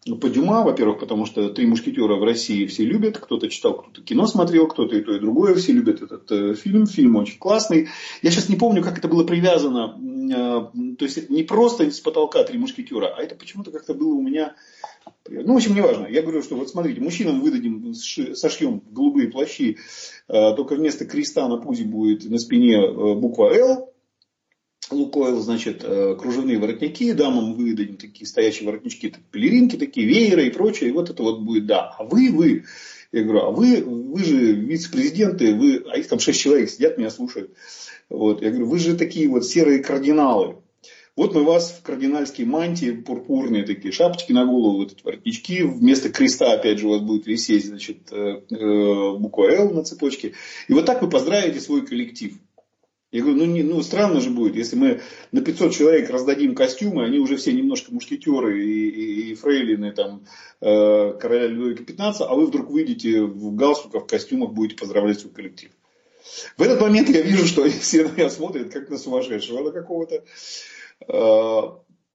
ну, 0.06 0.18
по 0.18 0.30
Дюма, 0.30 0.64
во-первых, 0.64 1.00
потому 1.00 1.26
что 1.26 1.50
«Три 1.50 1.66
мушкетера» 1.66 2.16
в 2.16 2.24
России 2.24 2.66
все 2.66 2.84
любят. 2.84 3.18
Кто-то 3.18 3.50
читал, 3.50 3.76
кто-то 3.76 4.02
кино 4.02 4.28
смотрел, 4.28 4.68
кто-то 4.68 4.98
и 4.98 5.02
то, 5.02 5.16
и 5.16 5.20
другое. 5.20 5.56
Все 5.56 5.72
любят 5.72 6.02
этот 6.02 6.30
э, 6.30 6.56
фильм. 6.56 6.86
Фильм 6.88 7.16
очень 7.16 7.40
классный. 7.40 7.88
Я 8.22 8.32
сейчас 8.32 8.50
не 8.50 8.58
помню, 8.58 8.84
как 8.84 8.98
это 8.98 9.08
было 9.08 9.24
привязано. 9.24 9.98
Э, 9.98 10.96
то 10.98 11.06
есть, 11.06 11.30
не 11.30 11.44
просто 11.44 11.90
с 11.90 12.02
потолка 12.02 12.44
«Три 12.44 12.58
мушкетера», 12.58 13.16
а 13.16 13.22
это 13.22 13.36
почему-то 13.36 13.72
как-то 13.72 13.94
было 13.94 14.14
у 14.14 14.22
меня... 14.22 14.56
Ну, 15.30 15.54
в 15.54 15.56
общем, 15.56 15.74
неважно. 15.74 16.06
Я 16.08 16.22
говорю, 16.22 16.44
что 16.44 16.56
вот 16.56 16.70
смотрите, 16.70 17.00
мужчинам 17.00 17.40
выдадим, 17.40 17.94
сошьем 17.94 18.84
голубые 18.92 19.30
плащи, 19.30 19.78
э, 20.28 20.54
только 20.54 20.76
вместо 20.76 21.06
креста 21.06 21.48
на 21.48 21.56
пузе 21.56 21.86
будет 21.86 22.30
на 22.30 22.40
спине 22.40 23.16
буква 23.16 23.54
«Л», 23.54 23.93
Лукойл, 24.94 25.40
значит, 25.40 25.84
э, 25.84 26.16
кружевные 26.20 26.60
воротники, 26.60 27.12
дамам 27.14 27.54
выдадим 27.56 27.98
такие 27.98 28.26
стоящие 28.26 28.68
воротнички, 28.68 29.14
пелеринки 29.32 29.76
такие, 29.76 30.08
вееры 30.08 30.48
и 30.48 30.52
прочее, 30.52 30.90
и 30.90 30.94
вот 30.94 31.10
это 31.10 31.22
вот 31.24 31.42
будет, 31.42 31.66
да. 31.66 31.96
А 31.98 32.04
вы, 32.04 32.32
вы, 32.32 32.64
я 33.12 33.24
говорю, 33.24 33.40
а 33.42 33.52
вы, 33.52 33.84
вы 33.84 34.24
же 34.24 34.54
вице-президенты, 34.54 35.54
вы, 35.54 35.84
а 35.92 35.98
их 35.98 36.08
там 36.08 36.20
шесть 36.20 36.42
человек 36.42 36.70
сидят, 36.70 36.98
меня 36.98 37.10
слушают. 37.10 37.52
Вот, 38.10 38.42
я 38.42 38.50
говорю, 38.50 38.68
вы 38.68 38.80
же 38.80 38.96
такие 38.96 39.28
вот 39.28 39.46
серые 39.46 39.84
кардиналы. 39.84 40.58
Вот 41.16 41.36
мы 41.36 41.44
вас 41.44 41.72
в 41.72 41.84
кардинальские 41.84 42.48
мантии, 42.48 42.90
пурпурные 42.90 43.64
такие, 43.64 43.92
шапочки 43.92 44.32
на 44.32 44.46
голову, 44.46 44.78
вот 44.78 44.94
эти 44.94 45.04
воротнички, 45.04 45.62
вместо 45.62 46.10
креста, 46.10 46.54
опять 46.54 46.80
же, 46.80 46.88
у 46.88 46.90
вас 46.90 47.02
будет 47.02 47.28
висеть, 47.28 47.68
значит, 47.68 48.12
э, 48.12 48.42
э, 48.50 49.18
буква 49.18 49.52
«Л» 49.52 49.70
на 49.70 49.84
цепочке. 49.84 50.34
И 50.68 50.74
вот 50.74 50.88
так 50.88 51.04
вы 51.04 51.10
поздравите 51.10 51.60
свой 51.60 51.86
коллектив. 51.86 52.34
Я 53.14 53.22
говорю, 53.22 53.38
ну, 53.38 53.46
не, 53.46 53.62
ну 53.62 53.80
странно 53.84 54.20
же 54.22 54.32
будет, 54.32 54.56
если 54.56 54.76
мы 54.76 55.02
на 55.32 55.42
500 55.42 55.72
человек 55.72 56.10
раздадим 56.10 56.56
костюмы, 56.56 57.06
они 57.06 57.20
уже 57.20 57.38
все 57.38 57.54
немножко 57.54 57.94
мушкетеры 57.94 58.66
и, 58.66 58.90
и, 58.90 59.32
и 59.32 59.36
фрейлины 59.36 59.92
там, 59.92 60.26
э, 60.62 61.14
короля 61.20 61.46
Людовика 61.46 61.84
15, 61.84 62.22
а 62.22 62.34
вы 62.34 62.48
вдруг 62.48 62.72
выйдете 62.72 63.22
в 63.22 63.56
галстуках, 63.56 64.06
в 64.06 64.08
костюмах, 64.08 64.54
будете 64.54 64.80
поздравлять 64.80 65.20
свой 65.20 65.32
коллектив. 65.32 65.70
В 66.58 66.64
этот 66.64 66.82
момент 66.82 67.08
я 67.10 67.22
вижу, 67.22 67.46
что 67.46 67.70
все 67.82 68.04
на 68.04 68.14
меня 68.14 68.32
смотрят 68.32 68.74
как 68.74 68.90
на 68.90 68.98
сумасшедшего 68.98 69.64
на 69.64 69.72
какого-то. 69.72 70.24
Э, 71.08 71.62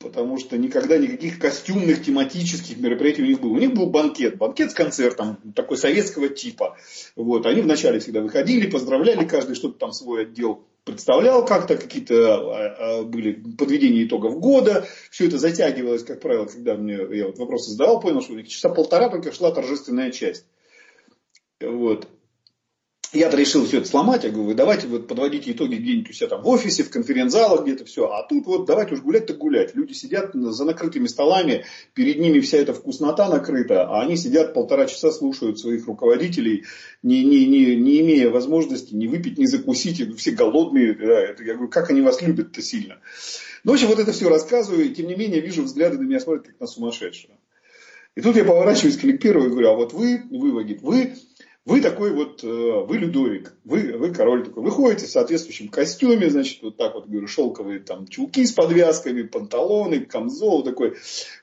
потому 0.01 0.39
что 0.39 0.59
никогда 0.59 0.99
никаких 0.99 1.39
костюмных 1.39 2.05
тематических 2.05 2.77
мероприятий 2.77 3.23
у 3.23 3.27
них 3.27 3.41
было. 3.41 3.53
У 3.53 3.59
них 3.59 3.73
был 3.73 3.87
банкет, 3.87 4.37
банкет 4.37 4.73
с 4.73 4.75
концертом, 4.75 5.39
такой 5.55 5.77
советского 5.77 6.29
типа. 6.29 6.77
Вот. 7.15 7.47
Они 7.47 7.63
вначале 7.63 8.01
всегда 8.01 8.21
выходили, 8.21 8.69
поздравляли, 8.69 9.25
каждый 9.25 9.55
что-то 9.55 9.79
там 9.79 9.93
свой 9.93 10.23
отдел 10.23 10.65
представлял 10.89 11.45
как-то, 11.45 11.77
какие-то 11.77 12.35
а, 12.35 13.01
а, 13.01 13.03
были 13.03 13.33
подведения 13.33 14.05
итогов 14.05 14.39
года. 14.41 14.87
Все 15.11 15.27
это 15.27 15.39
затягивалось, 15.39 16.03
как 16.03 16.21
правило, 16.21 16.47
когда 16.47 16.75
мне 16.75 16.95
я 17.17 17.27
вот 17.27 17.39
вопросы 17.39 17.71
задавал, 17.71 18.01
понял, 18.01 18.23
что 18.23 18.33
у 18.33 18.37
них 18.37 18.49
часа 18.49 18.71
полтора 18.71 19.09
только 19.11 19.33
шла 19.33 19.51
торжественная 19.51 20.11
часть. 20.11 20.47
Вот. 21.61 22.09
Я-то 23.13 23.39
решил 23.39 23.65
все 23.65 23.79
это 23.79 23.89
сломать, 23.89 24.25
я 24.25 24.31
говорю, 24.31 24.55
давайте 24.55 24.87
вот 24.87 25.09
подводите 25.09 25.53
итоги 25.53 25.77
где-нибудь 25.77 26.11
у 26.11 26.13
себя 26.13 26.29
там 26.29 26.43
в 26.43 26.49
офисе, 26.49 26.83
в 26.83 26.91
конференц-залах 26.91 27.63
где-то 27.63 27.87
все. 27.87 28.11
А 28.11 28.23
тут 28.29 28.45
вот 28.45 28.67
давайте 28.67 28.95
уж 28.95 29.01
гулять 29.01 29.27
так 29.27 29.39
гулять. 29.39 29.75
Люди 29.75 29.95
сидят 29.95 30.33
за 30.35 30.65
накрытыми 30.67 31.07
столами, 31.07 31.65
перед 31.95 32.19
ними 32.19 32.41
вся 32.41 32.59
эта 32.59 32.75
вкуснота 32.75 33.31
накрыта, 33.31 33.89
а 33.89 34.03
они 34.03 34.19
сидят 34.19 34.53
полтора 34.53 34.85
часа, 34.85 35.11
слушают 35.11 35.59
своих 35.59 35.87
руководителей, 35.87 36.65
не, 37.03 37.25
не, 37.25 37.47
не, 37.47 37.77
не 37.77 38.01
имея 38.01 38.29
возможности 38.29 38.95
ни 38.95 39.07
выпить, 39.07 39.39
ни 39.39 39.47
закусить, 39.47 40.19
все 40.19 40.33
голодные. 40.33 40.93
Да, 40.93 41.19
это, 41.19 41.43
я 41.45 41.55
говорю, 41.55 41.71
как 41.71 41.89
они 41.89 42.03
вас 42.03 42.21
любят-то 42.21 42.61
сильно. 42.61 42.99
Ну, 43.65 43.73
в 43.73 43.75
общем, 43.75 43.89
вот 43.89 43.99
это 44.01 44.13
все 44.13 44.29
рассказываю, 44.29 44.85
и 44.85 44.95
тем 44.95 45.07
не 45.07 45.15
менее 45.15 45.41
вижу 45.41 45.63
взгляды 45.63 45.97
на 45.97 46.03
меня 46.03 46.21
смотрят 46.21 46.47
как 46.47 46.61
на 46.61 46.67
сумасшедшего. 46.67 47.35
И 48.17 48.21
тут 48.21 48.37
я 48.37 48.45
поворачиваюсь 48.45 48.97
к 48.97 49.05
Ликперу 49.05 49.47
и 49.47 49.49
говорю, 49.49 49.71
а 49.71 49.75
вот 49.77 49.93
вы, 49.93 50.25
вы, 50.31 50.53
Вагит, 50.53 50.83
вы 50.83 51.15
вы 51.69 51.83
такой 51.83 52.13
вот, 52.13 52.43
э, 52.43 52.47
вы 52.47 52.97
Людовик, 52.97 53.53
вы, 53.65 53.93
вы 53.99 54.15
король 54.15 54.43
такой. 54.43 54.63
Вы 54.63 54.71
ходите 54.71 55.05
в 55.05 55.11
соответствующем 55.11 55.69
костюме, 55.69 56.31
значит, 56.31 56.63
вот 56.63 56.79
так 56.79 56.95
вот, 56.95 57.07
говорю, 57.07 57.27
шелковые 57.27 57.81
там 57.81 58.07
чулки 58.07 58.47
с 58.47 58.53
подвязками, 58.53 59.21
панталоны, 59.21 60.01
камзол 60.01 60.65
такой, 60.65 60.97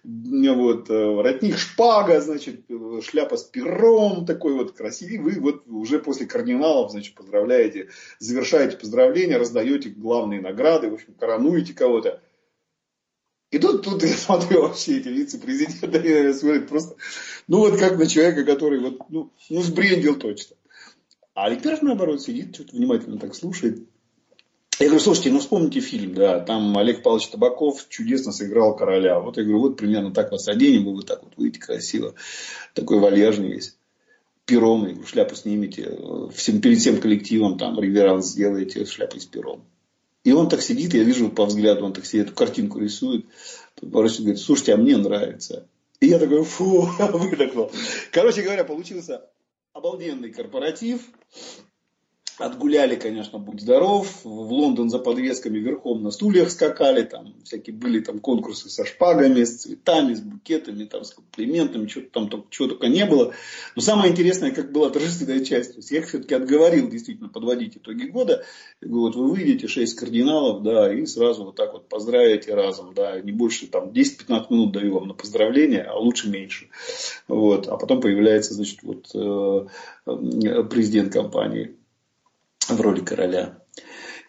вот, 0.03 0.89
э, 0.89 0.93
воротник, 0.93 1.59
шпага, 1.59 2.21
значит, 2.21 2.61
шляпа 3.03 3.37
с 3.37 3.43
пером 3.43 4.25
такой 4.25 4.55
вот 4.55 4.71
красивый. 4.71 5.19
Вы 5.19 5.39
вот 5.39 5.67
уже 5.67 5.99
после 5.99 6.25
кардиналов, 6.25 6.89
значит, 6.89 7.13
поздравляете, 7.13 7.89
завершаете 8.17 8.77
поздравления, 8.77 9.37
раздаете 9.37 9.89
главные 9.89 10.41
награды, 10.41 10.89
в 10.89 10.95
общем, 10.95 11.13
коронуете 11.19 11.75
кого-то. 11.75 12.19
И 13.55 13.57
тут, 13.57 13.83
тут 13.83 14.03
я 14.03 14.09
смотрю 14.09 14.63
вообще 14.63 14.97
эти 14.97 15.07
вице-президенты, 15.07 16.25
они 16.25 16.33
смотрят 16.33 16.67
просто, 16.67 16.97
ну 17.47 17.59
вот 17.59 17.79
как 17.79 17.97
на 17.97 18.05
человека, 18.05 18.43
который 18.43 18.81
вот, 18.81 19.09
ну, 19.09 19.31
ну 19.49 19.61
сбрендил 19.61 20.19
точно. 20.19 20.57
А 21.33 21.45
Олег 21.45 21.63
наоборот, 21.81 22.21
сидит, 22.21 22.53
что-то 22.53 22.75
внимательно 22.75 23.17
так 23.17 23.33
слушает. 23.33 23.87
Я 24.77 24.87
говорю, 24.87 25.01
слушайте, 25.01 25.31
ну 25.31 25.39
вспомните 25.39 25.79
фильм, 25.79 26.15
да, 26.15 26.41
там 26.41 26.77
Олег 26.77 27.01
Павлович 27.01 27.29
Табаков 27.29 27.87
чудесно 27.87 28.33
сыграл 28.33 28.75
короля. 28.75 29.21
Вот 29.21 29.37
я 29.37 29.43
говорю, 29.43 29.59
вот 29.59 29.77
примерно 29.77 30.11
так 30.11 30.33
вас 30.33 30.49
оденем, 30.49 30.93
вы 30.93 31.03
так 31.03 31.23
вот 31.23 31.37
выйдете 31.37 31.61
красиво, 31.61 32.13
такой 32.73 32.99
вальяжный 32.99 33.53
весь. 33.53 33.77
Пером, 34.43 35.05
шляпу 35.05 35.33
снимите, 35.33 35.97
всем, 36.35 36.59
перед 36.59 36.79
всем 36.79 36.99
коллективом 36.99 37.57
там 37.57 37.79
реверанс 37.79 38.31
сделаете, 38.31 38.83
шляпой 38.83 39.21
с 39.21 39.25
пером. 39.25 39.63
И 40.25 40.31
он 40.31 40.49
так 40.49 40.61
сидит, 40.63 40.95
я 40.95 41.03
вижу 41.03 41.29
по 41.29 41.45
взгляду, 41.45 41.85
он 41.85 41.93
так 41.93 42.03
сидит, 42.03 42.27
эту 42.27 42.35
картинку 42.35 42.79
рисует. 42.79 43.27
Поворачивается 43.75 44.23
говорит, 44.23 44.41
слушайте, 44.41 44.73
а 44.73 44.77
мне 44.77 44.97
нравится. 44.97 45.69
И 45.99 46.07
я 46.07 46.17
такой, 46.17 46.43
фу, 46.43 46.81
выдохнул. 46.99 47.71
Короче 48.11 48.41
говоря, 48.41 48.63
получился 48.63 49.29
обалденный 49.71 50.31
корпоратив. 50.31 51.01
Отгуляли, 52.37 52.95
конечно, 52.95 53.39
будь 53.39 53.61
здоров. 53.61 54.09
В 54.25 54.51
Лондон 54.51 54.89
за 54.89 54.99
подвесками 54.99 55.57
верхом 55.59 56.03
на 56.03 56.11
стульях 56.11 56.51
скакали. 56.51 57.03
Там 57.03 57.33
всякие 57.45 57.73
были 57.73 58.01
там 58.01 58.19
конкурсы 58.19 58.69
со 58.69 58.83
шпагами, 58.83 59.45
с 59.45 59.61
цветами, 59.61 60.13
с 60.13 60.19
букетами, 60.19 60.83
там, 60.83 61.05
с 61.05 61.11
комплиментами, 61.11 61.87
чего 61.87 62.03
там 62.11 62.29
чего 62.49 62.67
только 62.67 62.87
не 62.87 63.05
было. 63.05 63.33
Но 63.77 63.81
самое 63.81 64.11
интересное, 64.11 64.51
как 64.51 64.73
была 64.73 64.89
торжественная 64.89 65.45
часть. 65.45 65.71
То 65.71 65.77
есть 65.77 65.91
я 65.91 66.01
все-таки 66.01 66.35
отговорил 66.35 66.89
действительно 66.89 67.29
подводить 67.29 67.77
итоги 67.77 68.07
года. 68.07 68.43
Я 68.81 68.89
говорю, 68.89 69.05
вот 69.05 69.15
вы 69.15 69.31
выйдете, 69.31 69.69
6 69.69 69.95
кардиналов, 69.95 70.61
да, 70.61 70.93
и 70.93 71.05
сразу 71.05 71.45
вот 71.45 71.55
так 71.55 71.71
вот 71.71 71.87
поздравите 71.87 72.53
разом, 72.53 72.93
да, 72.93 73.17
не 73.21 73.31
больше 73.31 73.67
там 73.67 73.91
10-15 73.91 74.47
минут 74.49 74.73
даю 74.73 74.95
вам 74.95 75.07
на 75.07 75.13
поздравление, 75.13 75.83
а 75.83 75.97
лучше 75.97 76.29
меньше. 76.29 76.67
Вот. 77.29 77.69
А 77.69 77.77
потом 77.77 78.01
появляется, 78.01 78.53
значит, 78.55 78.79
вот 78.83 79.07
э, 79.13 79.67
э, 80.05 80.63
президент 80.63 81.13
компании 81.13 81.74
в 82.69 82.81
роли 82.81 83.01
короля. 83.01 83.61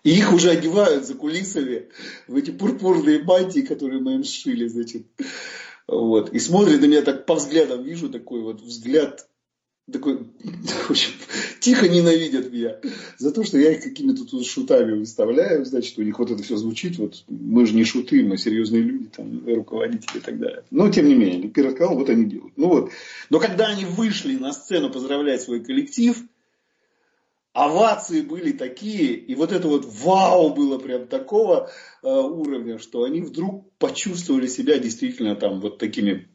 И 0.05 0.11
их 0.11 0.33
уже 0.33 0.51
одевают 0.51 1.05
за 1.05 1.15
кулисами 1.15 1.89
в 2.29 2.37
эти 2.37 2.51
пурпурные 2.51 3.23
мантии, 3.23 3.61
которые 3.61 4.01
мы 4.01 4.15
им 4.15 4.25
сшили, 4.25 4.69
значит. 4.69 5.07
Вот. 5.89 6.33
И 6.33 6.39
смотрят 6.39 6.81
на 6.81 6.87
меня 6.87 7.03
так 7.03 7.27
по 7.27 7.35
взглядам, 7.35 7.83
вижу 7.83 8.09
такой 8.09 8.41
вот 8.41 8.61
взгляд, 8.61 9.29
такой, 9.91 10.19
в 10.19 10.91
общем, 10.91 11.11
тихо 11.61 11.89
ненавидят 11.89 12.53
меня 12.53 12.77
за 13.19 13.31
то, 13.31 13.45
что 13.45 13.59
я 13.59 13.73
их 13.73 13.83
какими-то 13.83 14.25
тут 14.25 14.45
шутами 14.47 14.99
выставляю, 14.99 15.65
значит, 15.65 15.99
у 15.99 16.03
них 16.03 16.19
вот 16.19 16.31
это 16.31 16.43
все 16.43 16.57
звучит, 16.57 16.99
вот 16.99 17.25
мы 17.29 17.67
же 17.67 17.75
не 17.75 17.85
шуты, 17.85 18.25
мы 18.25 18.37
серьезные 18.37 18.83
люди, 18.83 19.09
там, 19.17 19.47
руководители 19.47 20.19
и 20.19 20.21
так 20.21 20.39
далее. 20.39 20.65
Но, 20.71 20.91
тем 20.91 21.09
не 21.09 21.15
менее, 21.15 21.43
Липир 21.43 21.71
сказал, 21.71 21.97
вот 21.97 22.09
они 22.11 22.25
делают. 22.25 22.53
Ну 22.57 22.69
вот. 22.69 22.91
Но 23.31 23.39
когда 23.39 23.67
они 23.69 23.85
вышли 23.85 24.37
на 24.37 24.53
сцену 24.53 24.91
поздравлять 24.91 25.43
свой 25.43 25.65
коллектив, 25.65 26.17
овации 27.57 28.21
были 28.21 28.53
такие, 28.53 29.15
и 29.15 29.35
вот 29.35 29.51
это 29.51 29.67
вот 29.67 29.87
вау 29.87 30.53
было 30.55 30.79
прям 30.79 31.09
такого 31.09 31.71
э, 32.03 32.07
уровня, 32.07 32.79
что 32.79 33.05
они 33.05 33.23
вдруг 33.23 33.73
почувствовали 33.79 34.47
себя 34.47 34.79
действительно 34.79 35.37
там 35.37 35.61
вот 35.61 35.79
такими 35.79 36.29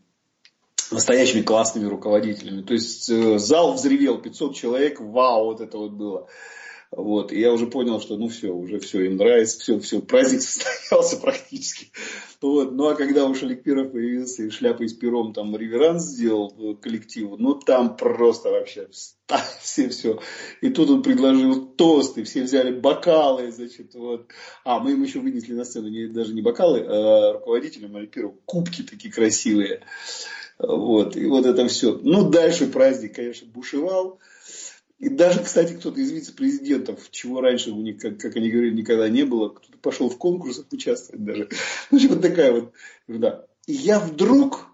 настоящими 0.90 1.44
классными 1.44 1.86
руководителями. 1.86 2.64
То 2.64 2.74
есть 2.74 3.08
э, 3.10 3.38
зал 3.38 3.74
взревел, 3.74 4.20
500 4.20 4.56
человек, 4.56 5.00
вау, 5.00 5.46
вот 5.46 5.62
это 5.62 5.78
вот 5.78 5.92
было. 5.92 6.28
Вот, 6.92 7.32
и 7.32 7.40
я 7.40 7.54
уже 7.54 7.68
понял, 7.68 8.02
что 8.02 8.18
ну 8.18 8.28
все, 8.28 8.50
уже 8.50 8.78
все 8.80 9.06
им 9.06 9.16
нравится, 9.16 9.60
все, 9.62 9.80
все, 9.80 10.02
праздник 10.02 10.42
состоялся 10.42 11.18
практически. 11.18 11.88
Вот. 12.42 12.74
Ну 12.74 12.90
а 12.90 12.96
когда 12.96 13.26
уж 13.28 13.44
Олег 13.44 13.64
Перов 13.64 13.94
появился 13.94 14.44
и 14.44 14.50
шляпой 14.50 14.90
с 14.90 14.94
пером 14.94 15.32
там 15.34 15.56
реверанс 15.56 16.04
сделал 16.04 16.76
коллективу, 16.82 17.38
ну 17.38 17.56
там 17.56 17.96
просто 17.96 18.50
вообще 18.50 18.90
все 19.62 19.88
все. 19.88 20.20
И 20.60 20.70
тут 20.70 20.90
он 20.90 21.02
предложил 21.02 21.66
тосты, 21.66 22.26
все 22.26 22.44
взяли 22.44 22.78
бокалы, 22.78 23.50
значит, 23.54 23.94
вот. 23.94 24.28
А, 24.66 24.80
мы 24.80 24.92
им 24.92 25.04
еще 25.04 25.20
вынесли 25.20 25.54
на 25.54 25.64
сцену 25.64 25.88
не, 25.88 26.08
даже 26.08 26.34
не 26.34 26.42
бокалы, 26.42 26.84
а 26.86 27.34
руководителям 27.34 27.96
Олег 27.96 28.12
Перов 28.12 28.34
кубки 28.44 28.82
такие 28.84 29.14
красивые. 29.14 29.86
Вот, 30.60 31.16
и 31.16 31.26
вот 31.26 31.46
это 31.46 31.68
все. 31.70 31.98
Ну, 32.04 32.30
дальше 32.30 32.68
праздник, 32.68 33.16
конечно, 33.16 33.48
бушевал. 33.48 34.20
И 35.02 35.10
даже, 35.10 35.44
кстати, 35.44 35.74
кто-то 35.74 36.00
из 36.00 36.12
вице-президентов, 36.12 37.10
чего 37.10 37.42
раньше 37.42 37.72
у 37.72 37.82
них, 37.82 37.98
как, 37.98 38.20
как 38.20 38.36
они 38.36 38.52
говорили, 38.52 38.76
никогда 38.76 39.10
не 39.10 39.24
было, 39.24 39.50
кто-то 39.50 39.76
пошел 39.80 40.12
в 40.12 40.18
конкурсах 40.20 40.68
участвовать 40.72 41.26
даже. 41.26 41.50
Ну, 41.90 42.08
вот 42.08 42.22
такая 42.22 42.52
вот, 42.52 42.74
да. 43.08 43.48
И 43.66 43.74
я 43.74 44.00
вдруг, 44.00 44.68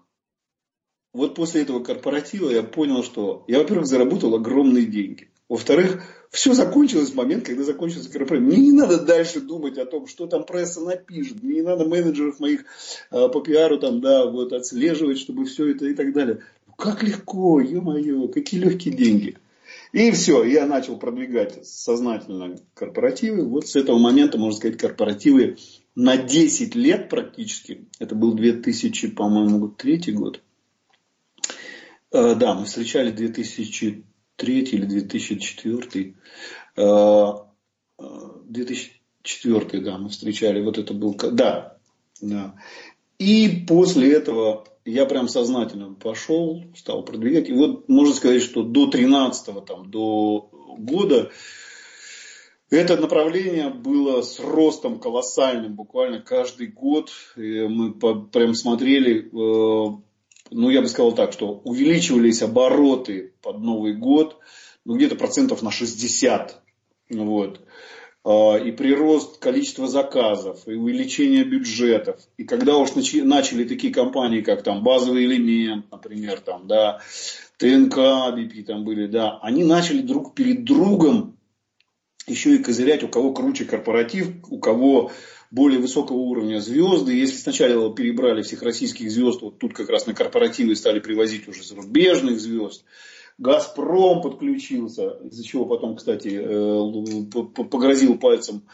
вот 1.14 1.34
после 1.34 1.62
этого 1.62 1.82
корпоратива, 1.82 2.50
я 2.50 2.62
понял, 2.62 3.02
что 3.02 3.44
я, 3.48 3.58
во-первых, 3.58 3.86
заработал 3.86 4.34
огромные 4.34 4.84
деньги. 4.84 5.30
Во-вторых, 5.48 6.02
все 6.30 6.52
закончилось 6.52 7.12
в 7.12 7.14
момент, 7.14 7.46
когда 7.46 7.64
закончился 7.64 8.12
корпоратив. 8.12 8.48
Мне 8.48 8.58
не 8.58 8.72
надо 8.72 9.02
дальше 9.02 9.40
думать 9.40 9.78
о 9.78 9.86
том, 9.86 10.06
что 10.06 10.26
там 10.26 10.44
пресса 10.44 10.82
напишет. 10.82 11.42
Мне 11.42 11.54
не 11.54 11.62
надо 11.62 11.86
менеджеров 11.86 12.38
моих 12.38 12.66
э, 13.10 13.28
по 13.30 13.40
пиару 13.40 13.78
там, 13.78 14.02
да, 14.02 14.26
вот, 14.26 14.52
отслеживать, 14.52 15.18
чтобы 15.18 15.46
все 15.46 15.70
это 15.70 15.86
и 15.86 15.94
так 15.94 16.12
далее. 16.12 16.42
Как 16.76 17.02
легко, 17.02 17.60
ё-моё, 17.60 18.28
какие 18.28 18.60
легкие 18.60 18.94
деньги. 18.94 19.38
И 19.92 20.10
все, 20.10 20.44
я 20.44 20.66
начал 20.66 20.98
продвигать 20.98 21.66
сознательно 21.66 22.56
корпоративы. 22.74 23.48
Вот 23.48 23.68
с 23.68 23.76
этого 23.76 23.98
момента, 23.98 24.38
можно 24.38 24.56
сказать, 24.56 24.78
корпоративы 24.78 25.56
на 25.94 26.16
10 26.16 26.74
лет 26.74 27.08
практически. 27.08 27.88
Это 27.98 28.14
был 28.14 28.34
2000, 28.34 29.08
по-моему, 29.12 29.68
третий 29.68 30.12
год. 30.12 30.42
Э, 32.12 32.34
да, 32.34 32.54
мы 32.54 32.64
встречали 32.66 33.10
2000 33.10 34.04
2003 34.38 34.60
или 34.60 34.86
2004. 34.86 36.14
2004, 38.44 39.82
да, 39.82 39.98
мы 39.98 40.08
встречали, 40.08 40.62
вот 40.62 40.78
это 40.78 40.94
был, 40.94 41.14
да, 41.32 41.76
да. 42.20 42.54
И 43.18 43.64
после 43.66 44.12
этого 44.12 44.64
я 44.90 45.06
прям 45.06 45.28
сознательно 45.28 45.94
пошел, 45.94 46.62
стал 46.76 47.04
продвигать. 47.04 47.48
И 47.48 47.52
вот 47.52 47.88
можно 47.88 48.14
сказать, 48.14 48.42
что 48.42 48.62
до 48.62 48.86
13 48.86 49.64
там, 49.64 49.90
до 49.90 50.50
года 50.78 51.30
это 52.70 52.96
направление 52.96 53.70
было 53.70 54.22
с 54.22 54.38
ростом 54.40 55.00
колоссальным, 55.00 55.74
буквально 55.74 56.20
каждый 56.20 56.66
год. 56.66 57.10
И 57.36 57.62
мы 57.62 57.94
прям 57.94 58.54
смотрели 58.54 59.26
э, 59.26 59.98
ну, 60.50 60.70
я 60.70 60.80
бы 60.80 60.88
сказал 60.88 61.12
так, 61.12 61.32
что 61.32 61.60
увеличивались 61.64 62.42
обороты 62.42 63.34
под 63.42 63.58
Новый 63.58 63.94
год, 63.94 64.38
ну, 64.84 64.96
где-то 64.96 65.16
процентов 65.16 65.62
на 65.62 65.70
60. 65.70 66.62
Вот. 67.10 67.60
А, 68.30 68.58
и 68.58 68.72
прирост 68.72 69.38
количества 69.38 69.86
заказов, 69.86 70.68
и 70.68 70.74
увеличение 70.74 71.44
бюджетов. 71.44 72.20
И 72.36 72.44
когда 72.44 72.76
уж 72.76 72.90
начали 72.94 73.64
такие 73.64 73.90
компании, 73.90 74.42
как 74.42 74.62
там 74.62 74.82
базовый 74.82 75.24
элемент, 75.24 75.90
например, 75.90 76.40
там, 76.40 76.66
да, 76.66 77.00
ТНК, 77.56 77.96
BP 77.96 78.64
там 78.64 78.84
были, 78.84 79.06
да, 79.06 79.38
они 79.40 79.64
начали 79.64 80.02
друг 80.02 80.34
перед 80.34 80.64
другом 80.64 81.38
еще 82.26 82.54
и 82.54 82.58
козырять, 82.58 83.02
у 83.02 83.08
кого 83.08 83.32
круче 83.32 83.64
корпоратив, 83.64 84.28
у 84.50 84.58
кого 84.58 85.10
более 85.50 85.80
высокого 85.80 86.18
уровня 86.18 86.60
звезды. 86.60 87.14
Если 87.14 87.38
сначала 87.38 87.94
перебрали 87.94 88.42
всех 88.42 88.60
российских 88.60 89.10
звезд, 89.10 89.40
вот 89.40 89.58
тут 89.58 89.72
как 89.72 89.88
раз 89.88 90.06
на 90.06 90.12
корпоративы 90.12 90.76
стали 90.76 91.00
привозить 91.00 91.48
уже 91.48 91.62
зарубежных 91.62 92.38
звезд. 92.38 92.84
Газпром 93.38 94.20
подключился, 94.20 95.18
из-за 95.30 95.44
чего 95.44 95.64
потом, 95.64 95.96
кстати, 95.96 96.28
э, 96.28 97.64
погрозил 97.64 98.18
пальцем 98.18 98.64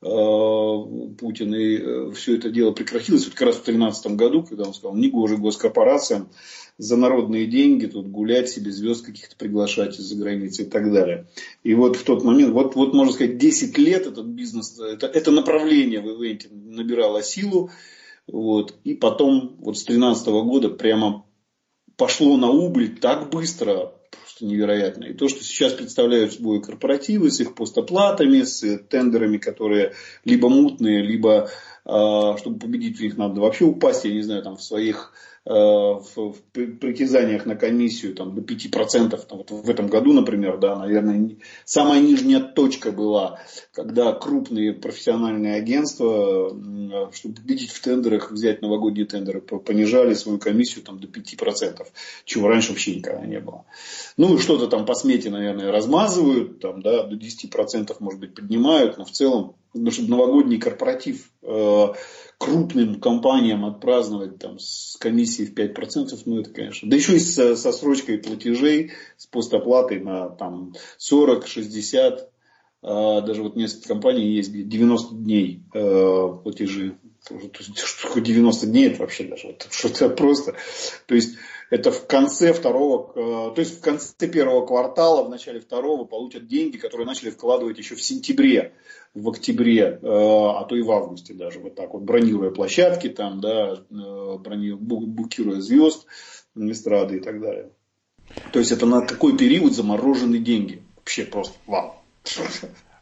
э, 0.00 0.06
Путин, 0.06 1.54
и 1.54 1.76
э, 1.76 2.12
все 2.12 2.36
это 2.36 2.50
дело 2.50 2.70
прекратилось 2.70 3.24
вот 3.24 3.34
как 3.34 3.48
раз 3.48 3.56
в 3.56 3.64
2013 3.64 4.12
году, 4.12 4.44
когда 4.44 4.64
он 4.64 4.74
сказал, 4.74 4.94
негоже 4.94 5.38
госкорпорациям 5.38 6.28
за 6.78 6.96
народные 6.96 7.46
деньги 7.46 7.86
тут 7.86 8.06
гулять 8.06 8.48
себе, 8.48 8.70
звезд 8.70 9.04
каких-то 9.04 9.36
приглашать 9.36 9.98
из-за 9.98 10.16
границы 10.16 10.62
и 10.62 10.66
так 10.66 10.92
далее. 10.92 11.26
И 11.64 11.74
вот 11.74 11.96
в 11.96 12.04
тот 12.04 12.22
момент, 12.22 12.52
вот, 12.52 12.76
вот 12.76 12.94
можно 12.94 13.12
сказать, 13.12 13.38
10 13.38 13.76
лет 13.78 14.06
этот 14.06 14.26
бизнес, 14.26 14.78
это, 14.78 15.08
это 15.08 15.32
направление 15.32 16.00
в 16.00 16.06
ивенте 16.06 16.48
набирало 16.50 17.22
силу. 17.24 17.70
Вот, 18.28 18.76
и 18.84 18.94
потом 18.94 19.56
вот 19.58 19.76
с 19.76 19.82
2013 19.84 20.28
года 20.28 20.68
прямо 20.68 21.26
пошло 21.96 22.36
на 22.36 22.50
убыль 22.50 22.98
так 22.98 23.30
быстро, 23.30 23.94
просто 24.42 24.46
невероятно. 24.46 25.04
И 25.04 25.14
то, 25.14 25.28
что 25.28 25.44
сейчас 25.44 25.72
представляют 25.72 26.34
собой 26.34 26.60
корпоративы 26.60 27.30
с 27.30 27.40
их 27.40 27.54
постоплатами, 27.54 28.42
с 28.42 28.78
тендерами, 28.88 29.38
которые 29.38 29.92
либо 30.24 30.48
мутные, 30.48 31.02
либо 31.02 31.50
чтобы 31.84 32.58
победить 32.58 32.98
в 32.98 33.02
них 33.02 33.16
надо 33.16 33.40
вообще 33.40 33.64
упасть, 33.64 34.04
я 34.04 34.12
не 34.12 34.22
знаю, 34.22 34.42
там 34.42 34.56
в 34.56 34.62
своих 34.62 35.12
Э, 35.44 35.98
в, 36.14 36.34
притязаниях 36.52 37.46
на 37.46 37.56
комиссию 37.56 38.14
там, 38.14 38.32
до 38.32 38.42
5%. 38.42 39.26
Там, 39.26 39.38
вот 39.38 39.50
в 39.50 39.68
этом 39.68 39.88
году, 39.88 40.12
например, 40.12 40.58
да, 40.58 40.76
наверное, 40.76 41.36
самая 41.64 42.00
нижняя 42.00 42.38
точка 42.38 42.92
была, 42.92 43.40
когда 43.72 44.12
крупные 44.12 44.72
профессиональные 44.72 45.56
агентства, 45.56 46.50
чтобы 47.12 47.34
победить 47.34 47.72
в 47.72 47.82
тендерах, 47.82 48.30
взять 48.30 48.62
новогодние 48.62 49.04
тендеры, 49.04 49.40
понижали 49.40 50.14
свою 50.14 50.38
комиссию 50.38 50.84
там, 50.84 51.00
до 51.00 51.08
5%, 51.08 51.88
чего 52.24 52.46
раньше 52.46 52.70
вообще 52.70 52.94
никогда 52.94 53.26
не 53.26 53.40
было. 53.40 53.64
Ну, 54.16 54.38
что-то 54.38 54.68
там 54.68 54.86
по 54.86 54.94
смете, 54.94 55.30
наверное, 55.30 55.72
размазывают, 55.72 56.60
там, 56.60 56.82
да, 56.82 57.02
до 57.02 57.16
10% 57.16 57.96
может 57.98 58.20
быть 58.20 58.36
поднимают, 58.36 58.96
но 58.96 59.04
в 59.04 59.10
целом, 59.10 59.56
ну, 59.74 59.90
чтобы 59.90 60.10
новогодний 60.10 60.58
корпоратив 60.58 61.30
э, 61.42 61.86
крупным 62.38 63.00
компаниям 63.00 63.64
отпраздновать 63.64 64.38
там, 64.38 64.58
с 64.58 64.96
комиссией 64.98 65.48
в 65.48 65.54
5%, 65.54 66.18
ну 66.26 66.40
это, 66.40 66.50
конечно. 66.50 66.90
Да 66.90 66.96
еще 66.96 67.16
и 67.16 67.18
со, 67.18 67.56
со 67.56 67.72
срочкой 67.72 68.18
платежей, 68.18 68.92
с 69.16 69.26
постоплатой 69.26 70.00
на 70.00 70.28
там, 70.28 70.74
40, 70.98 71.46
60, 71.46 72.32
а, 72.82 73.20
даже 73.20 73.42
вот 73.42 73.54
несколько 73.54 73.88
компаний 73.88 74.32
есть, 74.32 74.50
где 74.50 74.64
90 74.64 75.14
дней 75.14 75.62
э, 75.72 76.28
платежи. 76.42 76.98
Что 77.84 78.08
такое 78.08 78.22
90 78.22 78.66
дней, 78.66 78.88
это 78.88 79.00
вообще 79.00 79.24
даже 79.24 79.48
вот, 79.48 79.66
что-то 79.70 80.08
просто. 80.10 80.54
То 81.06 81.14
есть 81.14 81.36
это 81.70 81.90
в 81.90 82.06
конце 82.06 82.52
второго, 82.52 83.12
э, 83.14 83.54
то 83.54 83.60
есть 83.60 83.78
в 83.78 83.80
конце 83.80 84.28
первого 84.28 84.66
квартала, 84.66 85.24
в 85.24 85.30
начале 85.30 85.60
второго 85.60 86.04
получат 86.04 86.46
деньги, 86.46 86.76
которые 86.76 87.06
начали 87.06 87.30
вкладывать 87.30 87.78
еще 87.78 87.94
в 87.94 88.02
сентябре, 88.02 88.74
в 89.14 89.28
октябре, 89.28 89.80
э, 89.80 89.98
а 90.02 90.64
то 90.64 90.76
и 90.76 90.82
в 90.82 90.90
августе 90.90 91.34
даже, 91.34 91.60
вот 91.60 91.74
так 91.74 91.94
вот, 91.94 92.02
бронируя 92.02 92.50
площадки 92.50 93.08
там, 93.08 93.40
да, 93.40 93.74
э, 93.74 94.38
бронируя, 94.38 94.78
букируя 94.80 95.60
звезд, 95.60 96.06
эстрады 96.54 97.16
и 97.16 97.20
так 97.20 97.40
далее. 97.40 97.70
То 98.52 98.58
есть 98.58 98.72
это 98.72 98.86
на 98.86 99.06
какой 99.06 99.36
период 99.36 99.72
заморожены 99.72 100.38
деньги? 100.38 100.82
Вообще 100.96 101.24
просто 101.24 101.56
вау. 101.66 101.94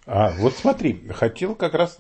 А, 0.06 0.32
вот 0.38 0.54
смотри, 0.54 1.06
хотел 1.10 1.54
как 1.54 1.74
раз, 1.74 1.98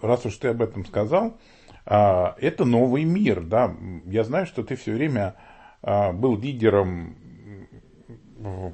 раз 0.00 0.24
уж 0.24 0.36
ты 0.36 0.48
об 0.48 0.62
этом 0.62 0.86
сказал, 0.86 1.36
это 1.84 2.64
новый 2.64 3.04
мир, 3.04 3.42
да. 3.42 3.74
Я 4.06 4.24
знаю, 4.24 4.46
что 4.46 4.62
ты 4.62 4.76
все 4.76 4.92
время 4.92 5.36
а, 5.82 6.12
был 6.12 6.36
лидером 6.38 7.16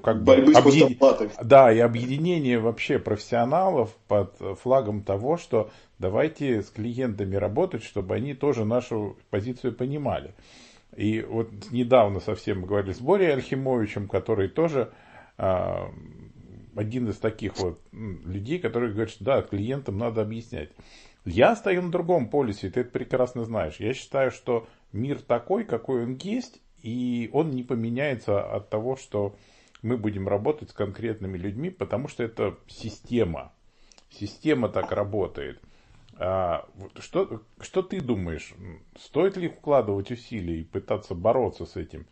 как 0.03 0.23
Борьбы 0.23 0.53
бы, 0.53 0.59
объедин... 0.59 0.97
Да, 1.43 1.73
и 1.73 1.79
объединение 1.81 2.61
вообще 2.61 3.01
профессионалов 3.01 3.97
под 4.07 4.37
флагом 4.63 5.03
того, 5.03 5.39
что 5.39 5.71
давайте 5.99 6.63
с 6.63 6.71
клиентами 6.71 7.35
работать, 7.35 7.83
чтобы 7.83 8.15
они 8.15 8.35
тоже 8.35 8.65
нашу 8.65 9.17
позицию 9.31 9.75
понимали. 9.75 10.35
И 10.97 11.21
вот 11.21 11.51
недавно 11.73 12.21
совсем 12.21 12.61
мы 12.61 12.69
говорили 12.69 12.93
с 12.93 13.01
Борей 13.01 13.33
Архимовичем, 13.33 14.07
который 14.09 14.49
тоже 14.49 14.93
а, 15.37 15.91
один 16.77 17.09
из 17.09 17.17
таких 17.17 17.59
вот 17.59 17.81
людей, 17.93 18.61
который 18.61 18.93
говорит, 18.93 19.11
что 19.11 19.25
да, 19.25 19.43
клиентам 19.43 19.99
надо 19.99 20.23
объяснять. 20.23 20.71
Я 21.27 21.57
стою 21.57 21.83
на 21.83 21.91
другом 21.91 22.31
полюсе, 22.31 22.71
ты 22.71 22.81
это 22.81 22.91
прекрасно 22.91 23.45
знаешь. 23.45 23.77
Я 23.81 23.95
считаю, 23.95 24.31
что 24.31 24.69
мир 24.93 25.21
такой, 25.21 25.65
какой 25.65 26.05
он 26.05 26.15
есть, 26.23 26.63
и 26.83 27.29
он 27.33 27.51
не 27.51 27.65
поменяется 27.65 28.41
от 28.41 28.71
того, 28.71 28.95
что 28.95 29.35
мы 29.83 29.97
будем 29.97 30.29
работать 30.29 30.71
с 30.71 30.73
конкретными 30.73 31.37
людьми, 31.37 31.71
потому 31.71 32.07
что 32.07 32.23
это 32.23 32.57
система. 32.69 33.53
Система 34.09 34.69
так 34.69 34.93
работает. 34.93 35.61
А, 36.17 36.69
что, 37.01 37.43
что 37.61 37.83
ты 37.83 38.01
думаешь, 38.01 38.55
стоит 38.97 39.37
ли 39.37 39.49
вкладывать 39.49 40.13
усилия 40.13 40.61
и 40.61 40.65
пытаться 40.65 41.17
бороться 41.17 41.67
с 41.67 41.75
этим? 41.75 42.07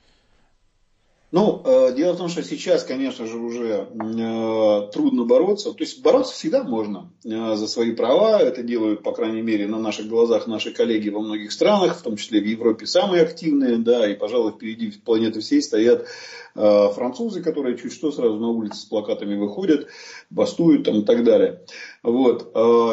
Ну, 1.34 1.62
э, 1.64 1.92
дело 1.96 2.12
в 2.12 2.18
том, 2.18 2.28
что 2.28 2.44
сейчас, 2.44 2.84
конечно 2.84 3.26
же, 3.26 3.38
уже 3.38 3.88
э, 3.92 4.88
трудно 4.92 5.24
бороться. 5.24 5.72
То 5.72 5.82
есть 5.82 6.00
бороться 6.00 6.32
всегда 6.32 6.62
можно 6.62 7.10
э, 7.24 7.56
за 7.56 7.66
свои 7.66 7.90
права. 7.90 8.38
Это 8.38 8.62
делают, 8.62 9.02
по 9.02 9.10
крайней 9.10 9.42
мере, 9.42 9.66
на 9.66 9.80
наших 9.80 10.06
глазах 10.06 10.46
наши 10.46 10.70
коллеги 10.70 11.08
во 11.08 11.18
многих 11.18 11.50
странах, 11.50 11.98
в 11.98 12.02
том 12.02 12.16
числе 12.16 12.40
в 12.40 12.44
Европе 12.44 12.86
самые 12.86 13.24
активные, 13.24 13.78
да, 13.78 14.08
и, 14.08 14.14
пожалуй, 14.14 14.52
впереди 14.52 14.92
планеты 15.04 15.40
всей 15.40 15.60
стоят 15.60 16.06
французы, 16.54 17.42
которые 17.42 17.76
чуть 17.76 17.92
что 17.92 18.12
сразу 18.12 18.36
на 18.36 18.50
улице 18.50 18.82
с 18.82 18.84
плакатами 18.84 19.34
выходят, 19.34 19.88
бастуют 20.30 20.84
там 20.84 21.00
и 21.00 21.02
так 21.02 21.24
далее. 21.24 21.62
Вот. 22.04 22.52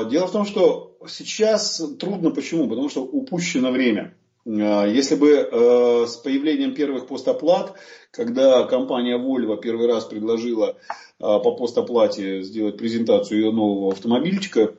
Дело 0.10 0.26
в 0.26 0.32
том, 0.32 0.46
что 0.48 0.98
сейчас 1.08 1.80
трудно 2.00 2.32
почему? 2.32 2.68
Потому 2.68 2.90
что 2.90 3.04
упущено 3.04 3.70
время. 3.70 4.16
Если 4.44 5.16
бы 5.16 6.08
с 6.08 6.16
появлением 6.18 6.74
первых 6.74 7.08
постоплат, 7.08 7.78
когда 8.10 8.64
компания 8.64 9.18
Volvo 9.18 9.60
первый 9.62 9.88
раз 9.88 10.06
предложила 10.06 10.78
по 11.20 11.56
постоплате 11.56 12.42
сделать 12.42 12.78
презентацию 12.78 13.40
ее 13.40 13.52
нового 13.52 13.92
автомобильчика, 13.92 14.74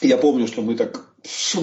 я 0.00 0.18
помню, 0.18 0.46
что 0.46 0.60
мы 0.62 0.74
так 0.74 1.14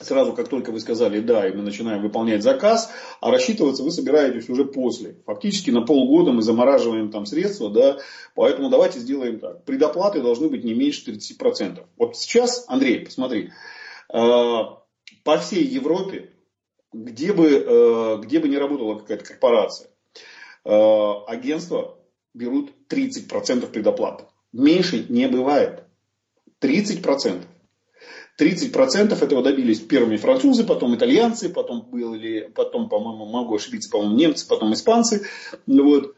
сразу, 0.01 0.33
как 0.33 0.49
только 0.49 0.73
вы 0.73 0.81
сказали 0.81 1.21
да, 1.21 1.49
и 1.49 1.53
мы 1.53 1.63
начинаем 1.63 2.03
выполнять 2.03 2.43
заказ, 2.43 2.91
а 3.21 3.31
рассчитываться 3.31 3.83
вы 3.83 3.91
собираетесь 3.91 4.49
уже 4.49 4.65
после. 4.65 5.17
Фактически 5.27 5.71
на 5.71 5.83
полгода 5.83 6.33
мы 6.33 6.43
замораживаем 6.43 7.11
там 7.11 7.27
средства, 7.27 7.71
да, 7.71 7.99
поэтому 8.35 8.71
давайте 8.71 8.99
сделаем 8.99 9.39
так. 9.39 9.65
Предоплаты 9.65 10.23
должны 10.23 10.49
быть 10.49 10.65
не 10.65 10.75
меньше 10.75 11.11
30%. 11.11 11.85
Вот 11.97 12.17
сейчас, 12.17 12.65
Андрей, 12.69 13.01
посмотри, 13.01 13.51
э, 14.13 14.59
по 15.25 15.39
всей 15.39 15.65
Европе, 15.65 16.31
где 16.93 17.33
бы, 17.33 17.49
э, 17.49 18.19
где 18.23 18.41
бы 18.41 18.49
не 18.49 18.59
работала 18.59 18.99
какая-то 18.99 19.25
корпорация, 19.25 19.91
э, 20.65 20.71
агентства 21.27 21.99
берут 22.35 22.73
30% 22.89 23.71
предоплаты. 23.71 24.25
Меньше 24.53 25.07
не 25.09 25.29
бывает. 25.29 25.85
30%. 26.61 27.47
30% 28.41 29.13
этого 29.13 29.43
добились 29.43 29.81
первыми 29.81 30.17
французы, 30.17 30.65
потом 30.65 30.95
итальянцы, 30.95 31.49
потом 31.51 31.83
были, 31.83 32.51
потом, 32.55 32.89
по-моему, 32.89 33.27
могу 33.27 33.57
ошибиться, 33.57 33.91
по-моему, 33.91 34.17
немцы, 34.17 34.49
потом 34.49 34.73
испанцы. 34.73 35.27
Вот. 35.67 36.15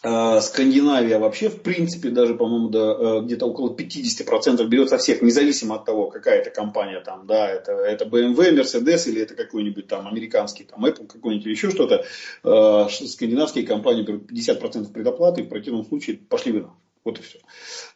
А, 0.00 0.40
Скандинавия 0.40 1.18
вообще, 1.18 1.48
в 1.48 1.60
принципе, 1.62 2.10
даже, 2.10 2.34
по-моему, 2.34 2.68
да, 2.68 2.96
э, 2.98 3.20
где-то 3.24 3.46
около 3.46 3.74
50% 3.74 4.64
берет 4.68 4.90
со 4.90 4.98
всех, 4.98 5.22
независимо 5.22 5.74
от 5.74 5.86
того, 5.86 6.08
какая 6.08 6.38
это 6.38 6.50
компания 6.50 7.00
там, 7.00 7.26
да, 7.26 7.50
это, 7.50 7.72
это 7.72 8.04
BMW, 8.04 8.54
Mercedes 8.54 9.08
или 9.08 9.22
это 9.22 9.34
какой-нибудь 9.34 9.88
там 9.88 10.06
американский, 10.06 10.64
там 10.64 10.84
Apple, 10.84 11.08
какой-нибудь 11.08 11.46
еще 11.46 11.70
что-то. 11.70 12.04
А, 12.44 12.88
скандинавские 12.88 13.66
компании 13.66 14.04
берут 14.04 14.30
50% 14.30 14.92
предоплаты, 14.92 15.42
в 15.42 15.48
противном 15.48 15.84
случае 15.84 16.18
пошли 16.18 16.52
вы 16.52 16.70
вот 17.08 17.20
и 17.20 17.22
все. 17.22 17.38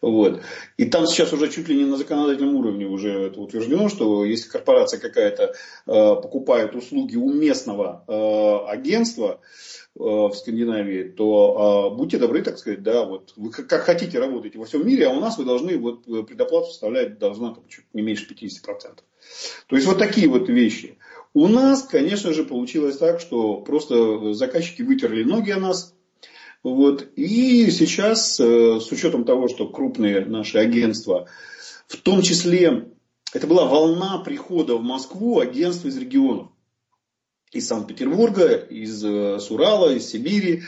Вот. 0.00 0.40
И 0.78 0.86
там 0.86 1.06
сейчас 1.06 1.32
уже 1.32 1.50
чуть 1.50 1.68
ли 1.68 1.76
не 1.76 1.84
на 1.84 1.96
законодательном 1.98 2.56
уровне 2.56 2.86
уже 2.86 3.26
это 3.26 3.40
утверждено, 3.40 3.88
что 3.88 4.24
если 4.24 4.48
корпорация 4.48 4.98
какая-то 4.98 5.44
э, 5.44 5.52
покупает 5.86 6.74
услуги 6.74 7.16
у 7.16 7.30
местного 7.30 8.04
э, 8.08 8.70
агентства 8.70 9.40
э, 9.94 10.00
в 10.00 10.32
Скандинавии, 10.32 11.04
то 11.04 11.90
э, 11.92 11.96
будьте 11.96 12.18
добры, 12.18 12.42
так 12.42 12.58
сказать, 12.58 12.82
да, 12.82 13.04
вот 13.04 13.34
вы 13.36 13.50
как, 13.50 13.66
как 13.66 13.82
хотите 13.82 14.18
работать 14.18 14.56
во 14.56 14.64
всем 14.64 14.86
мире, 14.86 15.08
а 15.08 15.10
у 15.10 15.20
нас 15.20 15.36
вы 15.36 15.44
должны 15.44 15.76
вот 15.76 16.04
предоплату 16.04 16.68
составлять 16.68 17.18
должна 17.18 17.54
там, 17.54 17.68
чуть 17.68 17.84
не 17.92 18.00
меньше 18.00 18.26
50%. 18.32 18.96
То 19.66 19.76
есть 19.76 19.86
вот 19.86 19.98
такие 19.98 20.28
вот 20.28 20.48
вещи. 20.48 20.98
У 21.34 21.48
нас, 21.48 21.82
конечно 21.82 22.32
же, 22.32 22.44
получилось 22.44 22.96
так, 22.96 23.20
что 23.20 23.60
просто 23.60 24.32
заказчики 24.32 24.82
вытерли 24.82 25.22
ноги 25.22 25.50
о 25.50 25.58
нас, 25.58 25.94
вот. 26.62 27.08
И 27.16 27.70
сейчас, 27.70 28.38
э, 28.38 28.78
с 28.80 28.90
учетом 28.92 29.24
того, 29.24 29.48
что 29.48 29.68
крупные 29.68 30.24
наши 30.24 30.58
агентства, 30.58 31.28
в 31.88 31.96
том 31.96 32.22
числе, 32.22 32.88
это 33.32 33.46
была 33.46 33.66
волна 33.66 34.18
прихода 34.18 34.76
в 34.76 34.82
Москву 34.82 35.40
агентств 35.40 35.84
из 35.86 35.96
регионов. 35.96 36.48
Из 37.50 37.66
Санкт-Петербурга, 37.66 38.54
из 38.54 39.04
э, 39.04 39.38
Сурала, 39.40 39.92
из 39.92 40.08
Сибири, 40.08 40.62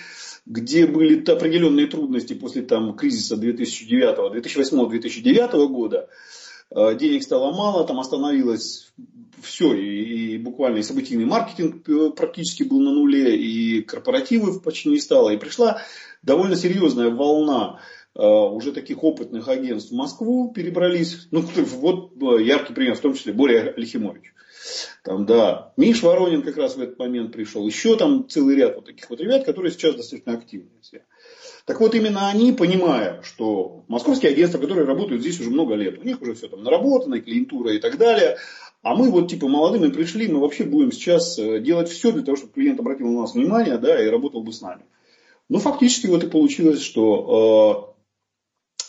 где 0.46 0.86
были 0.86 1.22
определенные 1.30 1.86
трудности 1.86 2.34
после 2.34 2.62
там, 2.62 2.96
кризиса 2.96 3.36
2009, 3.36 4.44
2008-2009 4.44 5.68
года. 5.68 6.08
Э, 6.70 6.94
денег 6.94 7.22
стало 7.22 7.52
мало, 7.52 7.86
там 7.86 8.00
остановилось 8.00 8.92
все, 9.42 9.74
и, 9.74 10.34
и 10.34 10.38
буквально 10.38 10.78
и 10.78 10.82
событийный 10.82 11.26
маркетинг 11.26 11.88
э, 11.88 12.10
практически 12.10 12.62
был 12.62 12.80
на 12.80 12.92
нуле, 12.92 13.36
и 13.36 13.82
корпоративы 13.82 14.60
почти 14.60 14.88
не 14.88 14.98
стало. 14.98 15.30
И 15.30 15.36
пришла 15.36 15.82
довольно 16.22 16.56
серьезная 16.56 17.10
волна 17.10 17.80
э, 18.14 18.22
уже 18.22 18.72
таких 18.72 19.04
опытных 19.04 19.48
агентств 19.48 19.92
в 19.92 19.94
Москву, 19.94 20.52
перебрались. 20.52 21.28
Ну, 21.30 21.40
вот 21.56 22.12
яркий 22.40 22.72
пример, 22.72 22.96
в 22.96 23.00
том 23.00 23.14
числе 23.14 23.32
Боря 23.32 23.74
Лихимович. 23.76 24.32
Там, 25.02 25.26
да, 25.26 25.72
Миш 25.76 26.02
Воронин 26.02 26.42
как 26.42 26.56
раз 26.56 26.76
в 26.76 26.80
этот 26.80 26.98
момент 26.98 27.32
пришел. 27.32 27.66
Еще 27.66 27.96
там 27.96 28.26
целый 28.28 28.56
ряд 28.56 28.76
вот 28.76 28.86
таких 28.86 29.10
вот 29.10 29.20
ребят, 29.20 29.44
которые 29.44 29.70
сейчас 29.70 29.94
достаточно 29.94 30.32
активны 30.32 30.70
все. 30.80 31.04
Так 31.64 31.80
вот, 31.80 31.94
именно 31.94 32.28
они, 32.28 32.52
понимая, 32.52 33.22
что 33.22 33.84
московские 33.88 34.32
агентства, 34.32 34.58
которые 34.58 34.86
работают 34.86 35.22
здесь 35.22 35.40
уже 35.40 35.50
много 35.50 35.74
лет, 35.74 35.98
у 35.98 36.04
них 36.04 36.20
уже 36.20 36.34
все 36.34 36.48
там 36.48 36.62
наработано, 36.62 37.20
клиентура 37.20 37.72
и 37.72 37.78
так 37.78 37.96
далее, 37.96 38.36
а 38.82 38.94
мы 38.94 39.10
вот 39.10 39.30
типа 39.30 39.48
молодыми 39.48 39.90
пришли, 39.90 40.28
мы 40.28 40.40
вообще 40.40 40.64
будем 40.64 40.92
сейчас 40.92 41.38
э, 41.38 41.60
делать 41.60 41.88
все 41.88 42.12
для 42.12 42.22
того, 42.22 42.36
чтобы 42.36 42.52
клиент 42.52 42.80
обратил 42.80 43.08
на 43.08 43.22
нас 43.22 43.34
внимание, 43.34 43.78
да, 43.78 44.02
и 44.02 44.10
работал 44.10 44.42
бы 44.42 44.52
с 44.52 44.60
нами. 44.60 44.82
Ну, 45.48 45.58
фактически 45.58 46.06
вот 46.06 46.22
и 46.22 46.28
получилось, 46.28 46.82
что 46.82 47.93
э, 47.93 47.93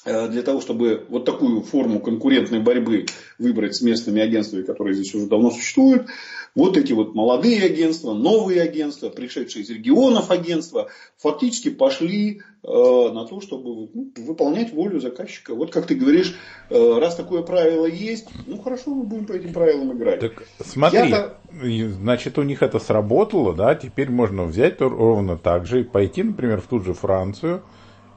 для 0.06 0.44
того, 0.44 0.62
чтобы 0.62 1.06
вот 1.10 1.26
такую 1.26 1.62
форму 1.62 2.00
конкурентной 2.00 2.60
борьбы 2.60 3.08
выбрать 3.40 3.76
с 3.76 3.82
местными 3.82 4.22
агентствами, 4.22 4.62
которые 4.62 4.94
здесь 4.94 5.14
уже 5.16 5.28
давно 5.28 5.50
существуют, 5.50 6.08
вот 6.56 6.78
эти 6.78 6.94
вот 6.94 7.14
молодые 7.14 7.64
агентства, 7.64 8.14
новые 8.14 8.62
агентства, 8.62 9.10
пришедшие 9.10 9.64
из 9.64 9.70
регионов 9.70 10.32
агентства, 10.32 10.88
фактически 11.18 11.70
пошли 11.70 12.42
э, 12.64 12.68
на 12.68 13.26
то, 13.26 13.42
чтобы 13.42 13.90
ну, 13.94 14.12
выполнять 14.16 14.72
волю 14.72 15.02
заказчика. 15.02 15.54
Вот 15.54 15.72
как 15.72 15.86
ты 15.86 15.96
говоришь, 15.96 16.36
э, 16.70 16.98
раз 17.00 17.16
такое 17.16 17.44
правило 17.44 17.86
есть, 17.86 18.30
ну 18.48 18.58
хорошо, 18.58 18.96
мы 18.96 19.04
будем 19.04 19.26
по 19.26 19.34
этим 19.34 19.52
правилам 19.52 19.98
играть. 19.98 20.22
Так 20.22 20.44
смотри, 20.66 21.88
значит 21.88 22.38
у 22.38 22.44
них 22.44 22.64
это 22.64 22.80
сработало, 22.80 23.54
да, 23.54 23.76
теперь 23.76 24.10
можно 24.10 24.46
взять 24.46 24.80
ровно 24.80 25.38
так 25.38 25.66
же 25.66 25.82
и 25.82 25.84
пойти, 25.84 26.24
например, 26.24 26.62
в 26.62 26.68
ту 26.68 26.80
же 26.80 26.94
Францию, 26.94 27.64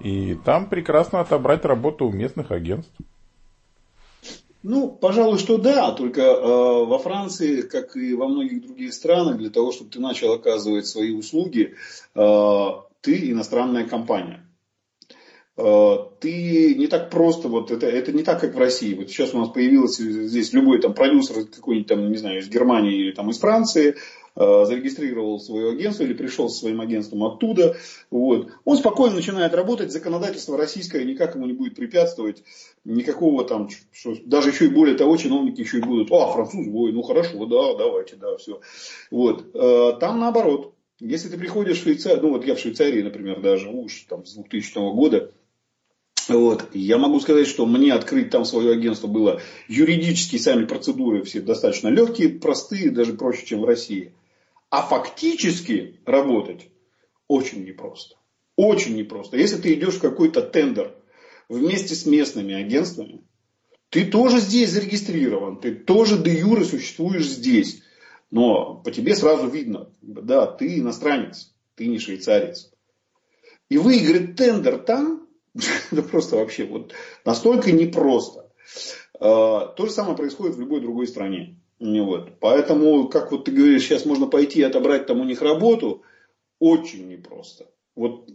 и 0.00 0.34
там 0.44 0.68
прекрасно 0.68 1.20
отобрать 1.20 1.64
работу 1.64 2.06
у 2.06 2.12
местных 2.12 2.50
агентств. 2.50 2.94
Ну, 4.62 4.90
пожалуй, 4.90 5.38
что 5.38 5.56
да, 5.56 5.92
только 5.92 6.20
э, 6.20 6.84
во 6.84 6.98
Франции, 6.98 7.62
как 7.62 7.96
и 7.96 8.14
во 8.14 8.26
многих 8.26 8.62
других 8.62 8.92
странах, 8.92 9.38
для 9.38 9.50
того, 9.50 9.70
чтобы 9.70 9.90
ты 9.90 10.00
начал 10.00 10.32
оказывать 10.32 10.86
свои 10.86 11.12
услуги, 11.12 11.74
э, 12.14 12.66
ты 13.00 13.30
иностранная 13.30 13.86
компания. 13.86 14.44
Э, 15.56 15.96
ты 16.20 16.74
не 16.74 16.88
так 16.88 17.10
просто, 17.10 17.48
вот 17.48 17.70
это, 17.70 17.86
это 17.86 18.12
не 18.12 18.24
так, 18.24 18.40
как 18.40 18.54
в 18.54 18.58
России. 18.58 18.94
Вот 18.94 19.08
сейчас 19.08 19.32
у 19.32 19.38
нас 19.38 19.48
появился 19.48 20.02
здесь 20.02 20.52
любой 20.52 20.80
там 20.80 20.92
продюсер 20.92 21.46
какой-нибудь 21.46 21.88
там, 21.88 22.10
не 22.10 22.16
знаю, 22.16 22.40
из 22.40 22.48
Германии 22.48 22.96
или 22.96 23.12
там 23.12 23.30
из 23.30 23.38
Франции, 23.38 23.94
зарегистрировал 24.38 25.40
свое 25.40 25.72
агентство 25.72 26.04
или 26.04 26.14
пришел 26.14 26.48
со 26.48 26.60
своим 26.60 26.80
агентством 26.80 27.24
оттуда. 27.24 27.76
Вот. 28.10 28.50
Он 28.64 28.76
спокойно 28.76 29.16
начинает 29.16 29.52
работать, 29.54 29.92
законодательство 29.92 30.56
российское 30.56 31.04
никак 31.04 31.34
ему 31.34 31.46
не 31.46 31.52
будет 31.52 31.74
препятствовать, 31.74 32.44
никакого 32.84 33.44
там, 33.44 33.68
что, 33.92 34.14
даже 34.24 34.50
еще 34.50 34.66
и 34.66 34.70
более 34.70 34.96
того, 34.96 35.16
чиновники 35.16 35.60
еще 35.60 35.78
и 35.78 35.82
будут, 35.82 36.12
а, 36.12 36.30
француз, 36.32 36.66
ой, 36.72 36.92
ну 36.92 37.02
хорошо, 37.02 37.46
да, 37.46 37.74
давайте, 37.76 38.16
да, 38.16 38.36
все. 38.36 38.60
Вот. 39.10 39.46
Э, 39.54 39.94
там 39.98 40.20
наоборот, 40.20 40.74
если 41.00 41.28
ты 41.28 41.36
приходишь 41.36 41.78
в 41.78 41.82
Швейцарию, 41.82 42.22
ну 42.22 42.30
вот 42.30 42.44
я 42.46 42.54
в 42.54 42.60
Швейцарии, 42.60 43.02
например, 43.02 43.40
даже 43.40 43.68
уж 43.68 44.06
там 44.08 44.24
с 44.24 44.34
2000 44.34 44.94
года, 44.94 45.32
вот. 46.28 46.68
Я 46.74 46.98
могу 46.98 47.20
сказать, 47.20 47.46
что 47.46 47.64
мне 47.64 47.92
открыть 47.92 48.30
там 48.30 48.44
свое 48.44 48.72
агентство 48.72 49.06
было 49.06 49.40
юридически 49.66 50.36
сами 50.36 50.66
процедуры 50.66 51.22
все 51.22 51.40
достаточно 51.40 51.88
легкие, 51.88 52.28
простые, 52.28 52.90
даже 52.90 53.14
проще, 53.14 53.46
чем 53.46 53.60
в 53.60 53.64
России. 53.64 54.12
А 54.70 54.82
фактически 54.82 56.00
работать 56.04 56.70
очень 57.26 57.64
непросто. 57.64 58.16
Очень 58.56 58.96
непросто. 58.96 59.36
Если 59.36 59.56
ты 59.60 59.74
идешь 59.74 59.94
в 59.94 60.00
какой-то 60.00 60.42
тендер 60.42 60.94
вместе 61.48 61.94
с 61.94 62.04
местными 62.06 62.54
агентствами, 62.54 63.24
ты 63.90 64.04
тоже 64.04 64.40
здесь 64.40 64.70
зарегистрирован, 64.70 65.60
ты 65.60 65.74
тоже 65.74 66.22
де 66.22 66.38
юре 66.38 66.64
существуешь 66.64 67.26
здесь. 67.26 67.82
Но 68.30 68.74
по 68.76 68.90
тебе 68.90 69.16
сразу 69.16 69.48
видно, 69.48 69.90
да, 70.02 70.46
ты 70.46 70.80
иностранец, 70.80 71.54
ты 71.74 71.86
не 71.86 71.98
швейцарец. 71.98 72.70
И 73.70 73.78
выиграть 73.78 74.36
тендер 74.36 74.78
там, 74.78 75.26
это 75.90 76.02
просто 76.02 76.36
вообще 76.36 76.66
вот 76.66 76.92
настолько 77.24 77.72
непросто. 77.72 78.50
А, 79.18 79.66
то 79.66 79.86
же 79.86 79.92
самое 79.92 80.16
происходит 80.16 80.56
в 80.56 80.60
любой 80.60 80.80
другой 80.80 81.06
стране. 81.06 81.58
Вот. 81.80 82.38
Поэтому, 82.40 83.08
как 83.08 83.30
вот 83.30 83.44
ты 83.44 83.52
говоришь, 83.52 83.84
сейчас 83.84 84.04
можно 84.04 84.26
пойти 84.26 84.60
и 84.60 84.64
отобрать 84.64 85.06
там 85.06 85.20
у 85.20 85.24
них 85.24 85.42
работу, 85.42 86.02
очень 86.58 87.08
непросто. 87.08 87.66
Вот 87.94 88.28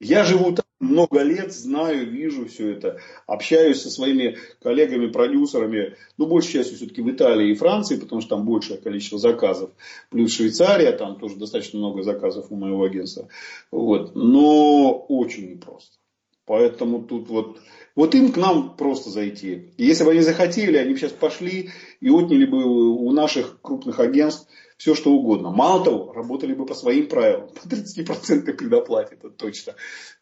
я 0.00 0.24
живу 0.24 0.52
там 0.52 0.64
много 0.80 1.22
лет, 1.22 1.52
знаю, 1.52 2.10
вижу 2.10 2.46
все 2.46 2.72
это, 2.72 2.98
общаюсь 3.28 3.80
со 3.80 3.88
своими 3.88 4.36
коллегами, 4.60 5.06
продюсерами, 5.06 5.96
ну, 6.18 6.26
большей 6.26 6.54
частью 6.54 6.76
все-таки 6.76 7.02
в 7.02 7.10
Италии 7.10 7.52
и 7.52 7.54
Франции, 7.54 8.00
потому 8.00 8.20
что 8.20 8.30
там 8.36 8.44
большее 8.44 8.80
количество 8.80 9.18
заказов, 9.18 9.70
плюс 10.10 10.34
Швейцария, 10.34 10.90
там 10.90 11.20
тоже 11.20 11.36
достаточно 11.36 11.78
много 11.78 12.02
заказов 12.02 12.46
у 12.50 12.56
моего 12.56 12.82
агентства, 12.82 13.28
вот, 13.70 14.16
но 14.16 15.06
очень 15.08 15.52
непросто. 15.52 16.01
Поэтому 16.44 17.02
тут 17.02 17.28
вот, 17.28 17.60
вот 17.94 18.14
им 18.14 18.32
к 18.32 18.36
нам 18.36 18.76
просто 18.76 19.10
зайти. 19.10 19.72
И 19.76 19.84
если 19.84 20.04
бы 20.04 20.10
они 20.10 20.20
захотели, 20.20 20.76
они 20.76 20.92
бы 20.92 20.98
сейчас 20.98 21.12
пошли 21.12 21.70
и 22.00 22.10
отняли 22.10 22.46
бы 22.46 22.64
у 22.64 23.10
наших 23.12 23.60
крупных 23.62 24.00
агентств 24.00 24.48
все 24.76 24.96
что 24.96 25.12
угодно. 25.12 25.50
Мало 25.50 25.84
того, 25.84 26.12
работали 26.12 26.54
бы 26.54 26.66
по 26.66 26.74
своим 26.74 27.06
правилам, 27.06 27.50
по 27.50 27.68
30% 27.68 28.52
предоплате, 28.54 29.14
это 29.14 29.30
точно. 29.30 29.74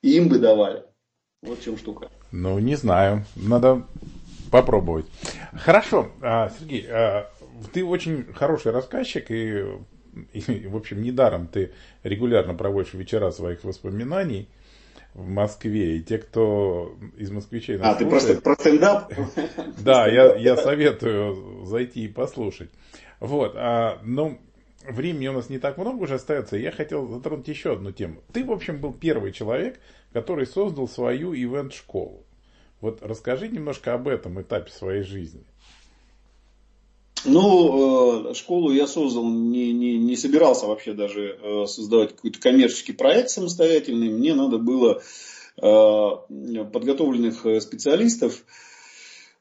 И 0.03 0.17
им 0.17 0.29
бы 0.29 0.39
давали. 0.39 0.85
Вот 1.43 1.61
в 1.61 1.65
чем 1.65 1.79
штука. 1.79 2.11
Ну, 2.31 2.59
не 2.59 2.77
знаю. 2.77 3.25
Надо 3.35 3.87
попробовать. 4.51 5.07
Хорошо, 5.55 6.11
а, 6.21 6.51
Сергей, 6.59 6.87
а, 6.91 7.31
ты 7.73 7.83
очень 7.83 8.27
хороший 8.35 8.73
рассказчик, 8.73 9.31
и, 9.31 9.65
и, 10.35 10.67
в 10.67 10.77
общем, 10.77 11.03
недаром 11.03 11.47
ты 11.47 11.73
регулярно 12.03 12.55
проводишь 12.55 12.93
вечера 12.93 13.31
своих 13.31 13.65
воспоминаний 13.65 14.49
в 15.15 15.29
Москве. 15.29 15.97
И 15.97 16.03
те, 16.03 16.19
кто 16.19 16.97
из 17.17 17.31
москвичей 17.31 17.79
нас 17.79 17.97
А, 17.97 17.99
слушает, 17.99 18.39
ты 18.39 18.41
просто 18.41 18.43
про 18.43 18.55
стендап? 18.55 19.13
Да, 19.79 20.07
я, 20.07 20.37
я 20.37 20.57
советую 20.57 21.65
зайти 21.65 22.05
и 22.05 22.09
послушать. 22.09 22.71
Вот, 23.19 23.55
а, 23.57 24.01
ну, 24.03 24.39
времени 24.89 25.29
у 25.29 25.33
нас 25.33 25.49
не 25.51 25.59
так 25.59 25.79
много 25.79 26.03
уже 26.03 26.15
остается, 26.15 26.57
я 26.57 26.71
хотел 26.71 27.09
затронуть 27.09 27.49
еще 27.49 27.73
одну 27.73 27.93
тему. 27.93 28.23
Ты, 28.33 28.45
в 28.45 28.53
общем, 28.53 28.81
был 28.81 28.93
первый 28.93 29.33
человек, 29.33 29.79
который 30.13 30.47
создал 30.47 30.89
свою 30.89 31.35
ивент-школу. 31.35 32.25
Вот 32.81 33.03
расскажи 33.03 33.49
немножко 33.49 33.93
об 33.93 34.09
этом 34.09 34.41
этапе 34.41 34.71
своей 34.71 35.03
жизни. 35.03 35.45
Ну, 37.25 38.31
э, 38.31 38.35
школу 38.35 38.73
я 38.73 38.87
создал, 38.87 39.29
не, 39.29 39.73
не, 39.73 39.99
не 39.99 40.17
собирался 40.17 40.67
вообще 40.67 40.95
даже 40.95 41.39
э, 41.41 41.67
создавать 41.67 42.17
какой-то 42.17 42.41
коммерческий 42.41 42.93
проект 42.93 43.31
самостоятельный. 43.31 44.09
Мне 44.09 44.35
надо 44.35 44.59
было 44.59 45.03
э, 45.61 46.65
подготовленных 46.73 47.47
специалистов, 47.63 48.45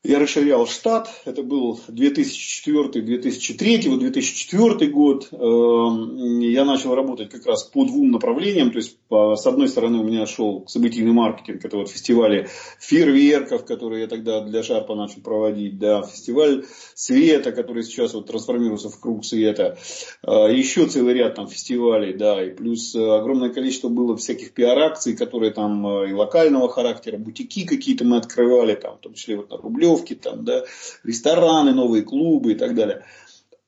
я 0.02 0.18
расширял 0.18 0.66
штат, 0.66 1.10
это 1.26 1.44
был 1.44 1.78
2004-2003, 1.90 3.90
вот 3.90 4.00
2004 4.00 4.92
год. 4.92 5.28
Эм, 5.32 6.40
я 6.40 6.64
начал 6.64 6.96
работать 6.96 7.30
как 7.30 7.46
раз 7.46 7.66
по 7.66 7.84
двум 7.84 8.12
направлениям, 8.12 8.72
то 8.72 8.78
есть 8.78 8.98
с 9.10 9.46
одной 9.46 9.68
стороны 9.68 10.00
у 10.00 10.04
меня 10.04 10.26
шел 10.26 10.66
событийный 10.68 11.12
маркетинг, 11.12 11.66
это 11.66 11.78
вот 11.78 11.90
фестивали 11.90 12.48
фейерверков, 12.80 13.66
которые 13.66 14.04
я 14.04 14.08
тогда 14.08 14.42
для 14.42 14.64
Шарпа 14.64 14.96
начал 14.96 15.22
проводить, 15.22 15.78
да, 15.80 16.04
фестиваль 16.04 16.64
света, 16.96 17.52
который 17.52 17.84
сейчас 17.84 18.14
вот 18.14 18.28
трансформируется 18.28 18.90
в 18.90 19.00
круг 19.02 19.26
света, 19.26 19.78
э, 20.24 20.56
еще 20.56 20.86
целый 20.86 21.14
ряд 21.14 21.36
там 21.36 21.48
фестивалей, 21.48 22.14
да, 22.14 22.42
и 22.42 22.52
плюс 22.52 22.96
э, 22.96 23.00
огромное 23.00 23.50
количество 23.50 23.90
было 23.90 24.16
всяких 24.16 24.54
пиар-акций, 24.54 25.18
которые 25.18 25.52
там 25.52 25.86
э, 25.86 26.12
и 26.12 26.14
локального 26.14 26.70
характера, 26.70 27.18
бутики 27.18 27.66
какие-то 27.66 28.06
мы 28.06 28.18
открывали, 28.18 28.76
там, 28.76 28.98
в 28.98 29.00
том 29.00 29.14
числе 29.14 29.36
вот 29.36 29.50
на 29.50 29.58
Рублев, 29.58 29.89
Рублевки, 29.90 30.16
там, 30.16 30.46
да, 30.46 30.66
рестораны, 31.04 31.74
новые 31.74 32.04
клубы 32.04 32.54
и 32.54 32.56
так 32.56 32.76
далее. 32.76 33.06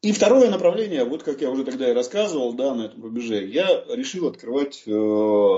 И 0.02 0.12
второе 0.12 0.50
направление, 0.50 1.06
вот 1.06 1.22
как 1.24 1.42
я 1.42 1.52
уже 1.52 1.64
тогда 1.64 1.90
и 1.90 1.94
рассказывал, 1.94 2.54
да, 2.54 2.74
на 2.74 2.86
этом 2.86 3.04
рубеже, 3.04 3.46
я 3.46 3.84
решил 3.90 4.28
открывать 4.28 4.84
э, 4.88 4.92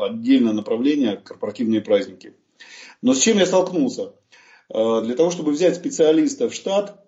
отдельное 0.04 0.52
направление 0.52 1.16
корпоративные 1.16 1.80
праздники. 1.80 2.34
Но 3.02 3.14
с 3.14 3.20
чем 3.20 3.38
я 3.38 3.46
столкнулся? 3.46 4.14
Э, 4.70 5.02
для 5.02 5.16
того, 5.16 5.32
чтобы 5.32 5.54
взять 5.54 5.78
специалиста 5.78 6.50
в 6.50 6.54
штат, 6.54 7.00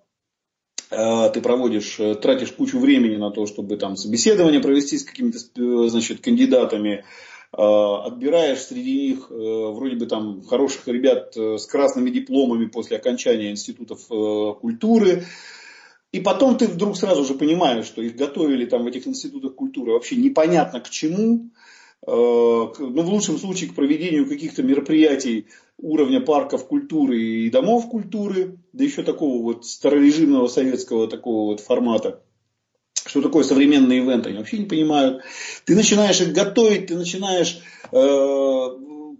э, 0.91 1.29
ты 1.33 1.41
проводишь, 1.41 1.99
э, 1.99 2.15
тратишь 2.15 2.53
кучу 2.53 2.79
времени 2.79 3.17
на 3.17 3.31
то, 3.31 3.47
чтобы 3.47 3.75
там 3.75 3.97
собеседование 3.97 4.61
провести 4.61 4.97
с 4.97 5.03
какими-то, 5.03 5.37
э, 5.37 5.89
значит, 5.89 6.21
кандидатами, 6.21 7.03
отбираешь 7.57 8.63
среди 8.63 9.09
них 9.09 9.27
э, 9.29 9.33
вроде 9.33 9.95
бы 9.95 10.07
там 10.07 10.43
хороших 10.43 10.87
ребят 10.87 11.35
э, 11.37 11.57
с 11.57 11.65
красными 11.65 12.09
дипломами 12.09 12.65
после 12.65 12.97
окончания 12.97 13.51
институтов 13.51 14.07
культуры. 14.59 15.23
И 16.11 16.19
потом 16.21 16.57
ты 16.57 16.67
вдруг 16.67 16.97
сразу 16.97 17.25
же 17.25 17.33
понимаешь, 17.33 17.85
что 17.85 18.01
их 18.01 18.15
готовили 18.15 18.65
там 18.65 18.83
в 18.83 18.87
этих 18.87 19.07
институтах 19.07 19.55
культуры 19.55 19.93
вообще 19.93 20.15
непонятно 20.15 20.79
к 20.79 20.89
чему. 20.89 21.49
Ну, 22.07 22.71
в 22.77 23.09
лучшем 23.09 23.37
случае 23.39 23.71
к 23.71 23.75
проведению 23.75 24.29
каких-то 24.29 24.61
мероприятий 24.61 25.47
уровня 25.77 26.21
парков 26.21 26.67
культуры 26.67 27.19
и 27.19 27.49
домов 27.49 27.89
культуры, 27.89 28.59
да 28.73 28.83
еще 28.83 29.01
такого 29.01 29.41
вот 29.41 29.65
старорежимного 29.65 30.47
советского 30.47 31.07
такого 31.07 31.51
вот 31.51 31.61
формата 31.61 32.21
что 33.05 33.21
такое 33.21 33.43
современный 33.43 33.99
ивент, 33.99 34.25
они 34.27 34.37
вообще 34.37 34.57
не 34.57 34.65
понимают. 34.65 35.23
Ты 35.65 35.75
начинаешь 35.75 36.19
их 36.21 36.33
готовить, 36.33 36.87
ты 36.87 36.95
начинаешь 36.95 37.61
э, 37.91 38.67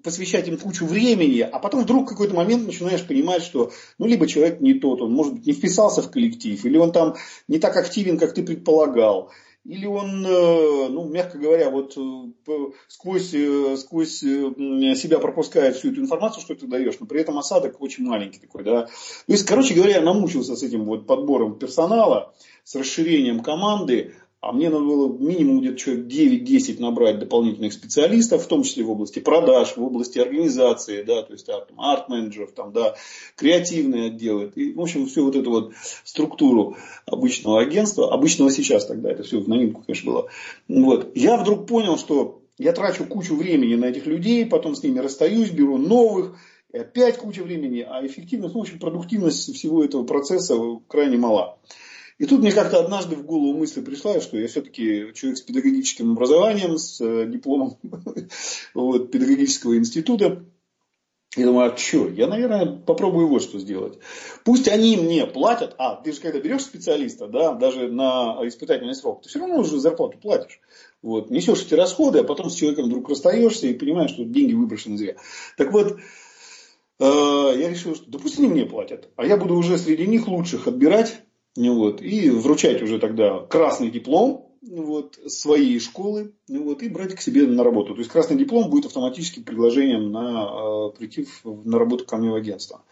посвящать 0.04 0.48
им 0.48 0.58
кучу 0.58 0.86
времени, 0.86 1.40
а 1.42 1.60
потом 1.60 1.84
вдруг 1.84 2.06
в 2.06 2.10
какой-то 2.10 2.36
момент 2.36 2.66
начинаешь 2.66 3.06
понимать, 3.06 3.44
что 3.44 3.72
ну 3.98 4.06
либо 4.06 4.28
человек 4.28 4.62
не 4.62 4.76
тот, 4.76 5.02
он 5.02 5.12
может 5.12 5.34
быть 5.34 5.46
не 5.46 5.54
вписался 5.54 6.02
в 6.02 6.12
коллектив, 6.12 6.64
или 6.66 6.78
он 6.78 6.92
там 6.92 7.16
не 7.48 7.60
так 7.60 7.76
активен, 7.78 8.18
как 8.18 8.34
ты 8.34 8.44
предполагал, 8.44 9.32
или 9.66 9.88
он, 9.88 10.24
э, 10.26 10.90
ну, 10.90 11.10
мягко 11.10 11.40
говоря, 11.40 11.72
вот 11.72 11.98
э, 11.98 12.52
сквозь, 12.88 13.34
э, 13.34 13.76
сквозь 13.78 14.20
себя 14.20 15.18
пропускает 15.20 15.76
всю 15.76 15.92
эту 15.92 16.02
информацию, 16.02 16.42
что 16.44 16.54
ты 16.54 16.68
даешь, 16.68 17.00
но 17.00 17.08
при 17.08 17.22
этом 17.22 17.40
осадок 17.40 17.82
очень 17.82 18.06
маленький 18.06 18.40
такой, 18.40 18.64
да. 18.64 18.84
То 18.84 18.92
есть, 19.28 19.46
короче 19.46 19.74
говоря, 19.74 19.96
я 19.96 20.02
намучился 20.02 20.56
с 20.56 20.62
этим 20.62 20.86
вот 20.86 21.08
подбором 21.08 21.58
персонала, 21.58 22.34
с 22.64 22.76
расширением 22.76 23.42
команды, 23.42 24.14
а 24.46 24.52
мне 24.52 24.70
надо 24.70 24.86
было 24.86 25.12
минимум 25.12 25.60
где-то 25.60 25.78
человек 25.78 26.06
9-10 26.06 26.80
набрать 26.80 27.18
дополнительных 27.18 27.74
специалистов, 27.74 28.44
в 28.44 28.48
том 28.48 28.62
числе 28.62 28.84
в 28.84 28.92
области 28.92 29.18
продаж, 29.18 29.76
в 29.76 29.84
области 29.84 30.20
организации, 30.20 31.02
да, 31.02 31.24
то 31.24 31.34
есть 31.34 31.50
арт-менеджеров, 31.50 32.52
там, 32.52 32.72
да, 32.72 32.96
креативные 33.36 34.08
отделы. 34.08 34.52
И, 34.54 34.74
в 34.74 34.80
общем, 34.80 35.08
всю 35.08 35.26
вот 35.26 35.36
эту 35.36 35.50
вот 35.50 35.74
структуру 36.04 36.78
обычного 37.08 37.60
агентства, 37.60 38.14
обычного 38.14 38.52
сейчас 38.52 38.86
тогда, 38.86 39.12
это 39.12 39.24
все 39.24 39.40
в 39.40 39.50
новинку, 39.50 39.82
конечно, 39.84 40.12
было. 40.12 40.30
Вот. 40.68 41.10
Я 41.16 41.38
вдруг 41.38 41.66
понял, 41.66 41.98
что 41.98 42.44
я 42.60 42.72
трачу 42.72 43.06
кучу 43.06 43.36
времени 43.36 43.74
на 43.74 43.86
этих 43.86 44.06
людей, 44.06 44.46
потом 44.46 44.76
с 44.76 44.84
ними 44.84 45.00
расстаюсь, 45.00 45.50
беру 45.50 45.80
новых, 45.80 46.38
и 46.72 46.78
опять 46.78 47.18
куча 47.18 47.42
времени, 47.42 47.84
а 47.88 48.06
эффективность, 48.06 48.54
ну, 48.54 48.60
в 48.60 48.64
общем, 48.64 48.78
продуктивность 48.78 49.56
всего 49.56 49.84
этого 49.84 50.04
процесса 50.04 50.56
крайне 50.88 51.18
мала. 51.18 51.58
И 52.18 52.26
тут 52.26 52.40
мне 52.40 52.54
как-то 52.54 52.80
однажды 52.80 53.16
в 53.16 53.26
голову 53.26 53.58
мысль 53.58 53.84
пришла, 53.84 54.22
что 54.22 54.38
я 54.38 54.48
все-таки 54.48 55.12
человек 55.14 55.38
с 55.38 55.42
педагогическим 55.42 56.14
образованием, 56.14 56.78
с 56.78 57.02
э, 57.02 57.26
дипломом 57.28 57.78
педагогического 58.74 59.78
института. 59.78 60.46
Я 61.36 61.48
думаю, 61.48 61.74
а 61.74 61.78
что? 61.78 62.08
Я, 62.08 62.28
наверное, 62.28 62.66
попробую 62.66 63.28
вот 63.28 63.42
что 63.42 63.60
сделать. 63.60 64.00
Пусть 64.46 64.70
они 64.70 64.96
мне 64.96 65.26
платят. 65.26 65.76
А, 65.78 65.96
ты 65.96 66.14
же 66.14 66.22
когда 66.22 66.40
берешь 66.40 66.62
специалиста, 66.62 67.28
да, 67.28 67.54
даже 67.54 67.90
на 67.90 68.40
испытательный 68.44 68.96
срок, 68.96 69.22
ты 69.22 69.28
все 69.28 69.40
равно 69.40 69.60
уже 69.60 69.78
зарплату 69.80 70.18
платишь. 70.18 70.62
Вот, 71.02 71.30
несешь 71.30 71.64
эти 71.64 71.74
расходы, 71.74 72.20
а 72.20 72.24
потом 72.24 72.50
с 72.50 72.56
человеком 72.56 72.86
вдруг 72.86 73.10
расстаешься 73.10 73.68
и 73.68 73.74
понимаешь, 73.74 74.12
что 74.12 74.24
деньги 74.24 74.54
выброшены 74.54 74.98
зря. 74.98 75.18
Так 75.58 75.74
вот, 75.74 75.98
э, 77.00 77.04
я 77.04 77.70
решил, 77.70 77.96
что 77.96 78.10
да 78.10 78.20
они 78.38 78.48
мне 78.48 78.66
платят, 78.66 79.10
а 79.18 79.26
я 79.26 79.36
буду 79.36 79.56
уже 79.56 79.78
среди 79.78 80.08
них 80.08 80.30
лучших 80.30 80.68
отбирать 80.68 81.25
вот, 81.56 82.02
и 82.02 82.30
вручать 82.30 82.82
уже 82.82 83.00
тогда 83.00 83.40
красный 83.40 83.90
диплом 83.90 84.52
вот, 84.62 85.18
своей 85.28 85.80
школы 85.80 86.34
вот, 86.48 86.84
и 86.84 86.90
брать 86.90 87.16
к 87.16 87.22
себе 87.22 87.44
на 87.48 87.64
работу. 87.64 87.94
То 87.94 88.00
есть 88.00 88.12
красный 88.12 88.38
диплом 88.38 88.70
будет 88.70 88.86
автоматически 88.86 89.42
предложением 89.42 90.12
на 90.12 90.90
э, 90.92 90.98
прийти 90.98 91.28
в, 91.44 91.66
на 91.66 91.80
работу 91.80 92.06
ко 92.06 92.18
мне 92.18 92.30
в 92.30 92.36
агентство. 92.36 92.84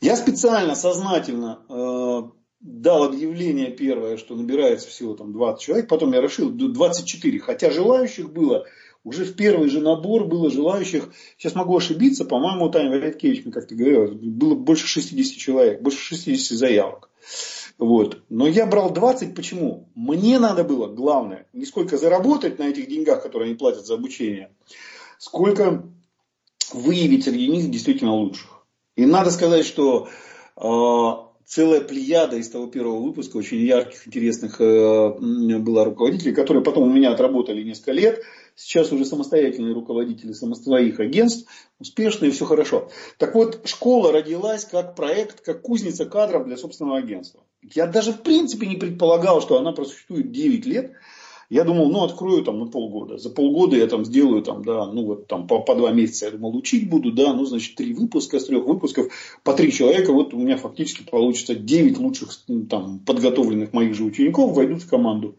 Я 0.00 0.16
специально, 0.16 0.74
сознательно 0.74 1.60
э, 1.68 2.22
дал 2.60 3.04
объявление 3.04 3.70
первое, 3.70 4.16
что 4.16 4.36
набирается 4.36 4.88
всего 4.88 5.14
там 5.14 5.32
20 5.32 5.60
человек, 5.60 5.88
потом 5.88 6.12
я 6.12 6.20
решил 6.20 6.50
24, 6.50 7.38
хотя 7.40 7.70
желающих 7.70 8.32
было 8.32 8.66
уже 9.04 9.24
в 9.24 9.34
первый 9.34 9.68
же 9.68 9.80
набор 9.80 10.26
было 10.26 10.50
желающих, 10.50 11.10
сейчас 11.36 11.54
могу 11.54 11.76
ошибиться, 11.76 12.24
по-моему, 12.24 12.68
Таня 12.68 12.90
Валерьевич, 12.90 13.42
как 13.52 13.66
ты 13.66 13.74
говорила, 13.74 14.06
было 14.06 14.54
больше 14.54 14.86
60 14.86 15.38
человек, 15.38 15.82
больше 15.82 15.98
60 15.98 16.56
заявок. 16.56 17.10
Вот. 17.78 18.22
Но 18.28 18.46
я 18.46 18.66
брал 18.66 18.90
20, 18.90 19.34
почему? 19.34 19.88
Мне 19.94 20.38
надо 20.38 20.64
было, 20.64 20.86
главное, 20.86 21.46
не 21.52 21.64
сколько 21.64 21.96
заработать 21.96 22.58
на 22.58 22.64
этих 22.64 22.88
деньгах, 22.88 23.22
которые 23.22 23.48
они 23.48 23.56
платят 23.56 23.86
за 23.86 23.94
обучение, 23.94 24.50
сколько 25.18 25.84
выявить 26.72 27.24
среди 27.24 27.48
них 27.48 27.70
действительно 27.70 28.14
лучших. 28.14 28.64
И 28.96 29.06
надо 29.06 29.30
сказать, 29.30 29.64
что 29.64 30.08
э, 30.56 31.32
целая 31.46 31.80
плеяда 31.80 32.36
из 32.36 32.48
того 32.50 32.66
первого 32.66 33.00
выпуска 33.00 33.36
очень 33.36 33.58
ярких, 33.58 34.06
интересных 34.06 34.60
э, 34.60 35.58
была 35.58 35.84
руководителей, 35.84 36.34
которые 36.34 36.62
потом 36.62 36.84
у 36.84 36.92
меня 36.92 37.12
отработали 37.12 37.62
несколько 37.62 37.92
лет. 37.92 38.22
Сейчас 38.54 38.92
уже 38.92 39.04
самостоятельные 39.04 39.74
руководители 39.74 40.32
своих 40.32 41.00
агентств, 41.00 41.50
успешные, 41.78 42.30
все 42.30 42.44
хорошо. 42.44 42.90
Так 43.18 43.34
вот, 43.34 43.62
школа 43.64 44.12
родилась 44.12 44.64
как 44.64 44.94
проект, 44.94 45.40
как 45.40 45.62
кузница 45.62 46.04
кадров 46.04 46.46
для 46.46 46.56
собственного 46.56 46.98
агентства. 46.98 47.42
Я 47.62 47.86
даже 47.86 48.12
в 48.12 48.22
принципе 48.22 48.66
не 48.66 48.76
предполагал, 48.76 49.40
что 49.40 49.58
она 49.58 49.72
просуществует 49.72 50.32
9 50.32 50.66
лет. 50.66 50.92
Я 51.48 51.64
думал, 51.64 51.90
ну, 51.90 52.02
открою 52.02 52.42
там 52.42 52.58
на 52.58 52.66
полгода. 52.66 53.18
За 53.18 53.28
полгода 53.28 53.76
я 53.76 53.86
там 53.86 54.06
сделаю 54.06 54.42
там, 54.42 54.64
да, 54.64 54.86
ну, 54.86 55.04
вот 55.04 55.26
там 55.26 55.46
по, 55.46 55.60
по 55.60 55.74
два 55.74 55.92
месяца, 55.92 56.24
я 56.24 56.30
думал, 56.30 56.56
учить 56.56 56.88
буду, 56.88 57.12
да, 57.12 57.34
ну, 57.34 57.44
значит, 57.44 57.74
три 57.74 57.92
выпуска, 57.92 58.40
с 58.40 58.46
трех 58.46 58.64
выпусков 58.64 59.12
по 59.44 59.52
три 59.52 59.70
человека, 59.70 60.14
вот 60.14 60.32
у 60.32 60.38
меня 60.38 60.56
фактически 60.56 61.02
получится 61.02 61.54
9 61.54 61.98
лучших 61.98 62.30
там 62.70 63.00
подготовленных 63.00 63.74
моих 63.74 63.94
же 63.94 64.04
учеников 64.04 64.54
войдут 64.56 64.82
в 64.82 64.88
команду. 64.88 65.36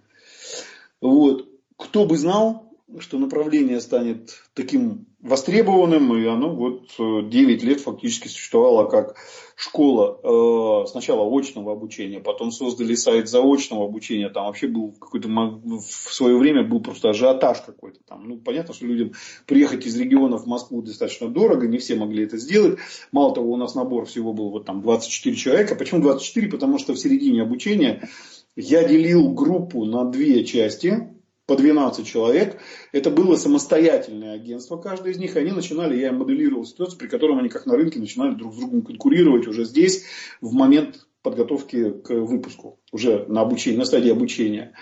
Вот. 1.01 1.49
Кто 1.77 2.05
бы 2.05 2.15
знал, 2.15 2.72
что 2.99 3.17
направление 3.17 3.79
станет 3.79 4.41
таким 4.53 5.07
востребованным, 5.21 6.15
и 6.17 6.25
оно 6.25 6.53
вот 6.53 6.89
9 6.97 7.63
э, 7.63 7.65
лет 7.65 7.79
фактически 7.79 8.27
существовало 8.27 8.89
как 8.89 9.15
школа 9.55 10.19
э, 10.21 10.87
сначала 10.87 11.23
очного 11.25 11.71
обучения, 11.71 12.19
потом 12.19 12.51
создали 12.51 12.95
сайт 12.95 13.29
заочного 13.29 13.85
обучения, 13.85 14.29
там 14.29 14.47
вообще 14.47 14.67
был 14.67 14.91
какой-то, 14.91 15.29
в 15.29 16.13
свое 16.13 16.37
время 16.37 16.63
был 16.63 16.81
просто 16.81 17.09
ажиотаж 17.09 17.61
какой-то 17.61 17.99
там. 18.05 18.27
Ну, 18.27 18.37
понятно, 18.37 18.73
что 18.73 18.85
людям 18.85 19.13
приехать 19.45 19.85
из 19.85 19.97
регионов 19.97 20.43
в 20.43 20.47
Москву 20.47 20.81
достаточно 20.81 21.29
дорого, 21.29 21.67
не 21.67 21.77
все 21.77 21.95
могли 21.95 22.25
это 22.25 22.37
сделать. 22.37 22.79
Мало 23.11 23.33
того, 23.33 23.53
у 23.53 23.57
нас 23.57 23.75
набор 23.75 24.05
всего 24.05 24.33
был 24.33 24.49
вот 24.49 24.65
там 24.65 24.81
24 24.81 25.35
человека. 25.35 25.75
Почему 25.75 26.01
24? 26.01 26.49
Потому 26.49 26.77
что 26.79 26.93
в 26.93 26.99
середине 26.99 27.43
обучения 27.43 28.09
я 28.55 28.87
делил 28.87 29.31
группу 29.33 29.85
на 29.85 30.05
две 30.05 30.43
части 30.43 31.12
по 31.45 31.55
12 31.55 32.07
человек. 32.07 32.59
Это 32.91 33.09
было 33.09 33.35
самостоятельное 33.35 34.33
агентство, 34.33 34.77
каждое 34.77 35.11
из 35.11 35.17
них. 35.17 35.35
Они 35.35 35.51
начинали, 35.51 35.99
я 35.99 36.11
моделировал 36.11 36.65
ситуацию, 36.65 36.97
при 36.97 37.07
котором 37.07 37.39
они 37.39 37.49
как 37.49 37.65
на 37.65 37.75
рынке 37.75 37.99
начинали 37.99 38.35
друг 38.35 38.53
с 38.53 38.57
другом 38.57 38.81
конкурировать 38.83 39.47
уже 39.47 39.65
здесь, 39.65 40.05
в 40.41 40.53
момент 40.53 41.05
подготовки 41.21 41.91
к 41.91 42.13
выпуску, 42.13 42.79
уже 42.91 43.25
на, 43.27 43.41
обучение, 43.41 43.79
на 43.79 43.85
стадии 43.85 44.11
обучения. 44.11 44.73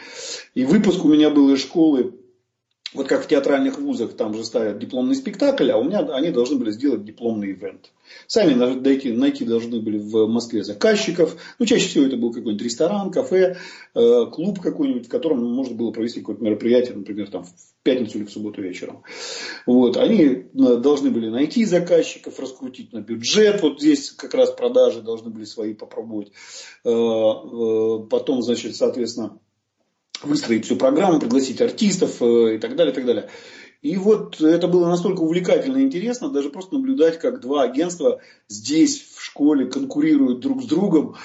И 0.55 0.65
выпуск 0.65 1.05
у 1.05 1.09
меня 1.09 1.29
был 1.29 1.53
из 1.53 1.61
школы 1.61 2.15
вот 2.93 3.07
как 3.07 3.23
в 3.23 3.27
театральных 3.27 3.79
вузах, 3.79 4.13
там 4.13 4.33
же 4.33 4.43
ставят 4.43 4.79
дипломный 4.79 5.15
спектакль, 5.15 5.71
а 5.71 5.77
у 5.77 5.83
меня 5.83 5.99
они 5.99 6.31
должны 6.31 6.57
были 6.57 6.71
сделать 6.71 7.05
дипломный 7.05 7.51
ивент. 7.51 7.91
Сами 8.27 8.53
найти, 8.53 9.13
найти 9.13 9.45
должны 9.45 9.79
были 9.79 9.97
в 9.97 10.27
Москве 10.27 10.63
заказчиков. 10.63 11.37
Ну, 11.59 11.65
чаще 11.65 11.87
всего 11.87 12.05
это 12.05 12.17
был 12.17 12.33
какой-нибудь 12.33 12.61
ресторан, 12.61 13.11
кафе, 13.11 13.57
э, 13.95 14.25
клуб 14.31 14.59
какой-нибудь, 14.59 15.05
в 15.05 15.09
котором 15.09 15.43
можно 15.43 15.75
было 15.75 15.91
провести 15.91 16.19
какое-то 16.19 16.43
мероприятие, 16.43 16.95
например, 16.95 17.29
там, 17.29 17.45
в 17.45 17.53
пятницу 17.83 18.17
или 18.17 18.25
в 18.25 18.31
субботу 18.31 18.61
вечером. 18.61 19.03
Вот. 19.65 19.95
Они 19.95 20.23
э, 20.23 20.45
должны 20.53 21.11
были 21.11 21.29
найти 21.29 21.63
заказчиков, 21.63 22.39
раскрутить 22.39 22.91
на 22.91 22.99
бюджет. 22.99 23.61
Вот 23.61 23.79
здесь 23.79 24.11
как 24.11 24.33
раз 24.33 24.51
продажи 24.51 25.01
должны 25.01 25.29
были 25.29 25.45
свои 25.45 25.73
попробовать. 25.73 26.33
Э, 26.83 28.03
потом, 28.09 28.41
значит, 28.41 28.75
соответственно, 28.75 29.39
выстроить 30.23 30.65
всю 30.65 30.75
программу, 30.75 31.19
пригласить 31.19 31.61
артистов 31.61 32.21
э, 32.21 32.55
и 32.55 32.57
так 32.57 32.75
далее, 32.75 32.91
и 32.91 32.95
так 32.95 33.05
далее. 33.05 33.29
И 33.81 33.97
вот 33.97 34.39
это 34.39 34.67
было 34.67 34.87
настолько 34.87 35.21
увлекательно 35.21 35.77
и 35.77 35.83
интересно, 35.83 36.29
даже 36.29 36.49
просто 36.49 36.75
наблюдать, 36.75 37.19
как 37.19 37.41
два 37.41 37.63
агентства 37.63 38.21
здесь, 38.47 39.01
в 39.15 39.23
школе, 39.23 39.65
конкурируют 39.65 40.39
друг 40.39 40.61
с 40.61 40.65
другом. 40.65 41.15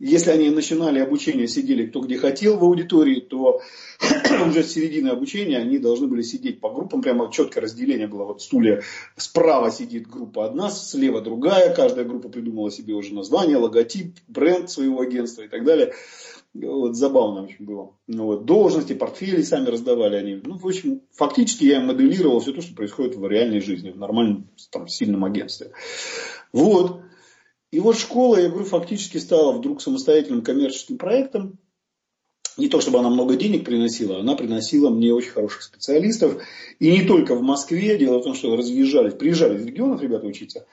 Если 0.00 0.30
они 0.30 0.48
начинали 0.48 0.98
обучение, 0.98 1.46
сидели 1.46 1.86
кто 1.86 2.00
где 2.00 2.16
хотел 2.16 2.56
в 2.56 2.64
аудитории, 2.64 3.20
то 3.20 3.60
уже 4.48 4.64
с 4.64 4.72
середины 4.72 5.08
обучения 5.08 5.58
они 5.58 5.78
должны 5.78 6.08
были 6.08 6.22
сидеть 6.22 6.58
по 6.58 6.70
группам, 6.70 7.02
прямо 7.02 7.30
четкое 7.30 7.64
разделение 7.64 8.08
было. 8.08 8.24
Вот 8.24 8.40
стулья 8.40 8.82
справа 9.16 9.70
сидит 9.70 10.08
группа 10.08 10.46
одна, 10.46 10.70
слева 10.70 11.20
другая, 11.20 11.72
каждая 11.74 12.06
группа 12.06 12.30
придумала 12.30 12.70
себе 12.70 12.94
уже 12.94 13.14
название, 13.14 13.58
логотип, 13.58 14.16
бренд 14.26 14.70
своего 14.70 15.00
агентства 15.00 15.42
и 15.42 15.48
так 15.48 15.64
далее. 15.64 15.92
Вот, 16.52 16.96
забавно 16.96 17.44
очень 17.44 17.64
было. 17.64 17.96
Ну, 18.08 18.24
вот, 18.24 18.44
должности, 18.44 18.92
портфели 18.92 19.42
сами 19.42 19.66
раздавали 19.66 20.16
они. 20.16 20.40
Ну, 20.44 20.58
в 20.58 20.66
общем, 20.66 21.02
фактически 21.12 21.64
я 21.64 21.80
моделировал 21.80 22.40
все 22.40 22.52
то, 22.52 22.60
что 22.60 22.74
происходит 22.74 23.14
в 23.14 23.24
реальной 23.26 23.60
жизни, 23.60 23.90
в 23.90 23.96
нормальном, 23.96 24.50
там, 24.70 24.88
сильном 24.88 25.24
агентстве. 25.24 25.70
Вот. 26.52 27.02
И 27.70 27.78
вот 27.78 27.96
школа, 27.96 28.40
я 28.40 28.48
говорю, 28.48 28.64
фактически 28.64 29.18
стала 29.18 29.52
вдруг 29.52 29.80
самостоятельным 29.80 30.42
коммерческим 30.42 30.98
проектом. 30.98 31.58
Не 32.56 32.68
то, 32.68 32.80
чтобы 32.80 32.98
она 32.98 33.10
много 33.10 33.36
денег 33.36 33.64
приносила, 33.64 34.18
она 34.18 34.34
приносила 34.34 34.90
мне 34.90 35.14
очень 35.14 35.30
хороших 35.30 35.62
специалистов. 35.62 36.42
И 36.80 36.90
не 36.90 37.06
только 37.06 37.36
в 37.36 37.42
Москве. 37.42 37.96
Дело 37.96 38.18
в 38.18 38.24
том, 38.24 38.34
что 38.34 38.56
разъезжались, 38.56 39.14
приезжали 39.14 39.56
из 39.56 39.64
регионов 39.64 40.02
ребята 40.02 40.26
учиться. 40.26 40.66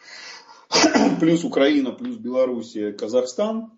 Плюс 1.19 1.43
Украина, 1.43 1.91
плюс 1.91 2.17
Белоруссия, 2.17 2.91
Казахстан. 2.93 3.76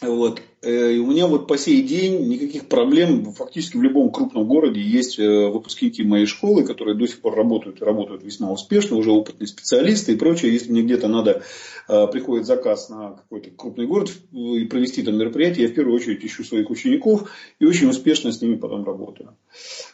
Вот. 0.00 0.40
Э, 0.62 0.92
и 0.92 0.98
у 0.98 1.06
меня 1.06 1.26
вот 1.26 1.46
по 1.46 1.58
сей 1.58 1.82
день 1.82 2.28
никаких 2.28 2.68
проблем. 2.68 3.32
Фактически 3.32 3.76
в 3.76 3.82
любом 3.82 4.10
крупном 4.10 4.46
городе 4.46 4.80
есть 4.80 5.18
э, 5.18 5.48
выпускники 5.48 6.04
моей 6.04 6.26
школы, 6.26 6.64
которые 6.64 6.96
до 6.96 7.06
сих 7.06 7.20
пор 7.20 7.34
работают 7.34 7.80
и 7.80 7.84
работают 7.84 8.22
весьма 8.22 8.52
успешно, 8.52 8.96
уже 8.96 9.10
опытные 9.10 9.48
специалисты 9.48 10.12
и 10.12 10.16
прочее. 10.16 10.52
Если 10.52 10.70
мне 10.70 10.82
где-то 10.82 11.08
надо, 11.08 11.42
э, 11.88 12.06
приходит 12.08 12.46
заказ 12.46 12.88
на 12.88 13.12
какой-то 13.12 13.50
крупный 13.50 13.86
город 13.86 14.10
и 14.32 14.64
провести 14.66 15.02
там 15.02 15.16
мероприятие, 15.16 15.66
я 15.66 15.72
в 15.72 15.74
первую 15.74 15.96
очередь 15.96 16.24
ищу 16.24 16.44
своих 16.44 16.70
учеников 16.70 17.30
и 17.58 17.64
очень 17.64 17.88
успешно 17.88 18.30
с 18.30 18.40
ними 18.40 18.54
потом 18.54 18.84
работаю. 18.84 19.36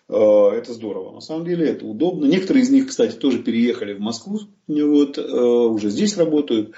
Это 0.08 0.72
здорово. 0.74 1.12
На 1.12 1.20
самом 1.20 1.46
деле 1.46 1.66
это 1.66 1.86
удобно. 1.86 2.26
Некоторые 2.26 2.62
из 2.62 2.70
них, 2.70 2.88
кстати, 2.88 3.16
тоже 3.16 3.42
переехали 3.42 3.94
в 3.94 4.00
Москву, 4.00 4.40
вот, 4.68 5.18
уже 5.18 5.88
здесь 5.88 6.16
работают. 6.16 6.72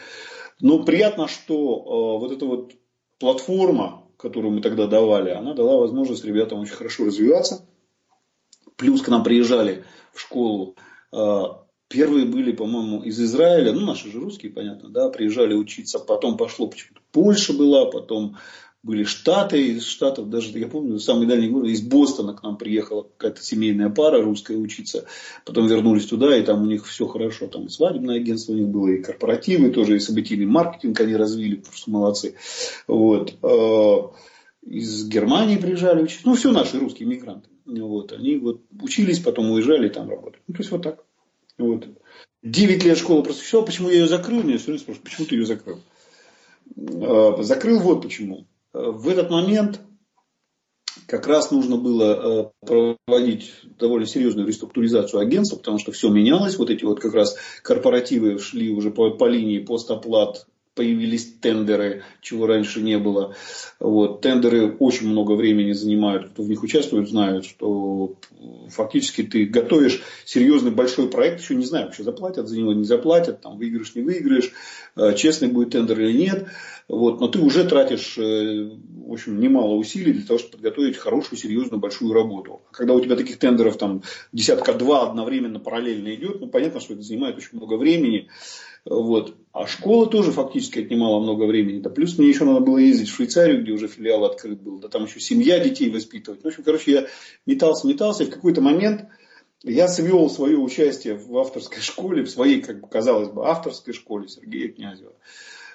Но 0.60 0.84
приятно, 0.84 1.28
что 1.28 2.18
вот 2.18 2.32
это 2.32 2.46
вот 2.46 2.72
платформа, 3.18 4.04
которую 4.16 4.52
мы 4.52 4.60
тогда 4.60 4.86
давали, 4.86 5.30
она 5.30 5.54
дала 5.54 5.78
возможность 5.78 6.24
ребятам 6.24 6.60
очень 6.60 6.74
хорошо 6.74 7.04
развиваться. 7.04 7.66
Плюс 8.76 9.02
к 9.02 9.08
нам 9.08 9.24
приезжали 9.24 9.84
в 10.12 10.20
школу. 10.20 10.76
А, 11.12 11.64
первые 11.88 12.26
были, 12.26 12.52
по-моему, 12.52 13.02
из 13.02 13.20
Израиля, 13.20 13.72
ну, 13.72 13.86
наши 13.86 14.10
же 14.10 14.20
русские, 14.20 14.52
понятно, 14.52 14.88
да, 14.88 15.08
приезжали 15.08 15.54
учиться. 15.54 15.98
Потом 15.98 16.36
пошло 16.36 16.66
почему-то 16.68 17.00
Польша 17.12 17.52
была, 17.52 17.86
потом 17.86 18.36
были 18.86 19.02
Штаты, 19.02 19.66
из 19.66 19.84
Штатов 19.84 20.30
даже, 20.30 20.56
я 20.56 20.68
помню, 20.68 21.00
самый 21.00 21.26
дальний 21.26 21.48
город, 21.48 21.68
из 21.68 21.82
Бостона 21.82 22.34
к 22.34 22.42
нам 22.44 22.56
приехала 22.56 23.02
какая-то 23.02 23.42
семейная 23.42 23.90
пара 23.90 24.22
русская 24.22 24.56
учиться, 24.56 25.06
потом 25.44 25.66
вернулись 25.66 26.06
туда, 26.06 26.36
и 26.36 26.42
там 26.44 26.62
у 26.62 26.66
них 26.66 26.86
все 26.86 27.08
хорошо, 27.08 27.48
там 27.48 27.66
и 27.66 27.68
свадебное 27.68 28.16
агентство 28.16 28.52
у 28.52 28.56
них 28.56 28.68
было, 28.68 28.88
и 28.88 29.02
корпоративы 29.02 29.70
тоже, 29.70 29.96
и 29.96 29.98
событийный 30.00 30.46
маркетинг 30.46 31.00
они 31.00 31.16
развили, 31.16 31.56
просто 31.56 31.90
молодцы. 31.90 32.36
Вот. 32.86 33.34
А, 33.42 34.12
из 34.64 35.08
Германии 35.08 35.56
приезжали 35.56 36.04
учиться, 36.04 36.26
ну, 36.26 36.34
все 36.34 36.52
наши 36.52 36.78
русские 36.78 37.08
мигранты. 37.08 37.48
Вот. 37.64 38.12
Они 38.12 38.36
вот 38.36 38.62
учились, 38.80 39.18
потом 39.18 39.50
уезжали 39.50 39.88
и 39.88 39.92
там 39.92 40.08
работали. 40.08 40.42
Ну, 40.46 40.54
то 40.54 40.60
есть 40.60 40.70
вот 40.70 40.82
так. 40.82 41.04
Вот. 41.58 41.88
9 42.44 42.84
лет 42.84 42.98
школа 42.98 43.22
просвещала, 43.22 43.62
почему 43.62 43.88
я 43.88 43.96
ее 43.96 44.06
закрыл? 44.06 44.44
Меня 44.44 44.58
все 44.58 44.66
время 44.66 44.78
спрашивают, 44.78 45.10
почему 45.10 45.26
ты 45.26 45.34
ее 45.34 45.44
закрыл? 45.44 45.80
Э, 46.76 47.42
закрыл 47.42 47.80
вот 47.80 48.02
почему. 48.02 48.46
Э, 48.76 48.90
в 48.90 49.08
этот 49.08 49.30
момент 49.30 49.80
как 51.06 51.26
раз 51.26 51.50
нужно 51.50 51.76
было 51.76 52.52
проводить 52.60 53.52
довольно 53.78 54.06
серьезную 54.06 54.46
реструктуризацию 54.46 55.20
агентства, 55.20 55.56
потому 55.56 55.78
что 55.78 55.92
все 55.92 56.10
менялось. 56.10 56.56
Вот 56.58 56.70
эти 56.70 56.84
вот 56.84 57.00
как 57.00 57.14
раз 57.14 57.36
корпоративы 57.62 58.38
шли 58.38 58.70
уже 58.70 58.90
по, 58.90 59.10
по 59.10 59.26
линии 59.28 59.60
постоплат 59.60 60.46
появились 60.76 61.24
тендеры, 61.40 62.04
чего 62.20 62.46
раньше 62.46 62.80
не 62.80 62.98
было. 62.98 63.34
Вот. 63.80 64.20
Тендеры 64.20 64.76
очень 64.78 65.08
много 65.08 65.32
времени 65.32 65.72
занимают, 65.72 66.28
кто 66.28 66.42
в 66.42 66.48
них 66.48 66.62
участвует, 66.62 67.08
знают, 67.08 67.46
что 67.46 68.14
фактически 68.68 69.22
ты 69.22 69.46
готовишь 69.46 70.02
серьезный 70.24 70.70
большой 70.70 71.08
проект, 71.08 71.40
еще 71.40 71.54
не 71.54 71.64
знаю, 71.64 71.86
вообще 71.86 72.04
заплатят 72.04 72.46
за 72.46 72.58
него, 72.58 72.74
не 72.74 72.84
заплатят, 72.84 73.40
там 73.40 73.56
выиграешь, 73.56 73.94
не 73.94 74.02
выиграешь, 74.02 74.52
э, 74.96 75.14
честный 75.14 75.48
будет 75.48 75.70
тендер 75.70 75.98
или 75.98 76.12
нет. 76.12 76.46
Вот. 76.88 77.20
Но 77.20 77.28
ты 77.28 77.40
уже 77.40 77.64
тратишь 77.64 78.16
э, 78.18 78.70
в 79.06 79.12
общем, 79.12 79.38
немало 79.38 79.74
усилий 79.74 80.12
для 80.12 80.26
того, 80.26 80.38
чтобы 80.38 80.54
подготовить 80.54 80.96
хорошую, 80.96 81.38
серьезную, 81.38 81.80
большую 81.80 82.12
работу. 82.12 82.62
А 82.70 82.74
когда 82.74 82.92
у 82.92 83.00
тебя 83.00 83.14
таких 83.14 83.38
тендеров 83.38 83.78
там 83.78 84.02
десятка-два 84.32 85.08
одновременно 85.08 85.60
параллельно 85.60 86.12
идет, 86.14 86.40
ну 86.40 86.48
понятно, 86.48 86.80
что 86.80 86.94
это 86.94 87.02
занимает 87.02 87.36
очень 87.36 87.50
много 87.52 87.74
времени. 87.74 88.28
Вот. 88.88 89.34
А 89.52 89.66
школа 89.66 90.06
тоже 90.06 90.32
фактически 90.32 90.80
отнимала 90.80 91.20
много 91.20 91.44
времени. 91.44 91.80
Да 91.80 91.90
плюс 91.90 92.18
мне 92.18 92.28
еще 92.28 92.44
надо 92.44 92.60
было 92.60 92.78
ездить 92.78 93.08
в 93.08 93.14
Швейцарию, 93.14 93.62
где 93.62 93.72
уже 93.72 93.88
филиал 93.88 94.24
открыт 94.24 94.60
был. 94.60 94.78
Да 94.78 94.88
там 94.88 95.04
еще 95.04 95.18
семья 95.18 95.58
детей 95.58 95.90
воспитывать. 95.90 96.42
В 96.42 96.46
общем, 96.46 96.62
короче, 96.62 96.92
я 96.92 97.06
метался, 97.46 97.86
метался. 97.88 98.22
И 98.22 98.26
в 98.26 98.30
какой-то 98.30 98.60
момент 98.60 99.06
я 99.64 99.88
свел 99.88 100.30
свое 100.30 100.56
участие 100.56 101.14
в 101.14 101.36
авторской 101.36 101.80
школе, 101.82 102.22
в 102.22 102.30
своей, 102.30 102.60
как 102.62 102.80
бы 102.80 102.88
казалось 102.88 103.28
бы, 103.28 103.48
авторской 103.48 103.92
школе 103.92 104.28
Сергея 104.28 104.68
Князева. 104.68 105.14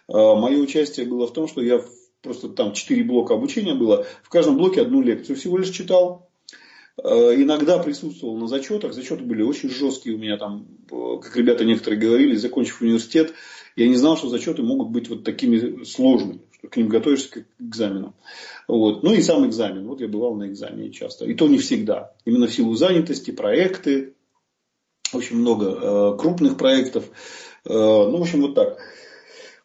А, 0.07 0.35
Мое 0.35 0.57
участие 0.59 1.05
было 1.05 1.27
в 1.27 1.33
том, 1.33 1.47
что 1.47 1.61
я 1.61 1.83
просто 2.21 2.49
там 2.49 2.71
четыре 2.73 3.03
блока 3.03 3.33
обучения 3.33 3.73
было. 3.73 4.05
В 4.23 4.29
каждом 4.29 4.57
блоке 4.57 4.81
одну 4.81 5.01
лекцию 5.01 5.35
всего 5.35 5.57
лишь 5.57 5.69
читал. 5.69 6.30
Э, 6.97 7.33
иногда 7.35 7.79
присутствовал 7.79 8.37
на 8.37 8.47
зачетах. 8.47 8.93
Зачеты 8.93 9.23
были 9.23 9.41
очень 9.41 9.69
жесткие 9.69 10.15
у 10.15 10.19
меня 10.19 10.37
там, 10.37 10.67
э, 10.91 11.17
как 11.21 11.35
ребята 11.35 11.65
некоторые 11.65 11.99
говорили, 11.99 12.35
закончив 12.35 12.81
университет, 12.81 13.33
я 13.75 13.87
не 13.87 13.95
знал, 13.95 14.17
что 14.17 14.27
зачеты 14.27 14.63
могут 14.63 14.89
быть 14.89 15.09
вот 15.09 15.23
такими 15.23 15.83
сложными, 15.85 16.41
что 16.51 16.67
к 16.67 16.75
ним 16.75 16.89
готовишься 16.89 17.29
к 17.29 17.45
экзаменам. 17.59 18.13
Вот. 18.67 19.03
Ну 19.03 19.13
и 19.13 19.21
сам 19.21 19.47
экзамен. 19.47 19.87
Вот 19.87 20.01
я 20.01 20.07
бывал 20.07 20.35
на 20.35 20.47
экзамене 20.47 20.91
часто. 20.91 21.25
И 21.25 21.33
то 21.33 21.47
не 21.47 21.57
всегда. 21.57 22.13
Именно 22.25 22.47
в 22.47 22.53
силу 22.53 22.75
занятости, 22.75 23.31
проекты. 23.31 24.13
Очень 25.13 25.37
много 25.37 25.65
э, 25.65 26.17
крупных 26.17 26.57
проектов. 26.57 27.05
Э, 27.65 27.69
ну, 27.69 28.17
в 28.17 28.21
общем, 28.21 28.41
вот 28.41 28.55
так 28.55 28.77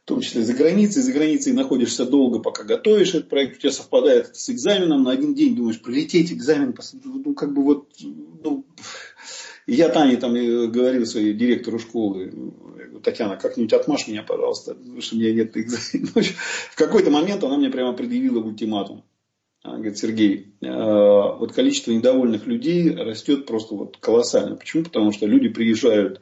в 0.06 0.08
том 0.08 0.20
числе 0.20 0.44
за 0.44 0.54
границей. 0.54 1.02
За 1.02 1.10
границей 1.10 1.52
находишься 1.52 2.06
долго, 2.06 2.38
пока 2.38 2.62
готовишь 2.62 3.08
этот 3.08 3.28
проект. 3.28 3.56
У 3.56 3.60
тебя 3.60 3.72
совпадает 3.72 4.36
с 4.36 4.48
экзаменом. 4.48 5.02
На 5.02 5.10
один 5.10 5.34
день 5.34 5.56
думаешь, 5.56 5.82
прилететь 5.82 6.30
экзамен. 6.30 6.76
Ну, 7.02 7.34
как 7.34 7.52
бы 7.52 7.64
вот... 7.64 7.88
Ну, 7.98 8.64
я 9.66 9.88
Тане 9.88 10.16
там 10.16 10.32
говорил 10.32 11.06
своей 11.06 11.34
директору 11.34 11.80
школы, 11.80 12.32
Татьяна, 13.02 13.36
как-нибудь 13.36 13.72
отмажь 13.72 14.06
меня, 14.06 14.22
пожалуйста, 14.22 14.76
потому 14.76 15.00
что 15.00 15.16
у 15.16 15.18
меня 15.18 15.34
нет 15.34 15.56
экзамена. 15.56 16.12
В 16.70 16.76
какой-то 16.76 17.10
момент 17.10 17.42
она 17.42 17.56
мне 17.56 17.68
прямо 17.68 17.92
предъявила 17.92 18.38
ультиматум. 18.38 19.02
Она 19.66 19.78
говорит, 19.78 19.98
Сергей, 19.98 20.54
э, 20.60 20.66
вот 20.68 21.52
количество 21.52 21.90
недовольных 21.90 22.46
людей 22.46 22.94
растет 22.94 23.46
просто 23.46 23.74
вот 23.74 23.96
колоссально. 23.96 24.54
Почему? 24.54 24.84
Потому 24.84 25.10
что 25.10 25.26
люди 25.26 25.48
приезжают 25.48 26.18
э, 26.18 26.20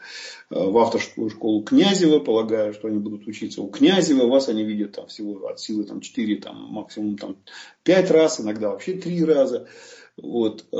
в 0.54 0.76
авторскую 0.78 1.28
школу 1.28 1.62
Князева, 1.62 2.20
полагая, 2.20 2.72
что 2.72 2.88
они 2.88 2.98
будут 2.98 3.26
учиться 3.26 3.60
у 3.60 3.68
Князева, 3.68 4.26
вас 4.26 4.48
они 4.48 4.64
видят 4.64 4.92
там 4.92 5.08
всего 5.08 5.46
от 5.46 5.60
силы 5.60 5.84
там, 5.84 6.00
4, 6.00 6.36
там, 6.36 6.56
максимум 6.70 7.18
там, 7.18 7.36
5 7.82 8.10
раз, 8.12 8.40
иногда 8.40 8.70
вообще 8.70 8.94
3 8.94 9.24
раза. 9.24 9.68
Вот. 10.16 10.64
Э, 10.72 10.76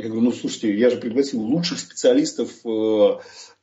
я 0.00 0.08
говорю, 0.08 0.22
ну 0.22 0.32
слушайте, 0.32 0.74
я 0.78 0.88
же 0.88 0.96
пригласил 0.96 1.42
лучших 1.42 1.78
специалистов 1.78 2.50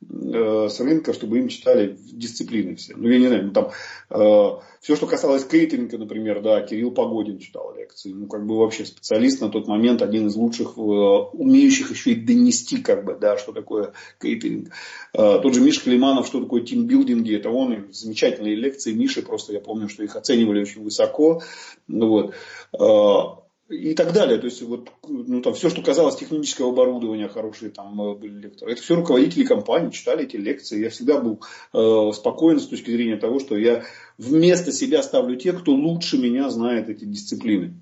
Э, 0.02 0.68
с 0.70 0.80
рынка, 0.82 1.14
чтобы 1.14 1.40
им 1.40 1.48
читали 1.48 1.98
дисциплины 2.00 2.76
все. 2.76 2.96
Ну, 2.96 3.10
я 3.10 3.18
не 3.18 3.28
знаю, 3.28 3.46
ну, 3.46 3.52
там, 3.52 3.72
э, 4.10 4.50
все, 4.82 4.96
что 4.96 5.08
касалось 5.08 5.46
кейтеринга, 5.46 5.98
например, 5.98 6.42
да, 6.42 6.62
Кирилл 6.62 6.92
Погодин 6.92 7.40
читал 7.40 7.74
лекции. 7.76 8.12
Ну, 8.12 8.28
как 8.28 8.46
бы 8.46 8.58
вообще 8.58 8.86
специалист 8.86 9.42
на 9.42 9.50
тот 9.50 9.68
момент, 9.68 10.02
один 10.02 10.28
из 10.28 10.36
лучших, 10.36 10.78
э, 10.78 10.82
умеющих 10.82 11.92
еще 11.92 12.12
и 12.12 12.16
донести, 12.16 12.82
как 12.82 13.04
бы, 13.04 13.16
да, 13.20 13.38
что 13.38 13.52
такое 13.52 13.94
кейтеринг. 14.22 14.70
Э, 15.14 15.40
тот 15.42 15.54
же 15.54 15.62
Миша 15.62 15.82
Климанов, 15.82 16.28
что 16.28 16.42
такое 16.42 16.62
тимбилдинги, 16.62 17.36
это 17.36 17.50
он, 17.50 17.88
замечательные 17.92 18.56
лекции 18.56 18.94
Миши, 18.94 19.22
просто 19.22 19.54
я 19.54 19.60
помню, 19.60 19.90
что 19.90 20.04
их 20.04 20.16
оценивали 20.16 20.62
очень 20.62 20.84
высоко. 20.84 21.42
Ну, 21.88 22.08
вот. 22.10 22.34
Э, 22.74 23.45
и 23.70 23.96
так 23.96 24.14
далее. 24.14 24.38
То 24.38 24.46
есть, 24.46 24.62
вот, 24.62 24.90
ну, 25.08 25.42
там, 25.42 25.54
все, 25.54 25.70
что 25.70 25.82
казалось 25.82 26.18
технического 26.18 26.70
оборудования, 26.72 27.28
хорошие 27.28 27.72
там 27.72 28.00
э, 28.00 28.16
были 28.16 28.40
лекторы. 28.40 28.74
Это 28.74 28.82
все 28.82 28.96
руководители 28.96 29.44
компании 29.44 29.90
читали 29.90 30.24
эти 30.24 30.38
лекции. 30.38 30.84
Я 30.84 30.90
всегда 30.90 31.20
был 31.20 31.42
э, 31.74 32.12
спокоен 32.14 32.60
с 32.60 32.68
точки 32.68 32.92
зрения 32.92 33.18
того, 33.18 33.40
что 33.40 33.58
я 33.58 33.84
вместо 34.18 34.72
себя 34.72 35.02
ставлю 35.02 35.36
тех, 35.36 35.62
кто 35.62 35.74
лучше 35.74 36.18
меня 36.18 36.50
знает 36.50 36.90
эти 36.90 37.06
дисциплины. 37.06 37.74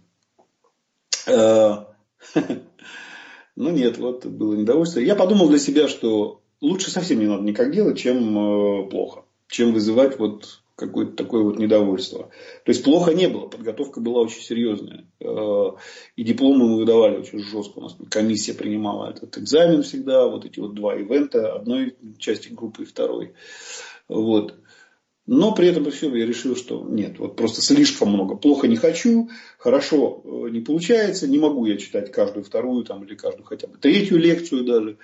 Э, 1.28 1.86
ну 3.56 3.70
нет, 3.72 3.98
вот 3.98 4.26
было 4.26 4.56
недовольство. 4.56 5.00
Я 5.00 5.16
подумал 5.16 5.50
для 5.50 5.60
себя, 5.60 5.90
что 5.90 6.42
лучше 6.62 6.92
совсем 6.92 7.20
не 7.20 7.28
надо 7.28 7.44
никак 7.44 7.74
делать, 7.74 8.00
чем 8.00 8.38
э, 8.38 8.90
плохо. 8.90 9.26
Чем 9.50 9.74
вызывать 9.74 10.18
вот 10.18 10.63
какое-то 10.76 11.14
такое 11.14 11.44
вот 11.44 11.60
недовольство. 11.60 12.30
То 12.66 12.72
есть 12.72 12.84
плохо 12.84 13.14
не 13.14 13.28
было, 13.28 13.48
подготовка 13.48 14.00
была 14.00 14.22
очень 14.22 14.42
серьезная. 14.42 15.08
Э, 15.20 15.72
и 16.16 16.24
дипломы 16.24 16.68
мы 16.68 16.78
выдавали 16.78 17.18
очень 17.18 17.40
жестко. 17.40 17.80
У 17.80 17.82
нас 17.82 17.96
комиссия 18.10 18.54
принимала 18.54 19.12
этот 19.12 19.38
экзамен 19.38 19.84
всегда, 19.84 20.28
вот 20.28 20.46
эти 20.46 20.60
вот 20.60 20.74
два 20.74 20.96
ивента, 20.96 21.54
одной 21.54 21.96
части 22.18 22.50
группы 22.50 22.84
и 22.84 22.86
второй. 22.86 23.34
Вот. 24.08 24.56
Но 25.26 25.54
при 25.54 25.70
этом 25.70 25.90
всем 25.90 26.14
я 26.16 26.26
решил, 26.26 26.56
что 26.56 26.84
нет, 26.84 27.18
вот 27.18 27.38
просто 27.38 27.62
слишком 27.62 28.10
много. 28.10 28.36
Плохо 28.36 28.68
не 28.68 28.76
хочу, 28.76 29.30
хорошо 29.58 30.22
э, 30.26 30.50
не 30.50 30.60
получается, 30.60 31.30
не 31.30 31.38
могу 31.38 31.66
я 31.66 31.78
читать 31.78 32.12
каждую 32.12 32.44
вторую 32.44 32.84
там, 32.84 33.04
или 33.06 33.16
каждую 33.16 33.46
хотя 33.46 33.68
бы 33.68 33.78
третью 33.78 34.18
лекцию 34.18 34.66
даже. 34.66 34.98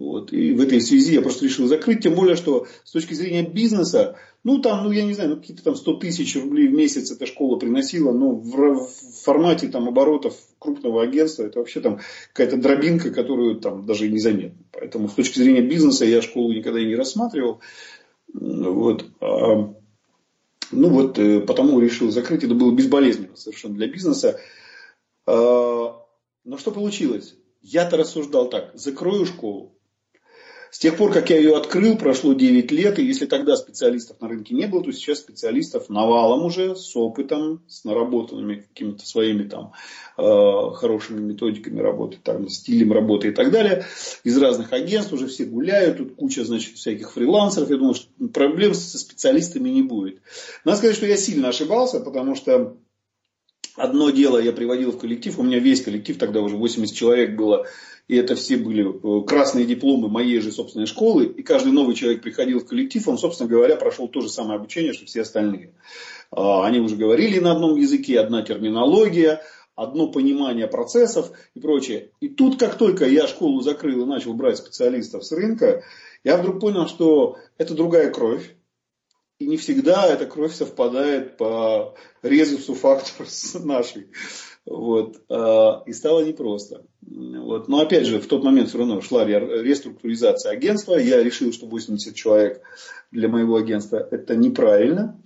Вот. 0.00 0.32
И 0.32 0.52
в 0.54 0.62
этой 0.62 0.80
связи 0.80 1.12
я 1.12 1.20
просто 1.20 1.44
решил 1.44 1.66
закрыть, 1.66 2.02
тем 2.02 2.14
более, 2.14 2.34
что 2.34 2.66
с 2.84 2.90
точки 2.90 3.12
зрения 3.12 3.42
бизнеса, 3.42 4.16
ну 4.44 4.62
там, 4.62 4.84
ну 4.84 4.90
я 4.90 5.04
не 5.04 5.12
знаю, 5.12 5.28
ну 5.28 5.36
какие-то 5.36 5.62
там 5.62 5.76
100 5.76 5.96
тысяч 5.98 6.36
рублей 6.36 6.68
в 6.68 6.72
месяц 6.72 7.10
эта 7.12 7.26
школа 7.26 7.58
приносила, 7.58 8.10
но 8.10 8.30
в, 8.30 8.86
в 8.86 8.90
формате 9.22 9.68
там 9.68 9.88
оборотов 9.88 10.34
крупного 10.58 11.02
агентства 11.02 11.42
это 11.42 11.58
вообще 11.58 11.80
там 11.80 12.00
какая-то 12.32 12.56
дробинка, 12.56 13.10
которую 13.10 13.60
там 13.60 13.84
даже 13.84 14.06
и 14.06 14.10
незаметно. 14.10 14.64
Поэтому 14.72 15.06
с 15.06 15.12
точки 15.12 15.38
зрения 15.38 15.60
бизнеса 15.60 16.06
я 16.06 16.22
школу 16.22 16.50
никогда 16.54 16.80
и 16.80 16.86
не 16.86 16.96
рассматривал. 16.96 17.60
Вот. 18.32 19.04
А, 19.20 19.74
ну 20.72 20.88
вот, 20.88 21.18
э, 21.18 21.40
потому 21.40 21.78
решил 21.78 22.10
закрыть. 22.10 22.42
Это 22.42 22.54
было 22.54 22.72
безболезненно 22.74 23.36
совершенно 23.36 23.74
для 23.74 23.86
бизнеса. 23.86 24.40
А, 25.26 26.02
но 26.44 26.56
что 26.56 26.70
получилось? 26.70 27.36
Я-то 27.60 27.98
рассуждал 27.98 28.48
так. 28.48 28.70
Закрою 28.72 29.26
школу, 29.26 29.76
с 30.70 30.78
тех 30.78 30.96
пор, 30.96 31.12
как 31.12 31.30
я 31.30 31.36
ее 31.36 31.56
открыл, 31.56 31.96
прошло 31.96 32.32
9 32.32 32.70
лет, 32.70 32.98
и 32.98 33.04
если 33.04 33.26
тогда 33.26 33.56
специалистов 33.56 34.20
на 34.20 34.28
рынке 34.28 34.54
не 34.54 34.66
было, 34.66 34.84
то 34.84 34.92
сейчас 34.92 35.18
специалистов 35.18 35.88
навалом 35.88 36.44
уже, 36.44 36.76
с 36.76 36.94
опытом, 36.94 37.62
с 37.66 37.84
наработанными 37.84 38.66
какими-то 38.68 39.04
своими 39.04 39.42
там 39.48 39.72
э, 40.16 40.70
хорошими 40.74 41.20
методиками 41.20 41.80
работы, 41.80 42.18
там, 42.22 42.48
стилем 42.48 42.92
работы 42.92 43.28
и 43.28 43.32
так 43.32 43.50
далее. 43.50 43.84
Из 44.22 44.38
разных 44.38 44.72
агентств 44.72 45.12
уже 45.12 45.26
все 45.26 45.44
гуляют, 45.44 45.98
тут 45.98 46.14
куча, 46.14 46.44
значит, 46.44 46.76
всяких 46.76 47.12
фрилансеров. 47.12 47.68
Я 47.68 47.76
думаю, 47.76 47.94
что 47.94 48.08
проблем 48.32 48.74
со 48.74 48.98
специалистами 48.98 49.70
не 49.70 49.82
будет. 49.82 50.20
Надо 50.64 50.78
сказать, 50.78 50.96
что 50.96 51.06
я 51.06 51.16
сильно 51.16 51.48
ошибался, 51.48 51.98
потому 51.98 52.36
что 52.36 52.76
Одно 53.76 54.10
дело 54.10 54.38
я 54.38 54.52
приводил 54.52 54.92
в 54.92 54.98
коллектив, 54.98 55.38
у 55.38 55.42
меня 55.42 55.58
весь 55.58 55.82
коллектив, 55.82 56.18
тогда 56.18 56.40
уже 56.40 56.56
80 56.56 56.94
человек 56.94 57.36
было, 57.36 57.66
и 58.08 58.16
это 58.16 58.34
все 58.34 58.56
были 58.56 58.84
э, 58.84 59.24
красные 59.26 59.64
дипломы 59.64 60.08
моей 60.08 60.40
же 60.40 60.50
собственной 60.50 60.86
школы, 60.86 61.26
и 61.26 61.42
каждый 61.42 61.72
новый 61.72 61.94
человек 61.94 62.22
приходил 62.22 62.60
в 62.60 62.66
коллектив, 62.66 63.06
он, 63.06 63.18
собственно 63.18 63.48
говоря, 63.48 63.76
прошел 63.76 64.08
то 64.08 64.20
же 64.20 64.28
самое 64.28 64.56
обучение, 64.56 64.92
что 64.92 65.06
все 65.06 65.22
остальные. 65.22 65.72
А, 66.30 66.66
они 66.66 66.80
уже 66.80 66.96
говорили 66.96 67.38
на 67.38 67.52
одном 67.52 67.76
языке, 67.76 68.18
одна 68.18 68.42
терминология, 68.42 69.42
одно 69.76 70.08
понимание 70.08 70.66
процессов 70.66 71.30
и 71.54 71.60
прочее. 71.60 72.10
И 72.20 72.28
тут, 72.28 72.58
как 72.58 72.76
только 72.76 73.06
я 73.06 73.26
школу 73.26 73.60
закрыл 73.60 74.02
и 74.02 74.06
начал 74.06 74.34
брать 74.34 74.58
специалистов 74.58 75.24
с 75.24 75.32
рынка, 75.32 75.82
я 76.22 76.36
вдруг 76.36 76.60
понял, 76.60 76.86
что 76.86 77.36
это 77.56 77.74
другая 77.74 78.10
кровь, 78.10 78.54
и 79.40 79.46
не 79.46 79.56
всегда 79.56 80.06
эта 80.06 80.26
кровь 80.26 80.54
совпадает 80.54 81.38
по 81.38 81.94
резусу 82.22 82.74
факторов 82.74 83.30
с 83.30 83.58
нашей. 83.58 84.08
Вот. 84.66 85.16
А, 85.30 85.82
и 85.86 85.92
стало 85.94 86.22
непросто. 86.24 86.84
Вот. 87.00 87.66
Но 87.66 87.80
опять 87.80 88.06
же, 88.06 88.20
в 88.20 88.26
тот 88.26 88.44
момент 88.44 88.68
все 88.68 88.78
равно 88.78 89.00
шла 89.00 89.24
реструктуризация 89.24 90.52
агентства. 90.52 90.96
Я 90.96 91.22
решил, 91.22 91.54
что 91.54 91.66
80 91.66 92.14
человек 92.14 92.60
для 93.10 93.28
моего 93.28 93.56
агентства 93.56 94.06
это 94.10 94.36
неправильно. 94.36 95.18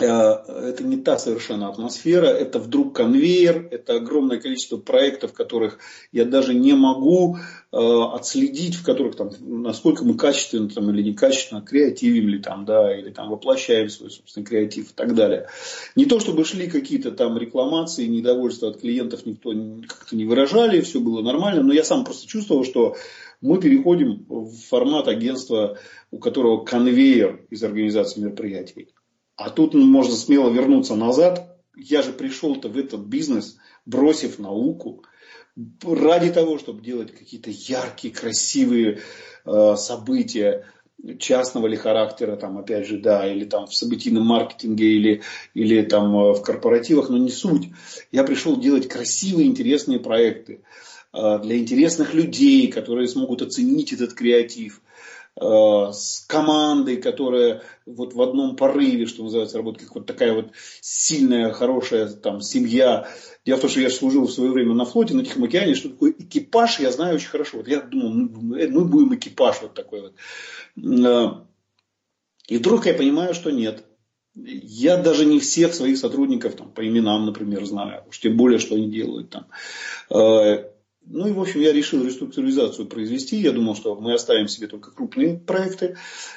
Э, 0.00 0.42
это 0.70 0.82
не 0.82 0.96
та 0.96 1.18
совершенно 1.18 1.68
атмосфера, 1.68 2.26
это 2.26 2.58
вдруг 2.58 2.96
конвейер, 2.96 3.68
это 3.70 3.96
огромное 3.96 4.40
количество 4.40 4.76
проектов, 4.76 5.32
которых 5.32 5.78
я 6.10 6.24
даже 6.24 6.52
не 6.52 6.72
могу 6.72 7.36
э, 7.36 7.76
отследить, 7.76 8.74
в 8.74 8.84
которых 8.84 9.14
там, 9.14 9.30
насколько 9.40 10.04
мы 10.04 10.16
качественно 10.16 10.68
там, 10.68 10.90
или 10.90 11.02
некачественно 11.02 11.62
креативим 11.62 12.28
ли 12.28 12.40
там, 12.40 12.64
да, 12.64 12.96
или 12.96 13.10
там 13.10 13.28
воплощаем 13.28 13.88
свой 13.88 14.10
собственный 14.10 14.44
креатив 14.46 14.90
и 14.90 14.94
так 14.94 15.14
далее. 15.14 15.48
Не 15.94 16.06
то 16.06 16.18
чтобы 16.18 16.44
шли 16.44 16.68
какие-то 16.68 17.12
там 17.12 17.38
рекламации, 17.38 18.06
недовольства 18.06 18.70
от 18.70 18.80
клиентов 18.80 19.26
никто 19.26 19.52
как-то 19.86 20.16
не 20.16 20.24
выражали, 20.24 20.80
все 20.80 20.98
было 20.98 21.22
нормально, 21.22 21.62
но 21.62 21.72
я 21.72 21.84
сам 21.84 22.04
просто 22.04 22.26
чувствовал, 22.26 22.64
что 22.64 22.96
мы 23.40 23.60
переходим 23.60 24.24
в 24.28 24.50
формат 24.68 25.06
агентства, 25.06 25.78
у 26.10 26.18
которого 26.18 26.64
конвейер 26.64 27.44
из 27.50 27.62
организации 27.62 28.20
мероприятий. 28.20 28.88
А 29.36 29.50
тут 29.50 29.74
можно 29.74 30.14
смело 30.14 30.50
вернуться 30.50 30.94
назад. 30.94 31.58
Я 31.76 32.02
же 32.02 32.12
пришел-то 32.12 32.68
в 32.68 32.78
этот 32.78 33.00
бизнес, 33.00 33.58
бросив 33.84 34.38
науку, 34.38 35.04
ради 35.82 36.32
того, 36.32 36.58
чтобы 36.58 36.82
делать 36.82 37.12
какие-то 37.12 37.50
яркие, 37.50 38.14
красивые 38.14 39.00
э, 39.44 39.74
события 39.76 40.66
частного 41.18 41.66
ли 41.66 41.76
характера, 41.76 42.36
там, 42.36 42.58
опять 42.58 42.86
же, 42.86 42.98
да, 42.98 43.30
или 43.30 43.44
там 43.44 43.66
в 43.66 43.74
событийном 43.74 44.24
маркетинге, 44.24 44.86
или, 44.86 45.22
или 45.52 45.82
там 45.82 46.16
э, 46.16 46.32
в 46.32 46.42
корпоративах, 46.42 47.08
но 47.10 47.18
не 47.18 47.30
суть. 47.30 47.68
Я 48.10 48.24
пришел 48.24 48.58
делать 48.58 48.88
красивые, 48.88 49.48
интересные 49.48 50.00
проекты 50.00 50.62
э, 51.12 51.38
для 51.40 51.58
интересных 51.58 52.14
людей, 52.14 52.68
которые 52.68 53.08
смогут 53.08 53.42
оценить 53.42 53.92
этот 53.92 54.14
креатив. 54.14 54.80
Э, 55.40 55.90
с 55.92 56.24
командой, 56.28 56.96
которая 56.98 57.62
вот 57.86 58.14
в 58.14 58.22
одном 58.22 58.54
порыве, 58.54 59.06
что 59.06 59.24
называется, 59.24 59.56
работает, 59.58 59.88
как 59.88 59.96
вот 59.96 60.06
такая 60.06 60.32
вот 60.32 60.52
сильная, 60.80 61.52
хорошая 61.52 62.08
там 62.08 62.40
семья. 62.40 63.08
Дело 63.44 63.58
в 63.58 63.62
том, 63.62 63.70
что 63.70 63.80
я 63.80 63.90
служил 63.90 64.26
в 64.26 64.32
свое 64.32 64.52
время 64.52 64.74
на 64.74 64.84
флоте, 64.84 65.14
на 65.14 65.24
Тихом 65.24 65.44
океане, 65.44 65.74
что 65.74 65.88
такое 65.88 66.12
экипаж, 66.12 66.78
я 66.78 66.92
знаю 66.92 67.16
очень 67.16 67.28
хорошо. 67.28 67.58
Вот 67.58 67.68
я 67.68 67.80
думал, 67.80 68.10
мы 68.10 68.84
будем 68.84 69.14
экипаж 69.16 69.60
вот 69.62 69.74
такой 69.74 70.02
вот. 70.02 70.14
Э, 70.76 71.32
и 72.46 72.58
вдруг 72.58 72.86
я 72.86 72.94
понимаю, 72.94 73.34
что 73.34 73.50
нет. 73.50 73.84
Я 74.36 74.96
даже 74.96 75.24
не 75.24 75.40
всех 75.40 75.74
своих 75.74 75.98
сотрудников 75.98 76.54
там, 76.54 76.70
по 76.70 76.86
именам, 76.86 77.26
например, 77.26 77.64
знаю. 77.64 78.04
Уж 78.08 78.20
тем 78.20 78.36
более, 78.36 78.60
что 78.60 78.76
они 78.76 78.88
делают 78.88 79.30
там. 79.30 79.46
Ну 81.06 81.26
и, 81.28 81.32
в 81.32 81.40
общем, 81.40 81.60
я 81.60 81.72
решил 81.72 82.04
реструктуризацию 82.04 82.86
произвести. 82.86 83.36
Я 83.36 83.52
думал, 83.52 83.76
что 83.76 83.94
мы 83.94 84.14
оставим 84.14 84.48
себе 84.48 84.68
только 84.68 84.90
крупные 84.90 85.38
проекты, 85.38 85.96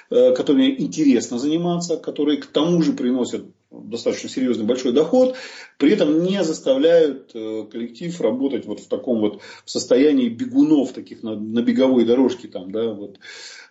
э, 0.10 0.34
которыми 0.34 0.76
интересно 0.78 1.40
заниматься, 1.40 1.98
которые 1.98 2.38
к 2.38 2.48
тому 2.48 2.82
же 2.82 2.94
приносят 2.94 3.46
достаточно 3.72 4.30
серьезный 4.30 4.66
большой 4.66 4.94
доход, 4.94 5.36
при 5.78 5.92
этом 5.92 6.24
не 6.24 6.44
заставляют 6.44 7.32
э, 7.34 7.66
коллектив 7.72 8.20
работать 8.22 8.66
вот 8.66 8.80
в 8.80 8.88
таком 8.88 9.20
вот 9.20 9.42
состоянии 9.66 10.30
бегунов, 10.30 10.94
таких 10.94 11.24
на, 11.24 11.36
на 11.36 11.62
беговой 11.62 12.06
дорожке 12.06 12.48
там, 12.48 12.72
да, 12.72 12.90
вот. 12.90 13.20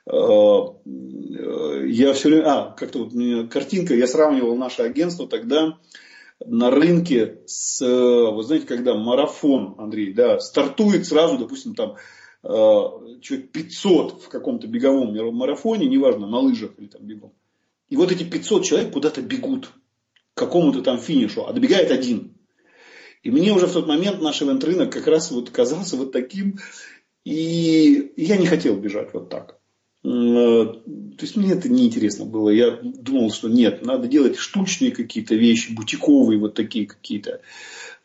Э, 0.06 1.86
я 1.86 2.12
все 2.14 2.28
время, 2.28 2.44
а, 2.46 2.70
как-то 2.72 3.04
вот 3.04 3.50
картинка, 3.50 3.94
я 3.94 4.06
сравнивал 4.06 4.56
наше 4.56 4.82
агентство 4.82 5.26
тогда 5.28 5.78
на 6.44 6.70
рынке 6.70 7.40
с, 7.46 7.80
вы 7.80 8.42
знаете, 8.42 8.66
когда 8.66 8.94
марафон, 8.94 9.74
Андрей, 9.78 10.12
да, 10.12 10.38
стартует 10.38 11.06
сразу, 11.06 11.38
допустим, 11.38 11.74
там 11.74 11.96
э, 12.42 12.48
человек 13.20 13.52
500 13.52 14.22
в 14.22 14.28
каком-то 14.28 14.66
беговом 14.66 15.14
марафоне, 15.34 15.86
неважно, 15.86 16.26
на 16.26 16.38
лыжах 16.38 16.72
или 16.78 16.86
там 16.86 17.02
бегом. 17.02 17.32
И 17.88 17.96
вот 17.96 18.12
эти 18.12 18.24
500 18.24 18.64
человек 18.64 18.92
куда-то 18.92 19.22
бегут 19.22 19.68
к 20.34 20.38
какому-то 20.38 20.82
там 20.82 20.98
финишу, 20.98 21.46
а 21.46 21.52
добегает 21.52 21.90
один. 21.90 22.36
И 23.22 23.30
мне 23.30 23.52
уже 23.52 23.66
в 23.66 23.72
тот 23.72 23.86
момент 23.86 24.20
наш 24.20 24.42
ивент-рынок 24.42 24.92
как 24.92 25.06
раз 25.06 25.30
вот 25.30 25.50
казался 25.50 25.96
вот 25.96 26.12
таким, 26.12 26.58
и 27.24 28.12
я 28.16 28.36
не 28.36 28.46
хотел 28.46 28.76
бежать 28.76 29.12
вот 29.14 29.30
так. 29.30 29.58
Э, 30.06 30.66
то 31.18 31.22
есть 31.24 31.36
мне 31.36 31.52
это 31.52 31.68
неинтересно 31.68 32.26
было. 32.26 32.50
Я 32.50 32.78
думал, 32.82 33.32
что 33.32 33.48
нет, 33.48 33.84
надо 33.84 34.06
делать 34.06 34.36
штучные 34.36 34.92
какие-то 34.92 35.34
вещи, 35.34 35.72
бутиковые 35.72 36.38
вот 36.38 36.54
такие 36.54 36.86
какие-то. 36.86 37.30
Э, 37.30 37.40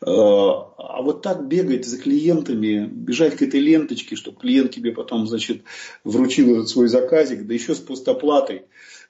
а 0.06 1.00
вот 1.02 1.22
так 1.22 1.46
бегать 1.46 1.86
за 1.86 1.98
клиентами, 1.98 2.88
бежать 2.90 3.36
к 3.36 3.42
этой 3.42 3.60
ленточке, 3.60 4.16
чтобы 4.16 4.40
клиент 4.40 4.72
тебе 4.72 4.90
потом, 4.90 5.28
значит, 5.28 5.62
вручил 6.02 6.56
этот 6.56 6.68
свой 6.68 6.88
заказик, 6.88 7.46
да 7.46 7.54
еще 7.54 7.76
с 7.76 7.78
постоплатой, 7.78 8.62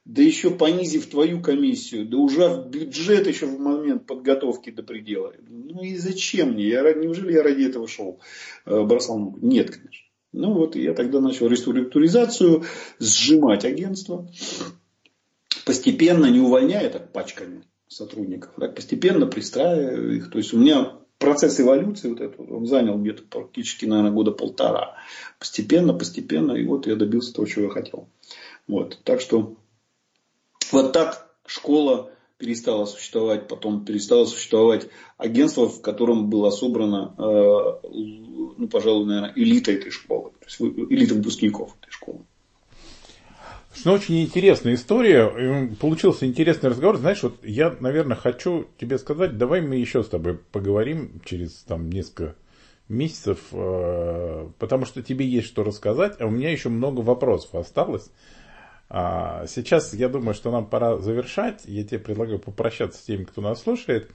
да 0.05 0.21
еще 0.21 0.51
понизив 0.51 1.07
твою 1.07 1.41
комиссию, 1.41 2.07
да 2.07 2.19
ужав 2.19 2.69
бюджет 2.69 3.27
еще 3.27 3.47
в 3.47 3.59
момент 3.59 4.05
подготовки 4.05 4.69
до 4.69 4.83
предела. 4.83 5.33
Ну 5.49 5.83
и 5.83 5.97
зачем 5.97 6.53
мне? 6.53 6.69
Я, 6.69 6.93
неужели 6.93 7.33
я 7.33 7.43
ради 7.43 7.63
этого 7.63 7.89
шел, 7.89 8.21
э, 8.67 8.83
бросал? 8.83 9.35
Нет, 9.41 9.71
конечно. 9.71 10.12
Ну 10.33 10.55
вот 10.55 10.77
я 10.77 10.95
тогда 10.95 11.21
начал 11.21 11.49
реструктуризацию, 11.49 12.65
сжимать 12.99 13.65
агентство, 13.65 14.27
постепенно, 15.67 16.27
не 16.27 16.41
увольняя 16.41 16.89
так 16.89 17.13
пачками 17.13 17.65
сотрудников, 17.87 18.53
так, 18.59 18.75
постепенно 18.75 19.27
пристраивая 19.27 20.17
их. 20.17 20.31
То 20.31 20.39
есть 20.39 20.55
у 20.55 20.59
меня 20.59 20.99
процесс 21.19 21.61
эволюции 21.61 22.09
вот 22.09 22.21
этот, 22.21 22.51
он 22.51 22.67
занял 22.67 22.99
где-то 22.99 23.25
практически, 23.25 23.85
наверное, 23.85 24.13
года 24.13 24.33
полтора. 24.33 24.97
Постепенно, 25.39 25.93
постепенно, 25.93 26.53
и 26.53 26.65
вот 26.65 26.87
я 26.87 26.97
добился 26.97 27.35
того, 27.35 27.47
чего 27.47 27.67
я 27.67 27.71
хотел. 27.71 28.09
Вот. 28.67 28.99
Так 29.05 29.21
что 29.21 29.57
вот 30.71 30.93
так 30.93 31.37
школа 31.47 32.11
перестало 32.43 32.87
существовать, 32.87 33.47
потом 33.47 33.85
перестало 33.85 34.25
существовать 34.25 34.89
агентство, 35.17 35.69
в 35.69 35.81
котором 35.81 36.29
было 36.29 36.51
собрано, 36.51 37.15
э, 37.17 37.89
ну, 37.93 38.69
пожалуй, 38.69 39.07
наверное, 39.07 39.33
элита 39.37 39.71
этой 39.71 39.93
школы, 39.93 40.33
то 40.41 40.47
есть 40.47 40.61
элита 40.61 41.15
выпускников 41.15 41.77
этой 41.81 41.93
школы. 41.93 42.19
Ну, 43.85 43.93
очень 43.93 44.23
интересная 44.23 44.75
история. 44.75 45.71
Получился 45.81 46.27
интересный 46.27 46.71
разговор. 46.71 46.99
Знаешь, 46.99 47.23
вот 47.23 47.37
я, 47.45 47.75
наверное, 47.79 48.17
хочу 48.17 48.67
тебе 48.77 48.99
сказать, 48.99 49.39
давай 49.39 49.61
мы 49.61 49.77
еще 49.77 50.03
с 50.03 50.09
тобой 50.09 50.37
поговорим 50.51 51.23
через 51.25 51.53
там 51.63 51.91
несколько 51.91 52.35
месяцев, 52.89 53.39
э, 53.53 54.49
потому 54.59 54.85
что 54.85 55.01
тебе 55.01 55.27
есть 55.27 55.47
что 55.47 55.63
рассказать, 55.63 56.21
а 56.21 56.27
у 56.27 56.31
меня 56.31 56.51
еще 56.51 56.71
много 56.71 57.01
вопросов 57.03 57.55
осталось. 57.55 58.11
А, 58.95 59.47
сейчас 59.47 59.95
я 59.95 60.11
думаю, 60.11 60.35
что 60.35 60.51
нам 60.51 60.67
пора 60.67 60.99
завершать. 60.99 61.63
Я 61.65 61.83
тебе 61.83 61.99
предлагаю 61.99 62.39
попрощаться 62.39 63.01
с 63.01 63.05
теми, 63.05 63.25
кто 63.25 63.41
нас 63.41 63.63
слушает. 63.63 64.11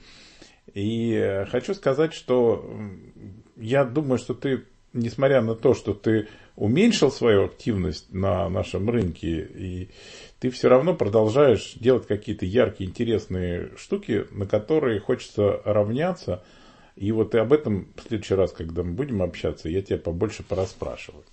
И 0.71 1.45
хочу 1.49 1.73
сказать, 1.73 2.13
что 2.13 2.78
я 3.55 3.86
думаю, 3.86 4.19
что 4.19 4.36
ты, 4.36 4.65
несмотря 4.93 5.41
на 5.41 5.55
то, 5.55 5.73
что 5.73 5.95
ты 5.95 6.28
уменьшил 6.55 7.11
свою 7.11 7.45
активность 7.45 8.13
на 8.13 8.49
нашем 8.49 8.88
рынке, 8.88 9.49
и 9.55 9.89
ты 10.39 10.51
все 10.51 10.69
равно 10.69 10.93
продолжаешь 10.93 11.73
делать 11.73 12.05
какие-то 12.05 12.45
яркие, 12.45 12.88
интересные 12.88 13.71
штуки, 13.78 14.28
на 14.30 14.45
которые 14.45 14.99
хочется 14.99 15.59
равняться. 15.65 16.43
И 16.95 17.11
вот 17.11 17.34
и 17.34 17.39
об 17.39 17.51
этом 17.51 17.88
в 17.95 18.07
следующий 18.07 18.36
раз, 18.36 18.51
когда 18.51 18.84
мы 18.84 18.93
будем 18.93 19.23
общаться, 19.23 19.69
я 19.69 19.82
тебя 19.82 19.97
побольше 19.97 20.43
пораспрашиваю. 20.43 21.23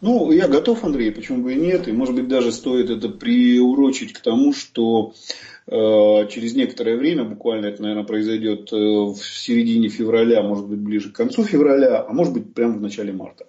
Ну, 0.00 0.32
я 0.32 0.48
готов, 0.48 0.82
Андрей, 0.84 1.12
почему 1.12 1.42
бы 1.42 1.52
и 1.52 1.60
нет. 1.60 1.86
И, 1.86 1.92
может 1.92 2.14
быть, 2.14 2.28
даже 2.28 2.52
стоит 2.52 2.88
это 2.88 3.10
приурочить 3.10 4.14
к 4.14 4.20
тому, 4.20 4.54
что 4.54 5.12
э, 5.66 6.28
через 6.28 6.54
некоторое 6.54 6.96
время, 6.96 7.24
буквально 7.24 7.66
это, 7.66 7.82
наверное, 7.82 8.04
произойдет 8.04 8.72
э, 8.72 8.76
в 8.76 9.18
середине 9.18 9.88
февраля, 9.88 10.42
может 10.42 10.66
быть, 10.66 10.78
ближе 10.78 11.10
к 11.10 11.16
концу 11.16 11.44
февраля, 11.44 12.06
а 12.08 12.12
может 12.12 12.32
быть, 12.32 12.54
прямо 12.54 12.78
в 12.78 12.80
начале 12.80 13.12
марта. 13.12 13.46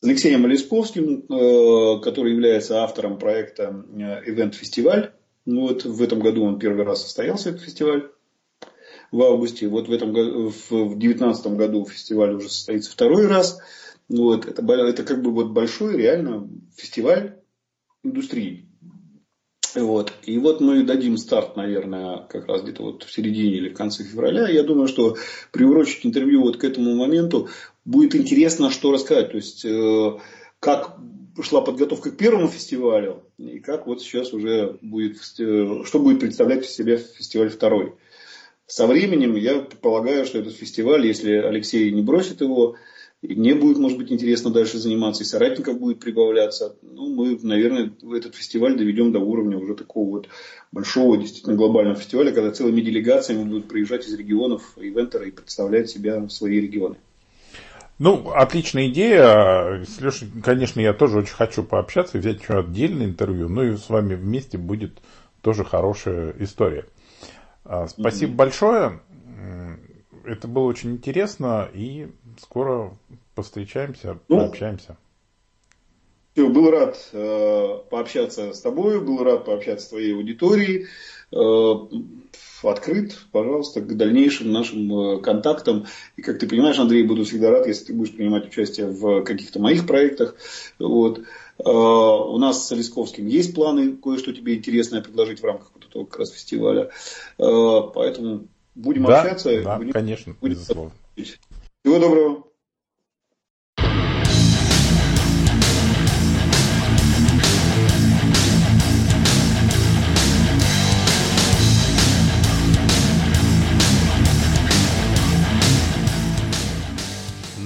С 0.00 0.06
Алексеем 0.06 0.44
Олесковским, 0.44 1.24
э, 1.28 2.00
который 2.00 2.32
является 2.32 2.84
автором 2.84 3.18
проекта 3.18 3.84
Event 3.92 4.54
Фестиваль. 4.54 5.10
Вот 5.46 5.84
в 5.84 6.00
этом 6.00 6.20
году 6.20 6.44
он 6.44 6.60
первый 6.60 6.84
раз 6.84 7.02
состоялся, 7.02 7.48
этот 7.48 7.62
фестиваль 7.62 8.10
в 9.10 9.22
августе. 9.22 9.66
Вот 9.66 9.88
в 9.88 9.92
этом 9.92 10.12
в 10.12 10.70
2019 10.70 11.46
году 11.56 11.84
фестиваль 11.86 12.34
уже 12.34 12.50
состоится 12.50 12.92
второй 12.92 13.26
раз. 13.26 13.58
Вот, 14.08 14.46
это, 14.46 14.62
это 14.62 15.02
как 15.02 15.22
бы 15.22 15.30
вот 15.30 15.50
большой 15.50 15.96
реально 15.96 16.48
фестиваль 16.76 17.36
индустрии. 18.02 18.68
Вот. 19.74 20.12
И 20.22 20.38
вот 20.38 20.60
мы 20.60 20.82
дадим 20.82 21.16
старт, 21.16 21.56
наверное, 21.56 22.26
как 22.28 22.46
раз 22.46 22.62
где-то 22.62 22.82
вот 22.82 23.02
в 23.04 23.12
середине 23.12 23.56
или 23.56 23.68
в 23.68 23.74
конце 23.74 24.02
февраля. 24.02 24.48
Я 24.48 24.62
думаю, 24.62 24.88
что 24.88 25.16
приурочить 25.52 26.06
интервью 26.06 26.42
вот 26.42 26.56
к 26.56 26.64
этому 26.64 26.94
моменту 26.94 27.48
будет 27.84 28.14
интересно, 28.14 28.70
что 28.70 28.92
рассказать. 28.92 29.30
То 29.30 29.36
есть, 29.36 29.64
э, 29.64 30.18
как 30.58 30.96
шла 31.42 31.60
подготовка 31.60 32.10
к 32.10 32.16
первому 32.16 32.48
фестивалю, 32.48 33.24
и 33.36 33.60
как 33.60 33.86
вот 33.86 34.02
сейчас 34.02 34.32
уже 34.32 34.78
будет, 34.82 35.18
э, 35.38 35.84
что 35.84 35.98
будет 35.98 36.20
представлять 36.20 36.64
в 36.64 36.70
себе 36.70 36.96
фестиваль 36.96 37.50
второй. 37.50 37.94
со 38.66 38.86
временем 38.86 39.34
я 39.34 39.60
предполагаю, 39.60 40.26
что 40.26 40.38
этот 40.38 40.54
фестиваль, 40.54 41.06
если 41.06 41.32
Алексей 41.32 41.90
не 41.90 42.02
бросит 42.02 42.42
его, 42.42 42.76
и 43.20 43.34
мне 43.34 43.54
будет, 43.54 43.78
может 43.78 43.98
быть, 43.98 44.12
интересно 44.12 44.50
дальше 44.50 44.78
заниматься, 44.78 45.24
и 45.24 45.26
соратников 45.26 45.80
будет 45.80 45.98
прибавляться. 45.98 46.76
Ну, 46.82 47.12
мы, 47.12 47.36
наверное, 47.42 47.92
этот 48.14 48.36
фестиваль 48.36 48.76
доведем 48.76 49.10
до 49.10 49.18
уровня 49.18 49.58
уже 49.58 49.74
такого 49.74 50.08
вот 50.08 50.28
большого, 50.70 51.18
действительно 51.18 51.56
глобального 51.56 51.96
фестиваля, 51.96 52.30
когда 52.30 52.52
целыми 52.52 52.80
делегациями 52.80 53.42
будут 53.42 53.66
приезжать 53.66 54.06
из 54.06 54.14
регионов 54.14 54.62
ивентера 54.76 55.26
и 55.26 55.32
представлять 55.32 55.90
себя 55.90 56.28
свои 56.28 56.60
регионы. 56.60 56.96
Ну, 57.98 58.30
отличная 58.30 58.86
идея. 58.86 59.84
С 59.84 60.00
Лешей, 60.00 60.28
конечно, 60.44 60.78
я 60.78 60.92
тоже 60.92 61.18
очень 61.18 61.34
хочу 61.34 61.64
пообщаться, 61.64 62.18
взять 62.18 62.40
еще 62.40 62.60
отдельное 62.60 63.06
интервью. 63.06 63.48
Ну 63.48 63.64
и 63.64 63.76
с 63.76 63.88
вами 63.88 64.14
вместе 64.14 64.56
будет 64.56 64.98
тоже 65.42 65.64
хорошая 65.64 66.32
история. 66.38 66.86
А, 67.64 67.88
спасибо 67.88 68.32
mm-hmm. 68.32 68.36
большое. 68.36 69.00
Это 70.28 70.46
было 70.46 70.64
очень 70.64 70.92
интересно. 70.92 71.68
И 71.72 72.08
скоро 72.40 72.96
повстречаемся, 73.34 74.18
ну, 74.28 74.38
пообщаемся. 74.38 74.98
Все, 76.34 76.48
был 76.48 76.70
рад 76.70 76.98
э, 77.12 77.78
пообщаться 77.90 78.52
с 78.52 78.60
тобой, 78.60 79.00
был 79.00 79.24
рад 79.24 79.44
пообщаться 79.46 79.86
с 79.86 79.88
твоей 79.88 80.14
аудиторией. 80.14 80.86
Э, 81.32 81.72
открыт, 82.62 83.16
пожалуйста, 83.32 83.80
к 83.80 83.96
дальнейшим 83.96 84.52
нашим 84.52 84.92
э, 84.92 85.20
контактам. 85.20 85.86
И, 86.16 86.22
как 86.22 86.38
ты 86.38 86.46
понимаешь, 86.46 86.78
Андрей, 86.78 87.04
буду 87.04 87.24
всегда 87.24 87.50
рад, 87.50 87.66
если 87.66 87.86
ты 87.86 87.94
будешь 87.94 88.14
принимать 88.14 88.46
участие 88.46 88.88
в 88.88 89.22
каких-то 89.22 89.60
моих 89.60 89.86
проектах. 89.86 90.36
Вот. 90.78 91.20
Э, 91.20 91.22
у 91.64 92.36
нас 92.36 92.68
с 92.68 92.70
Лисковским 92.70 93.26
есть 93.26 93.54
планы 93.54 93.96
кое-что 93.96 94.32
тебе 94.32 94.56
интересное 94.56 95.00
предложить 95.00 95.40
в 95.40 95.44
рамках 95.44 95.70
вот 95.74 95.86
этого 95.86 96.04
как 96.04 96.20
раз 96.20 96.32
фестиваля. 96.32 96.90
Э, 97.38 97.80
поэтому 97.94 98.46
будем 98.78 99.04
да, 99.04 99.22
общаться. 99.22 99.62
Да, 99.62 99.76
будем, 99.76 99.92
конечно, 99.92 100.34
будем 100.40 100.54
безусловно. 100.54 100.92
Всего 101.16 101.98
доброго. 101.98 102.44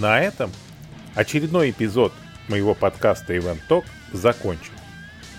На 0.01 0.21
этом 0.21 0.51
очередной 1.15 1.71
эпизод 1.71 2.13
моего 2.49 2.75
подкаста 2.75 3.37
Event 3.37 3.61
Talk 3.69 3.85
закончен. 4.13 4.73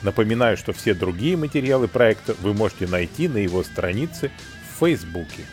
Напоминаю, 0.03 0.55
что 0.55 0.71
все 0.71 0.93
другие 0.93 1.35
материалы 1.35 1.89
проекта 1.89 2.33
вы 2.39 2.53
можете 2.53 2.87
найти 2.87 3.27
на 3.27 3.37
его 3.37 3.63
странице 3.63 4.31
в 4.69 4.79
Фейсбуке. 4.79 5.43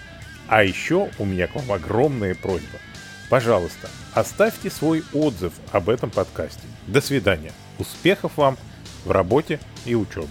А 0.50 0.64
еще 0.64 1.08
у 1.20 1.24
меня 1.24 1.46
к 1.46 1.54
вам 1.54 1.70
огромная 1.70 2.34
просьба. 2.34 2.80
Пожалуйста, 3.28 3.88
оставьте 4.14 4.68
свой 4.68 5.04
отзыв 5.12 5.52
об 5.70 5.88
этом 5.88 6.10
подкасте. 6.10 6.62
До 6.88 7.00
свидания. 7.00 7.52
Успехов 7.78 8.32
вам 8.36 8.58
в 9.04 9.12
работе 9.12 9.60
и 9.86 9.94
учебе. 9.94 10.26